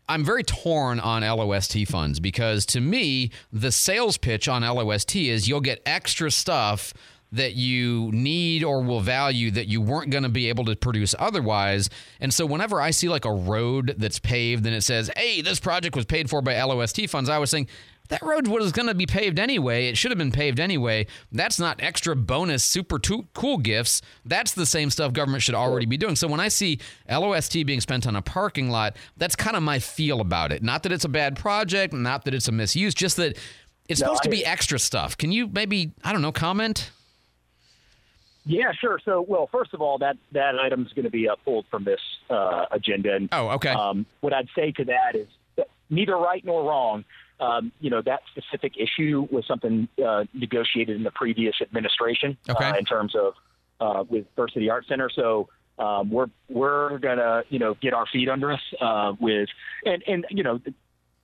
I'm 0.08 0.24
very 0.24 0.42
torn 0.42 0.98
on 0.98 1.22
LOST 1.22 1.86
funds 1.86 2.18
because 2.18 2.66
to 2.66 2.80
me, 2.80 3.30
the 3.52 3.70
sales 3.70 4.16
pitch 4.18 4.48
on 4.48 4.62
LOST 4.62 5.14
is 5.14 5.48
you'll 5.48 5.60
get 5.60 5.80
extra 5.86 6.32
stuff 6.32 6.92
that 7.32 7.54
you 7.54 8.10
need 8.12 8.64
or 8.64 8.82
will 8.82 9.00
value 9.00 9.50
that 9.52 9.68
you 9.68 9.80
weren't 9.80 10.10
going 10.10 10.24
to 10.24 10.28
be 10.28 10.48
able 10.48 10.64
to 10.64 10.76
produce 10.76 11.14
otherwise. 11.18 11.88
And 12.20 12.34
so 12.34 12.44
whenever 12.46 12.80
I 12.80 12.90
see 12.90 13.08
like 13.08 13.24
a 13.24 13.32
road 13.32 13.94
that's 13.98 14.18
paved 14.18 14.66
and 14.66 14.74
it 14.74 14.82
says, 14.82 15.10
"Hey, 15.16 15.40
this 15.40 15.60
project 15.60 15.94
was 15.94 16.04
paid 16.04 16.28
for 16.28 16.42
by 16.42 16.60
LOST 16.60 17.08
funds," 17.08 17.30
I 17.30 17.38
was 17.38 17.50
saying 17.50 17.68
that 18.08 18.22
road 18.22 18.48
was 18.48 18.72
going 18.72 18.88
to 18.88 18.94
be 18.94 19.06
paved 19.06 19.38
anyway. 19.38 19.86
It 19.86 19.96
should 19.96 20.10
have 20.10 20.18
been 20.18 20.32
paved 20.32 20.58
anyway. 20.58 21.06
That's 21.30 21.60
not 21.60 21.80
extra 21.80 22.16
bonus 22.16 22.64
super 22.64 22.98
cool 22.98 23.58
gifts. 23.58 24.02
That's 24.24 24.52
the 24.52 24.66
same 24.66 24.90
stuff 24.90 25.12
government 25.12 25.44
should 25.44 25.54
already 25.54 25.86
be 25.86 25.96
doing. 25.96 26.16
So 26.16 26.26
when 26.26 26.40
I 26.40 26.48
see 26.48 26.80
LOST 27.08 27.64
being 27.64 27.80
spent 27.80 28.08
on 28.08 28.16
a 28.16 28.22
parking 28.22 28.68
lot, 28.68 28.96
that's 29.16 29.36
kind 29.36 29.56
of 29.56 29.62
my 29.62 29.78
feel 29.78 30.20
about 30.20 30.50
it. 30.50 30.62
Not 30.62 30.82
that 30.82 30.90
it's 30.90 31.04
a 31.04 31.08
bad 31.08 31.36
project, 31.36 31.94
not 31.94 32.24
that 32.24 32.34
it's 32.34 32.48
a 32.48 32.52
misuse, 32.52 32.94
just 32.94 33.16
that 33.16 33.36
it's 33.88 34.00
No, 34.00 34.06
supposed 34.06 34.24
to 34.24 34.28
be 34.28 34.44
extra 34.44 34.80
stuff. 34.80 35.16
Can 35.16 35.30
you 35.30 35.46
maybe, 35.46 35.92
I 36.02 36.12
don't 36.12 36.22
know, 36.22 36.32
comment? 36.32 36.90
Yeah, 38.50 38.72
sure. 38.72 38.98
So, 39.04 39.24
well, 39.26 39.48
first 39.50 39.74
of 39.74 39.80
all, 39.80 39.98
that 39.98 40.16
that 40.32 40.58
item's 40.58 40.92
going 40.92 41.04
to 41.04 41.10
be 41.10 41.28
uh, 41.28 41.36
pulled 41.44 41.66
from 41.70 41.84
this 41.84 42.00
uh, 42.28 42.66
agenda. 42.72 43.14
And, 43.14 43.28
oh, 43.32 43.50
okay. 43.50 43.70
Um, 43.70 44.06
what 44.20 44.32
I'd 44.32 44.48
say 44.56 44.72
to 44.72 44.84
that 44.86 45.14
is 45.14 45.28
that 45.56 45.68
neither 45.88 46.16
right 46.16 46.44
nor 46.44 46.68
wrong. 46.68 47.04
Um, 47.38 47.72
you 47.80 47.88
know, 47.88 48.02
that 48.02 48.20
specific 48.30 48.74
issue 48.76 49.26
was 49.30 49.46
something 49.46 49.88
uh, 50.04 50.24
negotiated 50.34 50.96
in 50.96 51.04
the 51.04 51.10
previous 51.10 51.54
administration 51.62 52.36
Okay. 52.50 52.66
uh, 52.66 52.76
in 52.76 52.84
terms 52.84 53.14
of 53.14 53.34
uh, 53.80 54.04
with 54.06 54.26
First 54.36 54.54
City 54.54 54.68
Art 54.68 54.84
Center. 54.86 55.08
So 55.14 55.48
um, 55.78 56.10
we're 56.10 56.26
we're 56.48 56.98
gonna 56.98 57.44
you 57.48 57.58
know 57.58 57.74
get 57.80 57.94
our 57.94 58.06
feet 58.06 58.28
under 58.28 58.52
us 58.52 58.60
uh, 58.80 59.14
with 59.18 59.48
and 59.86 60.02
and 60.06 60.26
you 60.28 60.42
know 60.42 60.60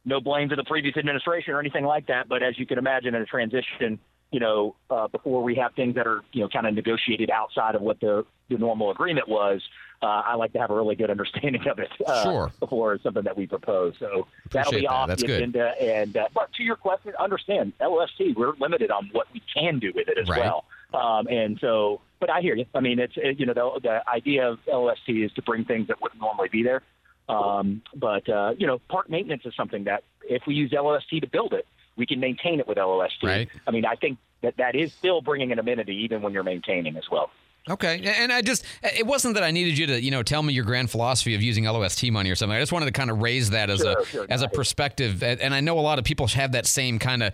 no 0.07 0.21
blame 0.21 0.49
to 0.49 0.57
the 0.57 0.65
previous 0.65 0.97
administration 0.97 1.53
or 1.53 1.61
anything 1.61 1.85
like 1.85 2.07
that. 2.07 2.29
But 2.29 2.43
as 2.43 2.59
you 2.59 2.65
can 2.65 2.79
imagine, 2.79 3.15
in 3.15 3.21
a 3.21 3.27
transition, 3.27 3.99
you 4.37 4.41
know, 4.41 4.75
uh, 4.91 5.09
before 5.09 5.43
we 5.43 5.55
have 5.55 5.73
things 5.73 5.95
that 5.95 6.07
are, 6.07 6.21
you 6.35 6.43
know, 6.43 6.49
kind 6.51 6.67
of 6.67 6.75
negotiated 6.75 7.31
outside 7.31 7.75
of 7.75 7.81
what 7.81 7.99
the, 8.01 8.23
the 8.51 8.59
normal 8.59 8.91
agreement 8.91 9.27
was, 9.27 9.63
uh, 10.03 10.07
I 10.27 10.35
like 10.35 10.53
to 10.53 10.59
have 10.59 10.71
a 10.71 10.75
really 10.75 10.95
good 10.95 11.09
understanding 11.11 11.67
of 11.67 11.79
it 11.79 11.89
uh, 12.07 12.23
Sure. 12.23 12.53
before 12.61 12.99
something 13.03 13.23
that 13.23 13.35
we 13.35 13.47
propose. 13.47 13.95
So 13.99 14.27
that'll 14.53 14.73
be 14.73 14.83
that. 14.83 14.89
off 14.91 15.09
That's 15.09 15.23
the 15.23 15.27
good. 15.27 15.37
agenda. 15.41 15.73
And 15.81 16.15
uh, 16.19 16.29
but 16.35 16.53
to 16.59 16.63
your 16.63 16.77
question, 16.77 17.15
understand 17.19 17.73
LOST, 17.81 18.21
we're 18.37 18.53
limited 18.61 18.91
on 18.91 19.09
what 19.13 19.27
we 19.33 19.41
can 19.55 19.79
do 19.79 19.91
with 19.95 20.07
it 20.09 20.19
as 20.19 20.29
Right. 20.29 20.41
well. 20.41 20.65
Um, 20.93 21.27
and 21.29 21.59
so, 21.59 22.03
but 22.21 22.29
I 22.29 22.43
hear 22.43 22.57
you. 22.57 22.67
I 22.75 22.81
mean, 22.81 22.99
it's 22.99 23.15
it, 23.17 23.41
you 23.41 23.47
know 23.47 23.55
the, 23.55 23.81
the 23.83 24.07
idea 24.07 24.51
of 24.51 24.59
LOST 24.71 25.09
is 25.09 25.33
to 25.33 25.41
bring 25.43 25.65
things 25.65 25.89
that 25.89 26.03
wouldn't 26.03 26.21
normally 26.21 26.51
be 26.51 26.63
there. 26.63 26.83
Um, 27.31 27.81
but 27.95 28.29
uh, 28.29 28.53
you 28.59 28.67
know, 28.67 28.81
park 28.91 29.09
maintenance 29.09 29.47
is 29.47 29.55
something 29.57 29.85
that 29.85 30.05
if 30.29 30.43
we 30.47 30.55
use 30.55 30.73
LOST 30.75 31.09
to 31.23 31.27
build 31.27 31.55
it, 31.55 31.67
we 31.97 32.07
can 32.07 32.21
maintain 32.21 32.61
it 32.61 32.69
with 32.69 32.79
LOST. 32.79 33.23
Right. 33.23 33.49
I 33.67 33.71
mean, 33.71 33.85
I 33.85 33.97
think 33.97 34.19
that 34.43 34.57
that 34.59 34.75
is 34.75 34.93
still 34.93 35.21
bringing 35.21 35.53
an 35.53 35.59
amenity 35.59 35.95
even 36.05 36.23
when 36.23 36.33
you're 36.33 36.43
maintaining 36.43 36.97
as 36.97 37.05
well. 37.11 37.31
Okay, 37.69 38.01
and 38.05 38.33
I 38.33 38.43
just 38.43 38.65
it 38.83 39.05
wasn't 39.07 39.35
that 39.35 39.43
I 39.43 39.51
needed 39.51 39.77
you 39.77 39.87
to 39.89 40.01
you 40.01 40.11
know 40.13 40.23
tell 40.23 40.43
me 40.43 40.53
your 40.53 40.65
grand 40.65 40.89
philosophy 40.91 41.35
of 41.35 41.43
using 41.43 41.65
LOST 41.65 42.11
money 42.13 42.31
or 42.31 42.37
something. 42.37 42.57
I 42.57 42.61
just 42.61 42.71
wanted 42.73 42.87
to 42.87 42.93
kind 42.93 43.11
of 43.11 43.21
raise 43.21 43.51
that 43.51 43.71
as 43.71 43.81
Sure, 43.81 44.01
a 44.01 44.05
sure, 44.07 44.27
as 44.31 44.43
a 44.43 44.49
perspective, 44.49 45.23
and 45.23 45.41
and 45.41 45.53
I 45.53 45.61
know 45.61 45.79
a 45.79 45.81
lot 45.81 45.99
of 45.99 46.05
people 46.05 46.29
have 46.29 46.53
that 46.53 46.67
same 46.67 46.99
kind 47.01 47.23
of. 47.25 47.33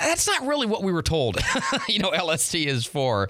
That's 0.00 0.26
not 0.26 0.46
really 0.46 0.66
what 0.66 0.82
we 0.82 0.90
were 0.92 1.02
told. 1.02 1.38
you 1.88 1.98
know, 1.98 2.08
LST 2.08 2.54
is 2.54 2.86
for. 2.86 3.28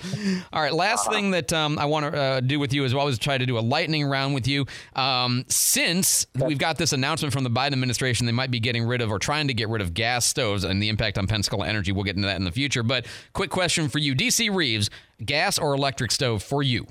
All 0.53 0.63
right, 0.63 0.73
last 0.73 1.09
Uh-huh. 1.09 1.17
thing 1.17 1.31
that 1.33 1.53
um, 1.53 1.77
I 1.79 1.87
want 1.87 2.13
to 2.13 2.19
uh, 2.21 2.41
do 2.41 2.61
with 2.61 2.73
you 2.73 2.85
is 2.85 2.95
always 2.95 3.19
try 3.19 3.37
to 3.37 3.45
do 3.45 3.59
a 3.59 3.61
lightning 3.61 4.07
round 4.07 4.35
with 4.35 4.47
you. 4.47 4.65
Um, 4.95 5.45
since 5.49 6.27
we've 6.37 6.57
got 6.59 6.79
this 6.79 6.93
announcement 6.93 7.35
from 7.35 7.43
the 7.43 7.51
Biden 7.51 7.73
administration, 7.73 8.27
they 8.27 8.33
might 8.33 8.53
be 8.53 8.61
getting 8.61 8.85
rid 8.85 9.01
of 9.03 9.11
or 9.11 9.19
trying 9.19 9.49
to 9.49 9.55
get 9.55 9.69
rid 9.69 9.83
of 9.83 9.93
gas 9.95 10.25
stoves 10.25 10.63
and 10.63 10.81
the 10.81 10.89
impact 10.89 11.19
on 11.19 11.27
Pensacola 11.27 11.67
energy. 11.67 11.91
We'll 11.91 12.05
get 12.05 12.15
into 12.15 12.29
that 12.29 12.37
in 12.37 12.45
the 12.45 12.53
future. 12.53 12.85
But 12.85 13.07
quick 13.33 13.51
question 13.51 13.89
for 13.89 13.99
you, 13.99 14.15
DC 14.15 14.55
Reeves: 14.55 14.89
gas 15.25 15.59
or 15.59 15.75
electric 15.75 16.11
stove 16.13 16.43
for 16.43 16.63
you? 16.63 16.87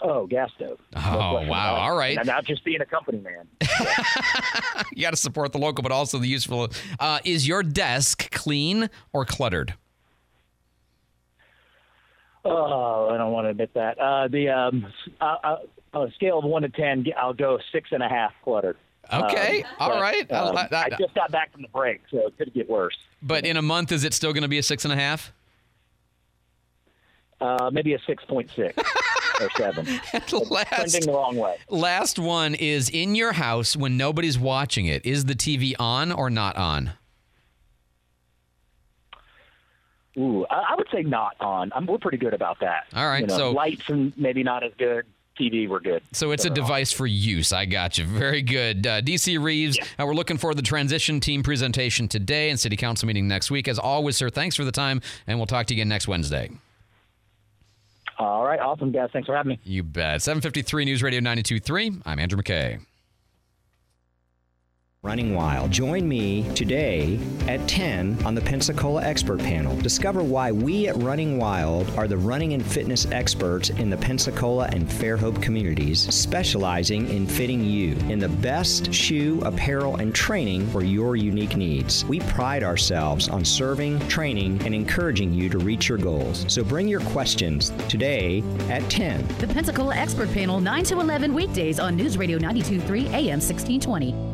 Oh, 0.00 0.26
gas 0.28 0.50
stove. 0.54 0.78
Oh, 0.94 1.44
wow. 1.48 1.74
All 1.74 1.96
right. 1.96 2.10
And 2.16 2.20
I'm 2.20 2.26
not 2.36 2.44
just 2.44 2.64
being 2.64 2.80
a 2.80 2.86
company 2.86 3.18
man. 3.18 3.48
you 4.94 5.02
got 5.02 5.10
to 5.10 5.16
support 5.16 5.50
the 5.52 5.58
local, 5.58 5.82
but 5.82 5.90
also 5.90 6.18
the 6.18 6.28
useful. 6.28 6.68
Uh, 7.00 7.18
is 7.24 7.48
your 7.48 7.64
desk 7.64 8.30
clean 8.30 8.90
or 9.12 9.24
cluttered? 9.24 9.74
Oh, 12.44 13.10
I 13.12 13.16
don't 13.18 13.32
want 13.32 13.46
to 13.46 13.50
admit 13.50 13.74
that. 13.74 13.98
Uh, 13.98 14.28
the 14.28 14.48
um, 14.48 14.86
uh, 15.20 15.36
uh, 15.42 15.56
on 15.92 16.08
a 16.08 16.12
scale 16.12 16.38
of 16.38 16.44
one 16.44 16.62
to 16.62 16.68
ten, 16.68 17.04
I'll 17.16 17.34
go 17.34 17.58
six 17.72 17.90
and 17.92 18.02
a 18.02 18.08
half 18.08 18.32
cluttered. 18.44 18.76
Okay, 19.12 19.62
Um, 19.62 19.70
all 19.80 19.88
but, 19.90 20.00
right. 20.02 20.32
um, 20.32 20.56
I- 20.56 20.68
I- 20.70 20.84
I 20.84 20.88
just 20.98 21.14
got 21.14 21.32
back 21.32 21.50
from 21.50 21.62
the 21.62 21.68
break, 21.68 22.02
so 22.10 22.18
it 22.26 22.36
could 22.36 22.52
get 22.52 22.68
worse. 22.68 22.96
But 23.22 23.46
in 23.46 23.56
a 23.56 23.62
month, 23.62 23.90
is 23.90 24.04
it 24.04 24.12
still 24.12 24.32
going 24.34 24.42
to 24.42 24.48
be 24.48 24.58
a 24.58 24.62
six 24.62 24.84
and 24.84 24.92
a 24.92 24.96
half? 24.96 25.32
Uh, 27.40 27.70
maybe 27.72 27.94
a 27.94 27.98
six 28.06 28.24
point 28.24 28.50
six 28.56 28.76
or 29.40 29.48
seven. 29.56 29.86
Last- 30.50 30.68
Trending 30.92 31.00
the 31.06 31.12
wrong 31.12 31.36
way. 31.36 31.56
Last 31.68 32.18
one 32.18 32.54
is 32.54 32.88
in 32.90 33.14
your 33.14 33.32
house 33.32 33.76
when 33.76 33.96
nobody's 33.96 34.38
watching 34.38 34.86
it. 34.86 35.06
Is 35.06 35.24
the 35.26 35.34
TV 35.34 35.74
on 35.78 36.10
or 36.12 36.30
not 36.30 36.56
on? 36.56 36.92
Ooh, 40.16 40.44
I, 40.50 40.72
I 40.72 40.74
would 40.76 40.88
say 40.92 41.02
not 41.02 41.36
on. 41.40 41.70
I'm, 41.74 41.86
we're 41.86 41.98
pretty 41.98 42.18
good 42.18 42.34
about 42.34 42.58
that. 42.60 42.86
All 42.94 43.06
right, 43.06 43.20
You 43.20 43.26
know, 43.28 43.36
so- 43.36 43.50
lights 43.52 43.88
and 43.88 44.12
maybe 44.16 44.42
not 44.42 44.64
as 44.64 44.72
good. 44.78 45.04
TV, 45.38 45.68
we're 45.68 45.78
good. 45.78 46.02
So 46.10 46.32
it's 46.32 46.44
a 46.44 46.48
They're 46.48 46.60
on. 46.64 46.66
device 46.66 46.90
for 46.92 47.06
use. 47.06 47.52
I 47.52 47.64
got 47.64 47.96
you. 47.96 48.04
Very 48.04 48.42
good. 48.42 48.84
Uh, 48.84 49.00
DC 49.00 49.40
Reeves, 49.40 49.78
uh, 49.96 50.04
we're 50.04 50.14
looking 50.16 50.36
for 50.36 50.52
the 50.52 50.62
transition 50.62 51.20
team 51.20 51.44
presentation 51.44 52.08
today 52.08 52.50
and 52.50 52.58
city 52.58 52.74
council 52.74 53.06
meeting 53.06 53.28
next 53.28 53.48
week. 53.48 53.68
As 53.68 53.78
always, 53.78 54.16
sir, 54.16 54.30
thanks 54.30 54.56
for 54.56 54.64
the 54.64 54.72
time, 54.72 55.00
and 55.28 55.38
we'll 55.38 55.46
talk 55.46 55.66
to 55.66 55.74
you 55.74 55.78
again 55.78 55.88
next 55.88 56.08
Wednesday. 56.08 56.50
All 58.18 58.44
right, 58.44 58.58
awesome, 58.58 58.90
guys. 58.90 59.10
Thanks 59.12 59.26
for 59.26 59.36
having 59.36 59.50
me. 59.50 59.60
You 59.62 59.82
bet. 59.84 60.22
753 60.22 60.84
News 60.84 61.02
Radio 61.02 61.20
923. 61.20 62.02
I'm 62.04 62.18
Andrew 62.18 62.40
McKay. 62.40 62.80
Running 65.04 65.36
Wild. 65.36 65.70
Join 65.70 66.08
me 66.08 66.42
today 66.56 67.20
at 67.46 67.68
10 67.68 68.18
on 68.24 68.34
the 68.34 68.40
Pensacola 68.40 69.00
Expert 69.04 69.38
Panel. 69.38 69.76
Discover 69.76 70.24
why 70.24 70.50
we 70.50 70.88
at 70.88 70.96
Running 70.96 71.38
Wild 71.38 71.88
are 71.90 72.08
the 72.08 72.16
running 72.16 72.52
and 72.52 72.66
fitness 72.66 73.06
experts 73.12 73.70
in 73.70 73.90
the 73.90 73.96
Pensacola 73.96 74.68
and 74.72 74.88
Fairhope 74.88 75.40
communities, 75.40 76.12
specializing 76.12 77.08
in 77.10 77.28
fitting 77.28 77.62
you 77.62 77.92
in 78.08 78.18
the 78.18 78.28
best 78.28 78.92
shoe, 78.92 79.40
apparel, 79.44 79.94
and 79.98 80.12
training 80.12 80.66
for 80.70 80.82
your 80.82 81.14
unique 81.14 81.56
needs. 81.56 82.04
We 82.06 82.18
pride 82.18 82.64
ourselves 82.64 83.28
on 83.28 83.44
serving, 83.44 84.00
training, 84.08 84.60
and 84.64 84.74
encouraging 84.74 85.32
you 85.32 85.48
to 85.48 85.58
reach 85.58 85.88
your 85.88 85.98
goals. 85.98 86.44
So 86.48 86.64
bring 86.64 86.88
your 86.88 87.02
questions 87.02 87.70
today 87.88 88.42
at 88.68 88.82
10. 88.90 89.28
The 89.38 89.46
Pensacola 89.46 89.94
Expert 89.94 90.32
Panel, 90.32 90.58
9 90.58 90.82
to 90.86 90.98
11 90.98 91.32
weekdays 91.32 91.78
on 91.78 91.94
News 91.94 92.18
Radio 92.18 92.36
923 92.36 93.06
AM 93.06 93.38
1620. 93.38 94.27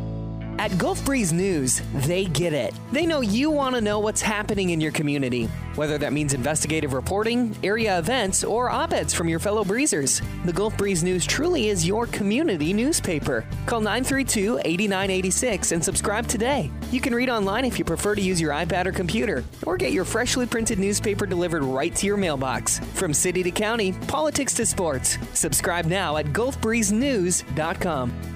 At 0.65 0.79
Gulf 0.79 1.05
Breeze 1.05 1.31
News, 1.31 1.83
they 1.93 2.25
get 2.25 2.55
it. 2.55 2.73
They 2.91 3.05
know 3.05 3.21
you 3.21 3.51
want 3.51 3.75
to 3.75 3.83
know 3.83 3.99
what's 3.99 4.23
happening 4.23 4.71
in 4.71 4.81
your 4.81 4.93
community, 4.93 5.45
whether 5.75 5.99
that 5.99 6.15
means 6.15 6.33
investigative 6.33 6.95
reporting, 6.95 7.55
area 7.63 7.99
events, 7.99 8.43
or 8.43 8.71
op 8.71 8.95
eds 8.95 9.13
from 9.13 9.29
your 9.29 9.39
fellow 9.39 9.63
breezers. 9.63 10.23
The 10.47 10.55
Gulf 10.55 10.75
Breeze 10.79 11.05
News 11.05 11.27
truly 11.27 11.69
is 11.69 11.87
your 11.87 12.07
community 12.07 12.73
newspaper. 12.73 13.45
Call 13.67 13.83
932 13.83 14.61
8986 14.65 15.73
and 15.73 15.85
subscribe 15.85 16.27
today. 16.29 16.71
You 16.91 17.03
can 17.03 17.15
read 17.15 17.29
online 17.29 17.67
if 17.67 17.79
you 17.79 17.85
prefer 17.85 18.15
to 18.15 18.23
use 18.23 18.41
your 18.41 18.53
iPad 18.53 18.87
or 18.87 18.93
computer, 18.93 19.45
or 19.67 19.77
get 19.77 19.93
your 19.93 20.07
freshly 20.07 20.47
printed 20.47 20.79
newspaper 20.79 21.27
delivered 21.27 21.63
right 21.63 21.95
to 21.95 22.07
your 22.07 22.17
mailbox. 22.17 22.79
From 22.95 23.13
city 23.13 23.43
to 23.43 23.51
county, 23.51 23.93
politics 24.09 24.55
to 24.55 24.65
sports. 24.65 25.19
Subscribe 25.35 25.85
now 25.85 26.17
at 26.17 26.33
gulfbreezenews.com. 26.33 28.34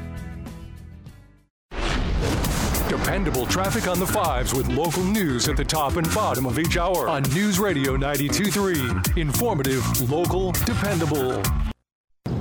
Dependable 3.08 3.46
traffic 3.46 3.88
on 3.88 3.98
the 3.98 4.06
fives 4.06 4.52
with 4.52 4.68
local 4.68 5.02
news 5.02 5.48
at 5.48 5.56
the 5.56 5.64
top 5.64 5.96
and 5.96 6.06
bottom 6.14 6.44
of 6.44 6.58
each 6.58 6.76
hour 6.76 7.08
on 7.08 7.22
News 7.32 7.58
Radio 7.58 7.96
923. 7.96 9.22
Informative, 9.22 10.10
local, 10.10 10.52
dependable. 10.52 11.42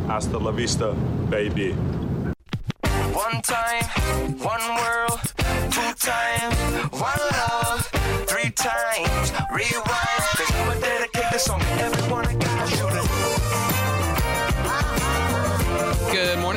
Hasta 0.08 0.38
la 0.38 0.52
vista, 0.52 0.92
baby. 1.30 1.72
One 3.14 3.42
time, 3.44 3.86
one 4.40 4.76
world, 4.76 5.22
two 5.72 5.94
times, 5.96 6.58
one 6.92 7.22
love, 7.32 7.86
three 8.28 8.52
times, 8.52 9.32
rewind. 9.54 10.24
Cause 10.36 10.52
I'ma 10.52 10.74
dedicate 10.82 11.32
this 11.32 11.46
song 11.46 11.62
to 11.62 11.82
everyone 11.82 12.28
I 12.28 12.34
got 12.34 12.68
shooting. 12.68 13.08
Good 13.08 13.27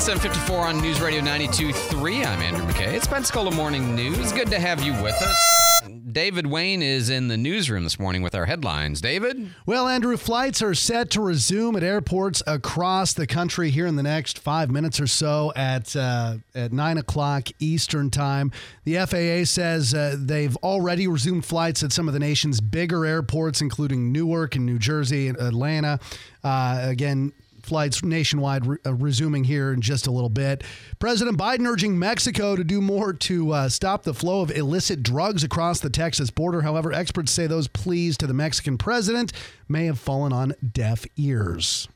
754 0.01 0.67
on 0.67 0.81
News 0.81 0.99
Radio 0.99 1.21
92.3. 1.21 2.25
I'm 2.25 2.41
Andrew 2.41 2.65
McKay. 2.65 2.95
It's 2.95 3.07
Pensacola 3.07 3.51
Morning 3.51 3.95
News. 3.95 4.33
Good 4.33 4.49
to 4.49 4.59
have 4.59 4.83
you 4.83 4.93
with 5.03 5.21
us. 5.21 5.83
David 6.11 6.47
Wayne 6.47 6.83
is 6.83 7.11
in 7.11 7.29
the 7.29 7.37
newsroom 7.37 7.85
this 7.85 7.99
morning 7.99 8.23
with 8.23 8.35
our 8.35 8.47
headlines. 8.47 9.03
David? 9.03 9.51
Well, 9.67 9.87
Andrew, 9.87 10.17
flights 10.17 10.63
are 10.63 10.75
set 10.75 11.11
to 11.11 11.21
resume 11.21 11.77
at 11.77 11.83
airports 11.83 12.43
across 12.47 13.13
the 13.13 13.27
country 13.27 13.69
here 13.69 13.87
in 13.87 13.97
the 13.97 14.03
next 14.03 14.39
five 14.39 14.71
minutes 14.71 14.99
or 15.01 15.07
so 15.07 15.53
at 15.55 15.95
uh, 15.95 16.37
at 16.55 16.73
nine 16.73 16.97
o'clock 16.97 17.49
Eastern 17.59 18.09
time. 18.09 18.53
The 18.85 18.97
FAA 18.97 19.45
says 19.45 19.93
uh, 19.93 20.17
they've 20.19 20.57
already 20.57 21.09
resumed 21.09 21.45
flights 21.45 21.83
at 21.83 21.93
some 21.93 22.09
of 22.09 22.15
the 22.15 22.21
nation's 22.21 22.63
bigger 22.63 23.05
airports, 23.05 23.61
including 23.61 24.13
Newark 24.13 24.57
and 24.57 24.65
New 24.65 24.79
Jersey 24.79 25.29
and 25.29 25.39
Atlanta. 25.39 26.01
Uh, 26.43 26.81
again, 26.85 27.33
flights 27.71 28.03
nationwide 28.03 28.67
re- 28.67 28.79
uh, 28.85 28.93
resuming 28.93 29.45
here 29.45 29.73
in 29.73 29.81
just 29.81 30.09
a 30.09 30.11
little 30.11 30.29
bit. 30.29 30.65
President 30.99 31.39
Biden 31.39 31.65
urging 31.69 31.97
Mexico 31.97 32.57
to 32.57 32.65
do 32.65 32.81
more 32.81 33.13
to 33.13 33.53
uh, 33.53 33.69
stop 33.69 34.03
the 34.03 34.13
flow 34.13 34.41
of 34.41 34.51
illicit 34.51 35.05
drugs 35.05 35.45
across 35.45 35.79
the 35.79 35.89
Texas 35.89 36.31
border. 36.31 36.63
However, 36.63 36.93
experts 36.93 37.31
say 37.31 37.47
those 37.47 37.69
pleas 37.69 38.17
to 38.19 38.27
the 38.27 38.35
Mexican 38.35 38.77
president 38.77 39.33
may 39.69 39.87
have 39.87 40.01
fallen 40.01 40.33
on 40.33 40.53
deaf 40.73 41.07
ears. 41.17 41.87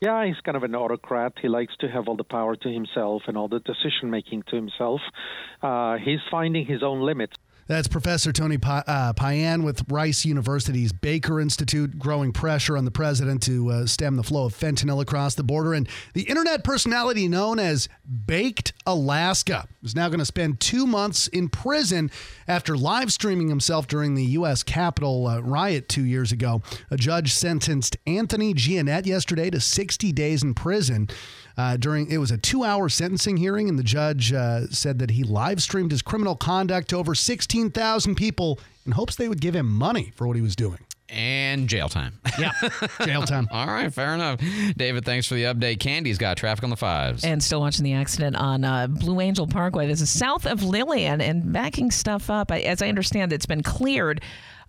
Yeah, 0.00 0.26
he's 0.26 0.40
kind 0.44 0.56
of 0.56 0.64
an 0.64 0.74
autocrat. 0.74 1.34
He 1.40 1.46
likes 1.46 1.76
to 1.80 1.88
have 1.88 2.08
all 2.08 2.16
the 2.16 2.24
power 2.24 2.56
to 2.56 2.68
himself 2.68 3.22
and 3.28 3.36
all 3.36 3.46
the 3.46 3.60
decision 3.60 4.10
making 4.10 4.42
to 4.48 4.56
himself. 4.56 5.00
Uh, 5.62 5.98
he's 5.98 6.18
finding 6.32 6.66
his 6.66 6.82
own 6.82 7.02
limits. 7.02 7.36
That's 7.70 7.86
Professor 7.86 8.32
Tony 8.32 8.58
pa- 8.58 8.82
uh, 8.84 9.12
Payan 9.12 9.62
with 9.62 9.84
Rice 9.88 10.24
University's 10.24 10.90
Baker 10.90 11.40
Institute, 11.40 12.00
growing 12.00 12.32
pressure 12.32 12.76
on 12.76 12.84
the 12.84 12.90
president 12.90 13.44
to 13.44 13.70
uh, 13.70 13.86
stem 13.86 14.16
the 14.16 14.24
flow 14.24 14.46
of 14.46 14.58
fentanyl 14.58 15.00
across 15.00 15.36
the 15.36 15.44
border. 15.44 15.74
And 15.74 15.88
the 16.12 16.22
internet 16.22 16.64
personality 16.64 17.28
known 17.28 17.60
as 17.60 17.88
Baked 18.26 18.72
Alaska 18.86 19.68
is 19.84 19.94
now 19.94 20.08
going 20.08 20.18
to 20.18 20.24
spend 20.24 20.58
two 20.58 20.84
months 20.84 21.28
in 21.28 21.48
prison 21.48 22.10
after 22.48 22.76
live 22.76 23.12
streaming 23.12 23.48
himself 23.48 23.86
during 23.86 24.16
the 24.16 24.24
U.S. 24.24 24.64
Capitol 24.64 25.28
uh, 25.28 25.38
riot 25.38 25.88
two 25.88 26.04
years 26.04 26.32
ago. 26.32 26.62
A 26.90 26.96
judge 26.96 27.32
sentenced 27.32 27.96
Anthony 28.04 28.52
Gionet 28.52 29.06
yesterday 29.06 29.48
to 29.48 29.60
60 29.60 30.10
days 30.10 30.42
in 30.42 30.54
prison. 30.54 31.08
Uh, 31.56 31.76
during 31.76 32.10
it 32.10 32.18
was 32.18 32.30
a 32.30 32.38
two-hour 32.38 32.88
sentencing 32.88 33.36
hearing, 33.36 33.68
and 33.68 33.78
the 33.78 33.82
judge 33.82 34.32
uh, 34.32 34.66
said 34.68 34.98
that 34.98 35.10
he 35.10 35.22
live 35.22 35.62
streamed 35.62 35.90
his 35.90 36.02
criminal 36.02 36.36
conduct 36.36 36.88
to 36.88 36.96
over 36.96 37.14
16,000 37.14 38.14
people 38.14 38.58
in 38.86 38.92
hopes 38.92 39.16
they 39.16 39.28
would 39.28 39.40
give 39.40 39.54
him 39.54 39.70
money 39.70 40.12
for 40.16 40.26
what 40.26 40.36
he 40.36 40.42
was 40.42 40.56
doing. 40.56 40.78
And 41.12 41.68
jail 41.68 41.88
time. 41.88 42.20
Yeah, 42.38 42.52
jail 43.04 43.22
time. 43.22 43.48
All 43.50 43.66
right, 43.66 43.92
fair 43.92 44.14
enough. 44.14 44.40
David, 44.76 45.04
thanks 45.04 45.26
for 45.26 45.34
the 45.34 45.42
update. 45.44 45.80
Candy's 45.80 46.18
got 46.18 46.36
traffic 46.36 46.62
on 46.62 46.70
the 46.70 46.76
fives. 46.76 47.24
And 47.24 47.42
still 47.42 47.60
watching 47.60 47.84
the 47.84 47.94
accident 47.94 48.36
on 48.36 48.62
uh, 48.64 48.86
Blue 48.86 49.20
Angel 49.20 49.48
Parkway. 49.48 49.88
This 49.88 50.00
is 50.00 50.08
south 50.08 50.46
of 50.46 50.62
Lillian 50.62 51.20
and 51.20 51.52
backing 51.52 51.90
stuff 51.90 52.30
up. 52.30 52.52
As 52.52 52.80
I 52.80 52.88
understand, 52.88 53.32
it's 53.32 53.46
been 53.46 53.64
cleared. 53.64 54.22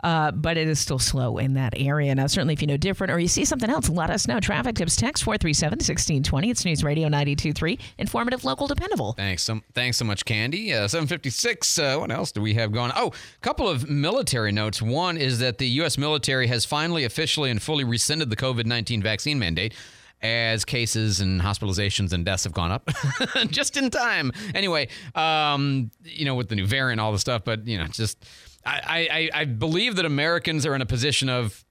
Uh, 0.04 0.32
but 0.32 0.58
it 0.58 0.68
is 0.68 0.80
still 0.80 0.99
slow 0.99 1.38
in 1.38 1.54
that 1.54 1.74
area. 1.78 2.14
Now, 2.16 2.28
certainly, 2.28 2.54
if 2.54 2.62
you 2.62 2.68
know 2.68 2.78
different 2.78 3.12
or 3.12 3.20
you 3.20 3.28
see 3.28 3.45
something 3.45 3.70
else, 3.70 3.89
let 3.89 4.10
us 4.10 4.28
know. 4.28 4.39
Traffic 4.39 4.76
tips 4.76 4.95
text 4.95 5.24
437 5.24 5.78
1620. 5.78 6.49
It's 6.49 6.66
News 6.66 6.84
Radio 6.84 7.08
923. 7.08 7.80
Informative, 7.97 8.43
local, 8.43 8.68
dependable. 8.68 9.14
Thanks 9.14 9.43
so, 9.43 9.62
thanks 9.74 9.97
so 9.97 10.06
much, 10.06 10.26
Candy. 10.26 10.74
Uh, 10.74 10.88
756. 10.88 11.78
Uh, 11.78 11.97
what 11.97 12.12
else 12.12 12.32
do 12.32 12.41
we 12.41 12.54
have 12.56 12.72
going? 12.72 12.91
Oh, 12.95 13.08
a 13.08 13.39
couple 13.41 13.68
of 13.70 13.89
military 13.89 14.52
notes. 14.52 14.82
One 14.82 15.18
is 15.18 15.39
that 15.39 15.58
the 15.58 15.68
U.S. 15.68 15.97
military 15.97 16.47
has 16.47 16.66
finally 16.66 17.04
officially 17.04 17.52
and 17.52 17.62
fully 17.62 17.84
rescinded 17.84 18.30
the 18.30 18.36
COVID 18.36 18.66
19 18.66 19.02
vaccine 19.04 19.39
mandate 19.39 19.74
as 20.22 20.66
cases 20.66 21.20
and 21.20 21.41
hospitalizations 21.41 22.14
and 22.14 22.24
deaths 22.24 22.43
have 22.43 22.54
gone 22.54 22.72
up 22.72 22.89
just 23.47 23.76
in 23.78 23.89
time. 23.89 24.32
Anyway, 24.54 24.88
um, 25.16 25.89
you 26.04 26.26
know, 26.26 26.36
with 26.36 26.49
the 26.49 26.56
new 26.56 26.66
variant, 26.68 27.02
all 27.02 27.12
the 27.12 27.20
stuff, 27.20 27.43
but, 27.43 27.68
you 27.68 27.78
know, 27.78 27.86
just. 27.88 28.24
I, 28.66 29.30
I, 29.34 29.41
I 29.41 29.45
believe 29.45 29.95
that 29.95 30.05
Americans 30.05 30.66
are 30.66 30.76
in 30.76 30.82
a 30.82 30.86
position 30.86 31.30
of 31.30 31.66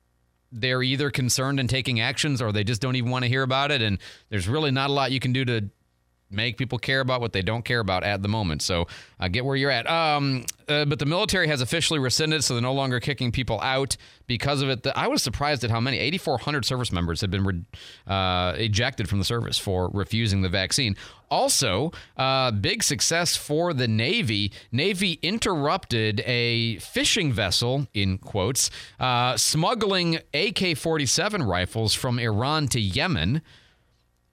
they're 0.53 0.83
either 0.83 1.11
concerned 1.11 1.61
and 1.61 1.71
taking 1.71 2.01
actions 2.01 2.43
or 2.43 2.53
they 2.53 2.65
just 2.65 2.83
don't 2.83 2.97
even 2.97 3.11
want 3.11 3.25
to 3.25 3.29
hear 3.29 3.43
about 3.43 3.71
it. 3.71 3.83
And 3.83 3.99
there's 4.29 4.49
really 4.49 4.71
not 4.71 4.91
a 4.91 4.93
lot 4.93 5.13
you 5.13 5.21
can 5.21 5.33
do 5.33 5.45
to 5.45 5.71
make 6.31 6.57
people 6.57 6.79
care 6.79 7.01
about 7.01 7.21
what 7.21 7.33
they 7.33 7.43
don't 7.43 7.65
care 7.65 7.81
about 7.81 8.05
at 8.05 8.23
the 8.23 8.29
moment. 8.29 8.63
So 8.63 8.87
uh, 9.19 9.29
get 9.29 9.45
where 9.45 9.57
you're 9.57 9.71
at. 9.71 9.89
Um, 9.91 10.45
uh, 10.69 10.85
but 10.85 10.99
the 10.99 11.07
military 11.07 11.49
has 11.49 11.61
officially 11.61 11.99
rescinded, 11.99 12.45
so 12.45 12.55
they're 12.55 12.63
no 12.63 12.73
longer 12.73 13.01
kicking 13.01 13.33
people 13.33 13.61
out 13.61 13.97
because 14.27 14.63
of 14.63 14.69
it. 14.69 14.87
I 14.95 15.09
was 15.09 15.23
surprised 15.23 15.65
at 15.65 15.71
how 15.71 15.81
many 15.81 15.99
8,400 15.99 16.65
service 16.65 16.93
members 16.93 17.21
had 17.21 17.31
been 17.31 17.45
re- 17.45 17.65
uh, 18.07 18.55
ejected 18.57 19.09
from 19.09 19.19
the 19.19 19.25
service 19.25 19.59
for 19.59 19.91
refusing 19.93 20.43
the 20.43 20.49
vaccine. 20.49 20.97
Also, 21.31 21.93
uh, 22.17 22.51
big 22.51 22.83
success 22.83 23.37
for 23.37 23.73
the 23.73 23.89
Navy. 23.89 24.53
Navy 24.73 25.19
interrupted 25.23 26.21
a 26.27 26.79
fishing 26.79 27.33
vessel, 27.33 27.87
in 27.95 28.19
quotes, 28.19 28.71
uh, 28.99 29.37
smuggling 29.37 30.19
AK 30.35 30.77
47 30.77 31.43
rifles 31.43 31.95
from 31.95 32.19
Iran 32.19 32.69
to 32.69 32.81
Yemen. 32.81 33.43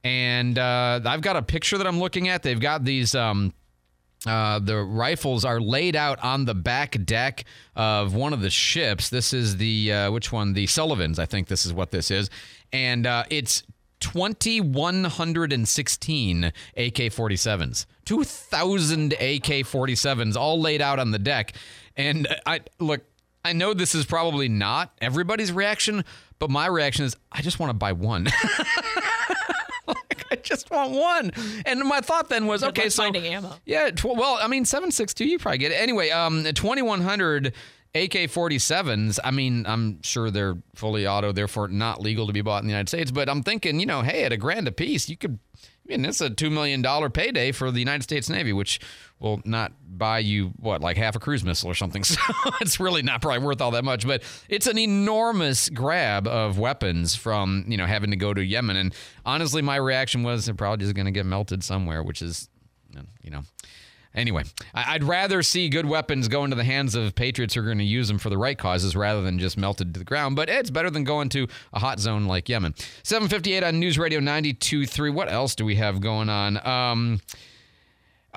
And 0.08 0.58
uh, 0.58 1.02
I've 1.06 1.20
got 1.20 1.36
a 1.36 1.42
picture 1.42 1.78
that 1.78 1.86
I'm 1.86 2.00
looking 2.00 2.30
at. 2.30 2.42
They've 2.42 2.58
got 2.58 2.86
these. 2.86 3.14
Um, 3.14 3.54
uh, 4.26 4.60
the 4.60 4.78
rifles 4.78 5.44
are 5.44 5.60
laid 5.60 5.98
out 5.98 6.24
on 6.24 6.46
the 6.46 6.56
back 6.56 6.96
deck 7.06 7.44
of 7.76 8.16
one 8.16 8.32
of 8.32 8.40
the 8.40 8.50
ships. 8.50 9.10
This 9.10 9.34
is 9.34 9.58
the 9.58 9.92
uh, 9.92 10.10
which 10.12 10.32
one? 10.32 10.54
The 10.54 10.66
Sullivans. 10.66 11.20
I 11.20 11.26
think 11.26 11.50
this 11.50 11.66
is 11.66 11.74
what 11.74 11.92
this 11.92 12.10
is, 12.10 12.30
and 12.72 13.06
uh, 13.06 13.26
it's 13.30 13.64
2116 14.00 16.46
AK-47s. 16.46 17.86
2000 18.06 19.14
AK-47s 19.14 20.38
all 20.38 20.62
laid 20.62 20.82
out 20.82 21.00
on 21.00 21.12
the 21.12 21.20
deck. 21.20 21.52
And 21.98 22.30
I 22.46 22.62
look, 22.80 23.02
I 23.44 23.52
know 23.52 23.74
this 23.74 23.94
is 23.94 24.06
probably 24.06 24.48
not 24.48 24.94
everybody's 25.02 25.52
reaction, 25.52 26.06
but 26.40 26.50
my 26.50 26.68
reaction 26.68 27.04
is 27.04 27.18
I 27.30 27.42
just 27.42 27.60
want 27.60 27.72
to 27.72 27.74
buy 27.74 27.92
one. 27.92 28.30
I 30.32 30.36
just 30.38 30.70
want 30.72 30.92
one. 30.92 31.32
And 31.66 31.82
my 31.82 32.02
thought 32.02 32.30
then 32.30 32.48
was, 32.48 32.62
Good 32.62 32.70
okay, 32.70 32.90
so 32.90 33.04
finding 33.04 33.26
ammo. 33.26 33.54
yeah, 33.66 33.90
tw- 33.92 34.06
well, 34.16 34.38
I 34.42 34.48
mean, 34.48 34.66
seven 34.66 34.92
six 34.92 35.14
two, 35.14 35.26
you 35.28 35.40
probably 35.40 35.58
get 35.60 35.72
it 35.72 35.76
anyway. 35.76 36.10
Um, 36.10 36.44
twenty 36.54 36.82
one 36.82 37.02
hundred 37.02 37.54
AK 37.96 38.30
forty 38.30 38.60
sevens. 38.60 39.20
I 39.24 39.32
mean, 39.32 39.66
I'm 39.66 40.02
sure 40.04 40.30
they're 40.30 40.58
fully 40.76 41.08
auto, 41.08 41.32
therefore 41.32 41.68
not 41.68 42.02
legal 42.02 42.28
to 42.28 42.34
be 42.34 42.42
bought 42.42 42.62
in 42.62 42.68
the 42.68 42.72
United 42.72 42.90
States. 42.90 43.12
But 43.12 43.30
I'm 43.30 43.44
thinking, 43.44 43.80
you 43.80 43.86
know, 43.86 44.02
hey, 44.02 44.24
at 44.24 44.32
a 44.34 44.38
grand 44.38 44.68
a 44.68 44.72
piece, 44.72 45.10
you 45.10 45.18
could. 45.18 45.40
Mean, 45.88 46.06
it's 46.06 46.22
a 46.22 46.30
two 46.30 46.50
million 46.50 46.82
dollar 46.82 47.10
payday 47.10 47.52
for 47.52 47.72
the 47.72 47.80
United 47.80 48.04
States 48.04 48.30
Navy, 48.30 48.54
which 48.54 48.80
will 49.20 49.42
not 49.46 49.72
buy 49.88 50.20
you 50.20 50.52
what 50.60 50.82
like 50.82 50.98
half 50.98 51.16
a 51.16 51.20
cruise 51.20 51.44
missile 51.44 51.70
or 51.70 51.76
something. 51.76 52.04
So 52.18 52.18
it's 52.62 52.80
really 52.80 53.02
not 53.02 53.22
probably 53.22 53.46
worth 53.46 53.62
all 53.62 53.72
that 53.72 53.84
much. 53.86 54.06
But 54.06 54.24
it's 54.50 54.68
an 54.68 54.78
enormous 54.78 55.70
grab 55.70 56.28
of 56.28 56.60
weapons 56.60 57.16
from 57.16 57.66
you 57.68 57.78
know 57.78 57.86
having 57.86 58.12
to 58.12 58.18
go 58.18 58.34
to 58.34 58.44
Yemen. 58.44 58.78
And 58.78 58.94
honestly, 59.26 59.62
my 59.62 59.78
reaction 59.78 60.24
was 60.24 60.46
they're 60.46 60.56
probably 60.56 60.86
is 60.86 60.94
going 60.94 61.06
to 61.06 61.12
get 61.12 61.26
melted 61.26 61.64
somewhere, 61.64 62.04
which 62.04 62.22
is 62.22 62.50
you 63.24 63.32
know. 63.32 63.42
Anyway, 64.18 64.44
I'd 64.74 65.04
rather 65.04 65.44
see 65.44 65.70
good 65.70 65.86
weapons 65.86 66.28
go 66.28 66.44
into 66.44 66.56
the 66.56 66.64
hands 66.64 66.96
of 66.96 67.14
patriots 67.14 67.54
who 67.54 67.62
are 67.62 67.66
going 67.66 67.78
to 67.78 67.84
use 67.84 68.08
them 68.08 68.18
for 68.18 68.32
the 68.32 68.38
right 68.38 68.58
causes 68.58 68.96
rather 68.96 69.22
than 69.22 69.38
just 69.38 69.58
melted 69.58 69.94
to 69.94 70.00
the 70.00 70.06
ground. 70.06 70.36
But 70.36 70.50
it's 70.50 70.72
better 70.72 70.90
than 70.90 71.04
going 71.04 71.30
to 71.30 71.48
a 71.72 71.80
hot 71.80 72.00
zone 72.00 72.26
like 72.26 72.50
Yemen. 72.50 72.74
758 73.04 73.64
on 73.64 73.80
News 73.80 74.00
Radio 74.00 74.20
92.3. 74.20 75.14
What 75.14 75.32
else 75.32 75.54
do 75.54 75.66
we 75.66 75.76
have 75.76 76.02
going 76.02 76.30
on? 76.30 76.66
Um, 76.68 77.22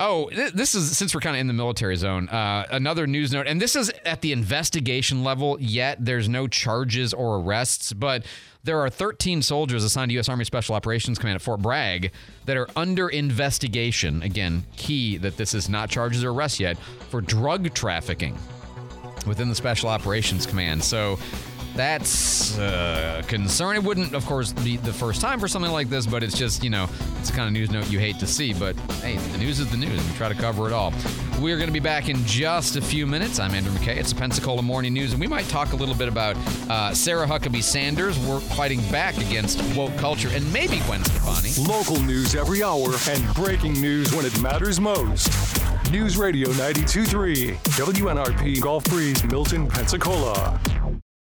Oh, 0.03 0.29
th- 0.31 0.53
this 0.53 0.73
is 0.73 0.97
since 0.97 1.13
we're 1.13 1.21
kind 1.21 1.35
of 1.35 1.41
in 1.41 1.45
the 1.47 1.53
military 1.53 1.95
zone. 1.95 2.27
Uh, 2.27 2.65
another 2.71 3.05
news 3.05 3.31
note, 3.31 3.45
and 3.45 3.61
this 3.61 3.75
is 3.75 3.91
at 4.03 4.21
the 4.21 4.31
investigation 4.31 5.23
level. 5.23 5.57
Yet 5.61 6.03
there's 6.03 6.27
no 6.27 6.47
charges 6.47 7.13
or 7.13 7.37
arrests, 7.37 7.93
but 7.93 8.25
there 8.63 8.79
are 8.79 8.89
13 8.89 9.43
soldiers 9.43 9.83
assigned 9.83 10.09
to 10.09 10.13
U.S. 10.15 10.27
Army 10.27 10.43
Special 10.43 10.73
Operations 10.73 11.19
Command 11.19 11.35
at 11.35 11.41
Fort 11.43 11.61
Bragg 11.61 12.11
that 12.45 12.57
are 12.57 12.67
under 12.75 13.09
investigation. 13.09 14.23
Again, 14.23 14.65
key 14.75 15.17
that 15.17 15.37
this 15.37 15.53
is 15.53 15.69
not 15.69 15.91
charges 15.91 16.23
or 16.23 16.31
arrests 16.31 16.59
yet 16.59 16.79
for 17.09 17.21
drug 17.21 17.71
trafficking 17.75 18.35
within 19.27 19.49
the 19.49 19.55
Special 19.55 19.87
Operations 19.87 20.47
Command. 20.47 20.83
So 20.83 21.19
that's 21.81 22.59
uh, 22.59 23.21
a 23.23 23.27
concern. 23.27 23.75
It 23.75 23.83
wouldn't, 23.83 24.13
of 24.13 24.23
course, 24.27 24.53
be 24.53 24.77
the 24.77 24.93
first 24.93 25.19
time 25.19 25.39
for 25.39 25.47
something 25.47 25.71
like 25.71 25.89
this, 25.89 26.05
but 26.05 26.21
it's 26.21 26.37
just, 26.37 26.63
you 26.63 26.69
know, 26.69 26.87
it's 27.19 27.31
the 27.31 27.35
kind 27.35 27.47
of 27.47 27.53
news 27.53 27.71
note 27.71 27.89
you 27.89 27.97
hate 27.97 28.19
to 28.19 28.27
see. 28.27 28.53
But 28.53 28.75
hey, 29.01 29.17
the 29.17 29.39
news 29.39 29.59
is 29.59 29.67
the 29.71 29.77
news. 29.77 29.99
We 30.07 30.15
try 30.15 30.29
to 30.29 30.35
cover 30.35 30.67
it 30.67 30.73
all. 30.73 30.93
We're 31.39 31.55
going 31.55 31.69
to 31.69 31.73
be 31.73 31.79
back 31.79 32.07
in 32.07 32.23
just 32.23 32.75
a 32.75 32.81
few 32.81 33.07
minutes. 33.07 33.39
I'm 33.39 33.55
Andrew 33.55 33.73
McKay. 33.73 33.97
It's 33.97 34.13
the 34.13 34.19
Pensacola 34.19 34.61
Morning 34.61 34.93
News, 34.93 35.13
and 35.13 35.19
we 35.19 35.25
might 35.25 35.45
talk 35.45 35.73
a 35.73 35.75
little 35.75 35.95
bit 35.95 36.07
about 36.07 36.37
uh, 36.69 36.93
Sarah 36.93 37.25
Huckabee 37.25 37.63
Sanders. 37.63 38.19
We're 38.19 38.41
fighting 38.41 38.79
back 38.91 39.17
against 39.17 39.59
woke 39.75 39.97
culture, 39.97 40.29
and 40.33 40.53
maybe 40.53 40.81
Gwen 40.85 41.03
Stefani. 41.03 41.67
Local 41.67 41.99
news 42.01 42.35
every 42.35 42.61
hour 42.61 42.89
and 43.09 43.33
breaking 43.33 43.73
news 43.81 44.13
when 44.13 44.25
it 44.25 44.39
matters 44.39 44.79
most. 44.79 45.31
News 45.91 46.15
Radio 46.15 46.49
92.3, 46.49 47.55
WNRP 47.55 48.61
Gulf 48.61 48.83
Breeze, 48.85 49.23
Milton, 49.23 49.67
Pensacola. 49.67 50.61